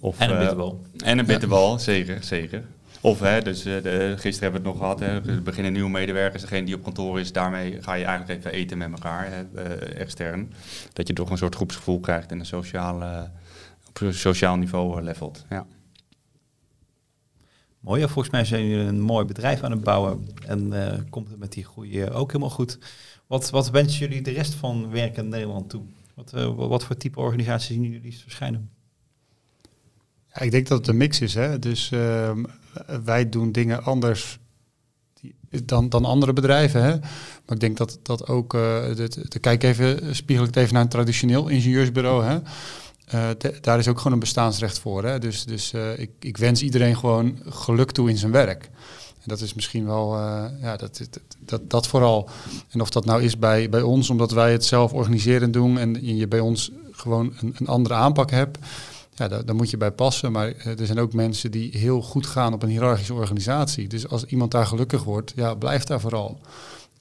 Of, 0.00 0.18
En 0.18 0.28
een 0.28 0.34
eh, 0.34 0.38
bitterbal. 0.38 0.80
En 1.04 1.18
een 1.18 1.26
bitterbal, 1.26 1.78
zeker, 1.78 2.24
zeker. 2.24 2.64
Of, 3.00 3.20
hè, 3.20 3.42
dus 3.42 3.64
eh, 3.64 3.82
de, 3.82 4.14
gisteren 4.18 4.52
hebben 4.52 4.62
we 4.62 4.68
het 4.68 4.78
nog 4.78 4.98
gehad, 4.98 5.24
hè, 5.24 5.40
beginnen 5.40 5.72
nieuwe 5.72 5.90
medewerkers, 5.90 6.42
degene 6.42 6.66
die 6.66 6.74
op 6.74 6.82
kantoor 6.82 7.20
is, 7.20 7.32
daarmee 7.32 7.82
ga 7.82 7.94
je 7.94 8.04
eigenlijk 8.04 8.38
even 8.38 8.52
eten 8.52 8.78
met 8.78 8.90
elkaar, 8.92 9.28
hè, 9.30 9.62
eh, 9.62 10.00
extern. 10.00 10.52
Dat 10.92 11.08
je 11.08 11.12
toch 11.14 11.30
een 11.30 11.38
soort 11.38 11.54
groepsgevoel 11.54 12.00
krijgt 12.00 12.30
en 12.30 12.38
een 12.38 12.46
sociaal, 12.46 13.02
eh, 13.02 13.22
op 13.88 14.00
een 14.00 14.14
sociaal 14.14 14.56
niveau 14.56 15.02
levelt. 15.02 15.44
Ja. 15.50 15.66
Mooi, 17.80 18.02
volgens 18.08 18.30
mij 18.30 18.44
zijn 18.44 18.66
jullie 18.66 18.86
een 18.86 19.00
mooi 19.00 19.24
bedrijf 19.24 19.62
aan 19.62 19.70
het 19.70 19.82
bouwen. 19.84 20.28
En 20.46 20.72
eh, 20.92 20.98
komt 21.10 21.28
het 21.28 21.38
met 21.38 21.52
die 21.52 21.64
groei 21.64 22.00
eh, 22.02 22.16
ook 22.18 22.28
helemaal 22.32 22.50
goed. 22.54 22.78
Wat, 23.26 23.50
wat 23.50 23.70
wensen 23.70 23.98
jullie 23.98 24.22
de 24.22 24.30
rest 24.30 24.54
van 24.54 24.90
werk 24.90 25.16
in 25.16 25.28
Nederland 25.28 25.70
toe? 25.70 25.82
Wat, 26.14 26.32
eh, 26.32 26.54
wa- 26.54 26.66
wat 26.68 26.84
voor 26.84 26.96
type 26.96 27.20
organisaties 27.20 27.66
zien 27.68 27.90
jullie 27.90 28.18
verschijnen? 28.18 28.70
Ja, 30.34 30.40
ik 30.40 30.50
denk 30.50 30.68
dat 30.68 30.78
het 30.78 30.88
een 30.88 30.96
mix 30.96 31.20
is. 31.20 31.34
Hè? 31.34 31.58
Dus 31.58 31.90
ehm, 31.90 32.44
wij 33.04 33.28
doen 33.28 33.52
dingen 33.52 33.84
anders 33.84 34.38
dan, 35.64 35.88
dan 35.88 36.04
andere 36.04 36.32
bedrijven. 36.32 36.82
Hè? 36.82 36.98
Maar 36.98 37.54
ik 37.54 37.60
denk 37.60 37.76
dat 37.76 37.98
dat 38.02 38.26
ook. 38.28 38.54
eh 38.54 38.94
dit, 38.96 39.40
kijk 39.40 39.62
even, 39.62 40.16
spiegel 40.16 40.44
ik 40.44 40.54
het 40.54 40.62
even 40.62 40.74
naar 40.74 40.82
een 40.82 40.88
traditioneel 40.88 41.48
ingenieursbureau. 41.48 42.24
Hè? 42.24 42.38
De- 43.10 43.58
daar 43.60 43.78
is 43.78 43.88
ook 43.88 43.96
gewoon 43.96 44.12
een 44.12 44.18
bestaansrecht 44.18 44.78
voor. 44.78 45.04
Hè? 45.04 45.18
Dus, 45.18 45.44
dus 45.44 45.72
eh, 45.72 45.98
ik, 45.98 46.10
ik 46.18 46.36
wens 46.36 46.62
iedereen 46.62 46.96
gewoon 46.96 47.38
geluk 47.48 47.90
toe 47.90 48.08
in 48.08 48.16
zijn 48.16 48.32
werk. 48.32 48.64
En 49.14 49.26
dat 49.26 49.40
is 49.40 49.54
misschien 49.54 49.86
wel, 49.86 50.16
eh, 50.16 50.44
ja, 50.60 50.76
dat, 50.76 51.00
dat, 51.38 51.70
dat, 51.70 51.86
vooral. 51.86 52.28
En 52.68 52.80
of 52.80 52.90
dat 52.90 53.04
nou 53.04 53.22
is 53.22 53.38
bij, 53.38 53.68
bij 53.68 53.82
ons, 53.82 54.10
omdat 54.10 54.30
wij 54.30 54.52
het 54.52 54.64
zelf 54.64 54.92
organiseren 54.92 55.50
doen 55.50 55.78
en 55.78 56.16
je 56.16 56.28
bij 56.28 56.40
ons 56.40 56.70
gewoon 56.90 57.34
een, 57.40 57.54
een 57.58 57.66
andere 57.66 57.94
aanpak 57.94 58.30
hebt. 58.30 58.58
Ja, 59.14 59.28
daar, 59.28 59.44
daar 59.44 59.54
moet 59.54 59.70
je 59.70 59.76
bij 59.76 59.92
passen. 59.92 60.32
Maar 60.32 60.54
er 60.56 60.86
zijn 60.86 60.98
ook 60.98 61.12
mensen 61.12 61.50
die 61.50 61.78
heel 61.78 62.02
goed 62.02 62.26
gaan 62.26 62.52
op 62.52 62.62
een 62.62 62.68
hiërarchische 62.68 63.14
organisatie. 63.14 63.88
Dus 63.88 64.08
als 64.08 64.24
iemand 64.24 64.50
daar 64.50 64.66
gelukkig 64.66 65.04
wordt, 65.04 65.32
ja, 65.36 65.54
blijf 65.54 65.84
daar 65.84 66.00
vooral. 66.00 66.40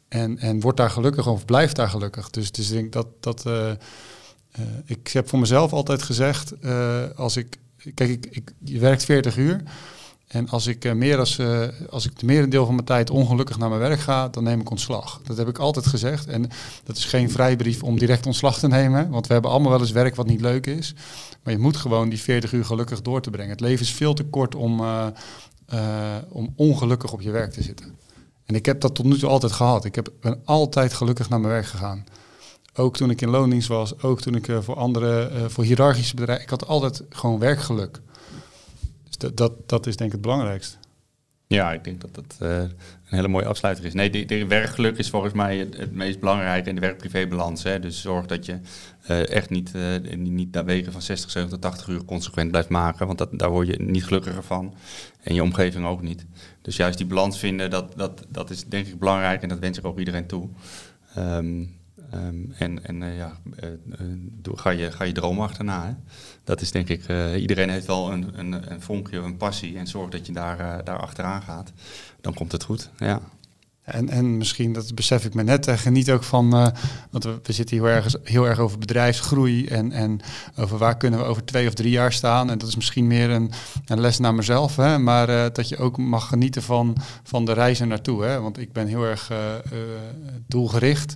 En, 0.08 0.40
en 0.40 0.60
word 0.60 0.78
daar 0.78 0.90
gelukkig 0.90 1.28
of 1.28 1.46
blijf 1.46 1.72
daar 1.72 1.90
gelukkig. 1.90 2.30
Dus, 2.30 2.52
dus 2.52 2.70
ik 2.70 2.74
denk 2.74 2.94
dat, 2.94 3.08
dat 3.20 3.46
eh, 4.52 4.62
ik 4.86 5.08
heb 5.08 5.30
voor 5.30 5.40
mezelf 5.40 5.74
altijd 5.74 6.02
gezegd, 6.02 6.52
eh, 6.60 7.04
als 7.16 7.38
ik, 7.38 7.58
kijk, 7.94 8.10
ik, 8.10 8.28
ik, 8.30 8.54
je 8.64 8.80
werkt 8.80 9.04
40 9.04 9.38
uur. 9.38 9.64
En 10.28 10.50
als 10.50 10.68
ik, 10.68 10.86
eh, 10.86 10.94
meer 10.94 11.18
als, 11.18 11.40
als 11.90 12.06
ik 12.06 12.20
de 12.20 12.26
merendeel 12.26 12.66
van 12.66 12.74
mijn 12.74 12.86
tijd 12.86 13.10
ongelukkig 13.10 13.58
naar 13.58 13.70
mijn 13.70 13.82
werk 13.82 14.00
ga, 14.00 14.28
dan 14.28 14.44
neem 14.44 14.60
ik 14.60 14.70
ontslag. 14.70 15.22
Dat 15.24 15.38
heb 15.38 15.48
ik 15.48 15.58
altijd 15.58 15.88
gezegd. 15.88 16.28
En 16.28 16.50
dat 16.84 16.98
is 16.98 17.06
geen 17.06 17.32
vrijbrief 17.32 17.84
om 17.84 18.00
direct 18.00 18.26
ontslag 18.26 18.60
te 18.60 18.68
nemen. 18.68 19.10
Want 19.10 19.28
we 19.28 19.34
hebben 19.34 19.52
allemaal 19.52 19.72
wel 19.72 19.80
eens 19.80 19.92
werk 19.92 20.16
wat 20.16 20.28
niet 20.28 20.42
leuk 20.42 20.66
is. 20.66 20.94
Maar 21.44 21.54
je 21.54 21.60
moet 21.60 21.78
gewoon 21.78 22.10
die 22.10 22.20
40 22.20 22.52
uur 22.52 22.66
gelukkig 22.66 23.02
door 23.02 23.22
te 23.22 23.30
brengen. 23.30 23.52
Het 23.52 23.60
leven 23.60 23.86
is 23.86 23.92
veel 23.92 24.14
te 24.14 24.24
kort 24.24 24.56
om, 24.56 24.82
om 26.30 26.54
ongelukkig 26.56 27.14
op 27.14 27.22
je 27.22 27.32
werk 27.32 27.52
te 27.52 27.64
zitten. 27.64 27.96
En 28.46 28.56
ik 28.56 28.66
heb 28.66 28.82
dat 28.82 28.96
tot 28.96 29.06
nu 29.06 29.18
toe 29.18 29.30
altijd 29.30 29.52
gehad. 29.52 29.86
Ik 29.86 29.96
heb, 29.96 30.12
ben 30.22 30.42
altijd 30.46 30.94
gelukkig 30.94 31.30
naar 31.30 31.40
mijn 31.40 31.54
werk 31.54 31.66
gegaan. 31.66 32.06
Ook 32.80 32.98
toen 32.98 33.10
ik 33.10 33.22
in 33.22 33.30
loondienst 33.30 33.68
was, 33.68 34.02
ook 34.02 34.22
toen 34.22 34.36
ik 34.36 34.48
eh, 34.48 34.62
voor 34.62 34.76
andere, 34.76 35.28
eh, 35.28 35.46
voor 35.48 35.64
hiërarchische 35.64 36.16
bedrijven, 36.16 36.44
ik 36.44 36.50
had 36.50 36.68
altijd 36.68 37.04
gewoon 37.10 37.40
werkgeluk. 37.40 38.02
Dus 39.04 39.18
dat, 39.18 39.38
dat, 39.38 39.70
dat 39.70 39.88
is 39.88 39.96
denk 39.96 40.10
ik 40.10 40.16
het 40.16 40.26
belangrijkste. 40.26 40.78
Ja, 41.48 41.74
ik 41.74 41.84
denk 41.84 42.02
dat 42.02 42.16
dat 42.16 42.36
eh, 42.40 42.58
een 42.58 42.72
hele 43.06 43.28
mooie 43.28 43.46
afsluiter 43.46 43.86
is. 43.86 43.94
Nee, 43.94 44.26
de, 44.26 44.46
werkgeluk 44.46 44.98
is 44.98 45.10
volgens 45.10 45.34
mij 45.34 45.58
het, 45.58 45.92
meest 45.92 46.20
belangrijke 46.20 46.70
in 46.70 46.76
de 46.76 46.82
werk-privé-balans. 46.82 47.64
Dus 47.64 48.02
zorg 48.02 48.26
dat 48.26 48.46
je 48.46 48.60
echt 49.08 49.50
niet, 49.50 49.72
niet, 50.02 50.32
niet 50.32 50.54
naar 50.54 50.66
wegen 50.66 50.92
van 50.92 51.02
60, 51.02 51.32
70, 51.32 51.60
80 51.60 51.88
uur 51.88 52.06
consequent 52.06 52.52
blijft 52.52 52.70
maken. 52.70 53.06
Want 53.06 53.18
dat, 53.18 53.40
daar 53.40 53.50
word 53.50 53.68
je 53.68 53.82
niet 53.82 54.06
gelukkiger 54.06 54.44
van. 54.44 54.74
En 55.22 55.34
je 55.34 55.44
omgeving 55.44 55.86
ook 55.86 56.02
niet. 56.02 56.26
Dus 56.62 56.76
juist 56.76 56.98
die 56.98 57.08
balans 57.08 57.40
vinden, 57.40 57.70
dat, 57.70 57.94
dat, 57.96 58.26
dat 58.30 58.50
is 58.50 58.66
denk 58.66 58.88
ik 58.88 59.00
belangrijk. 59.00 59.42
En 59.42 59.50
dat 59.50 59.60
wens 59.60 59.78
ik 59.78 59.86
ook 59.86 60.00
iedereen 60.00 60.28
toe. 60.28 60.50
Ehm, 61.16 61.64
ehm, 62.12 62.52
en 62.58 62.86
en 62.86 63.04
eh, 63.04 63.18
ja, 63.18 63.38
eh, 63.56 63.70
eh, 63.70 64.52
ga, 64.54 64.70
je, 64.70 64.92
ga 64.92 65.04
je 65.04 65.12
droom 65.12 65.42
achterna. 65.42 65.86
Hè. 65.86 65.94
Dat 66.44 66.62
is 66.62 66.72
denk 66.72 66.90
ik, 66.90 67.04
iedereen 67.36 67.70
heeft 67.70 67.86
wel 67.86 68.12
een, 68.12 68.40
een, 68.40 68.72
een 68.72 68.82
vonkje, 68.82 69.18
een 69.18 69.38
passie. 69.38 69.78
En 69.78 69.88
zorg 69.88 70.10
dat 70.10 70.26
je 70.26 70.34
daar, 70.34 70.84
daar 70.84 71.00
achteraan 71.00 71.42
gaat. 71.42 71.72
Dan 72.22 72.34
komt 72.34 72.52
het 72.52 72.64
goed. 72.64 72.90
Ja. 72.98 73.22
En, 73.92 74.10
en 74.10 74.38
misschien, 74.38 74.74
dat 74.74 74.96
besef 74.96 75.26
ik 75.26 75.34
me 75.34 75.44
net, 75.44 75.68
geniet 75.70 76.12
ook 76.12 76.24
van, 76.24 76.54
eh, 76.54 76.68
want 77.10 77.24
we, 77.24 77.40
we 77.44 77.54
zitten 77.54 77.78
heel 77.78 77.88
erg, 77.88 78.16
heel 78.24 78.48
erg 78.48 78.60
over 78.60 78.80
bedrijfsgroei 78.80 79.66
en, 79.66 79.92
en 79.92 80.20
over 80.58 80.78
waar 80.78 80.98
kunnen 80.98 81.20
we 81.20 81.26
over 81.26 81.46
twee 81.46 81.68
of 81.68 81.74
drie 81.74 81.92
jaar 81.92 82.14
staan. 82.14 82.50
En 82.50 82.58
dat 82.58 82.68
is 82.68 82.76
misschien 82.76 83.08
meer 83.08 83.30
een, 83.30 83.52
een 83.86 84.00
les 84.00 84.20
naar 84.20 84.34
mezelf, 84.34 84.76
hè? 84.76 84.98
maar 84.98 85.54
dat 85.54 85.70
je 85.70 85.78
ook 85.78 85.98
mag 85.98 86.28
genieten 86.28 86.64
van, 86.64 86.98
van 87.24 87.46
de 87.46 87.54
reizen 87.54 87.88
naartoe. 87.88 88.24
Hè? 88.24 88.42
Want 88.42 88.58
ik 88.58 88.74
ben 88.74 88.88
heel 88.88 89.04
erg 89.04 89.32
doelgericht 90.48 91.16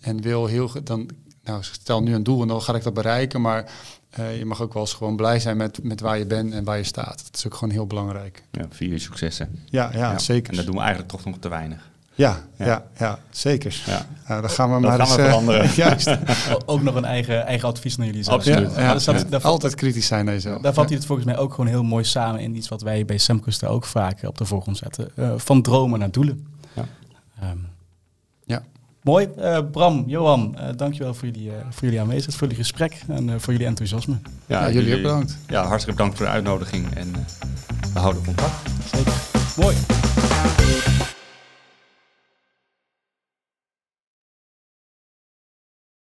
en 0.00 0.20
wil 0.20 0.46
heel, 0.46 0.70
dan, 0.84 1.08
nou 1.44 1.62
stel 1.62 2.02
nu 2.02 2.14
een 2.14 2.22
doel 2.22 2.42
en 2.42 2.48
dan 2.48 2.62
ga 2.62 2.74
ik 2.74 2.82
dat 2.82 2.94
bereiken, 2.94 3.40
maar 3.40 3.70
eh, 4.10 4.38
je 4.38 4.44
mag 4.44 4.62
ook 4.62 4.72
wel 4.72 4.82
eens 4.82 4.92
gewoon 4.92 5.16
blij 5.16 5.40
zijn 5.40 5.56
met, 5.56 5.82
met 5.82 6.00
waar 6.00 6.18
je 6.18 6.26
bent 6.26 6.52
en 6.52 6.64
waar 6.64 6.76
je 6.76 6.84
staat. 6.84 7.22
Dat 7.24 7.36
is 7.36 7.46
ook 7.46 7.54
gewoon 7.54 7.74
heel 7.74 7.86
belangrijk. 7.86 8.42
ja, 8.50 8.66
vier 8.70 8.90
je 8.90 8.98
successen. 8.98 9.58
Ja, 9.64 9.90
ja, 9.92 10.18
zeker. 10.18 10.50
En 10.50 10.56
dat 10.56 10.64
doen 10.64 10.74
we 10.74 10.80
eigenlijk 10.80 11.10
toch 11.10 11.24
nog 11.24 11.36
te 11.38 11.48
weinig. 11.48 11.90
Ja, 12.18 12.42
ja. 12.56 12.66
Ja. 12.66 12.84
ja, 12.98 13.18
zeker. 13.30 13.82
Ja. 13.86 14.06
Nou, 14.28 14.40
dan 14.40 14.50
gaan 14.50 14.74
we 14.74 14.80
Dat 14.80 14.98
maar 14.98 15.06
gaan 15.06 15.06
eens 15.06 15.16
we 15.16 15.22
eh, 15.22 15.28
veranderen. 15.28 15.70
juist. 15.86 16.18
Ook 16.66 16.82
nog 16.82 16.94
een 16.94 17.04
eigen, 17.04 17.46
eigen 17.46 17.68
advies 17.68 17.96
naar 17.96 18.06
jullie 18.06 18.22
zelf. 18.22 18.36
Absoluut. 18.36 18.74
Ja, 18.74 18.96
ja. 19.30 19.38
Altijd 19.38 19.74
kritisch 19.74 20.06
zijn 20.06 20.24
naar 20.24 20.34
jezelf. 20.34 20.62
Daar 20.62 20.74
vat 20.74 20.88
hij 20.88 20.96
het 20.96 21.06
volgens 21.06 21.26
mij 21.26 21.36
ook 21.36 21.50
gewoon 21.50 21.66
heel 21.66 21.82
mooi 21.82 22.04
samen 22.04 22.40
in 22.40 22.56
iets 22.56 22.68
wat 22.68 22.82
wij 22.82 23.04
bij 23.04 23.18
Semcus 23.18 23.58
daar 23.58 23.70
ook 23.70 23.84
vaak 23.84 24.22
op 24.22 24.38
de 24.38 24.44
voorgrond 24.44 24.76
zetten. 24.76 25.10
Eh, 25.14 25.32
van 25.36 25.62
dromen 25.62 25.98
naar 25.98 26.10
doelen. 26.10 26.46
Ja. 26.72 26.84
Mooi. 29.08 29.28
Eh, 29.36 29.58
Bram, 29.70 30.04
Johan, 30.06 30.56
eh, 30.58 30.68
dankjewel 30.76 31.14
voor 31.14 31.28
jullie, 31.28 31.50
eh, 31.50 31.56
voor 31.70 31.82
jullie 31.84 32.00
aanwezigheid, 32.00 32.36
voor 32.36 32.48
jullie 32.48 32.62
gesprek 32.62 33.00
en 33.08 33.28
eh, 33.28 33.34
voor 33.38 33.52
jullie 33.52 33.68
enthousiasme. 33.68 34.16
Ja, 34.46 34.70
jullie 34.70 34.94
ook 34.96 35.02
bedankt. 35.02 35.38
Ja, 35.46 35.62
hartstikke 35.66 35.96
bedankt 35.96 36.16
voor 36.16 36.26
de 36.26 36.32
uitnodiging. 36.32 36.94
En 36.94 37.12
eh, 37.14 37.20
we 37.92 37.98
houden 37.98 38.24
contact. 38.24 38.70
Zeker. 38.94 39.12
Mooi. 39.56 39.76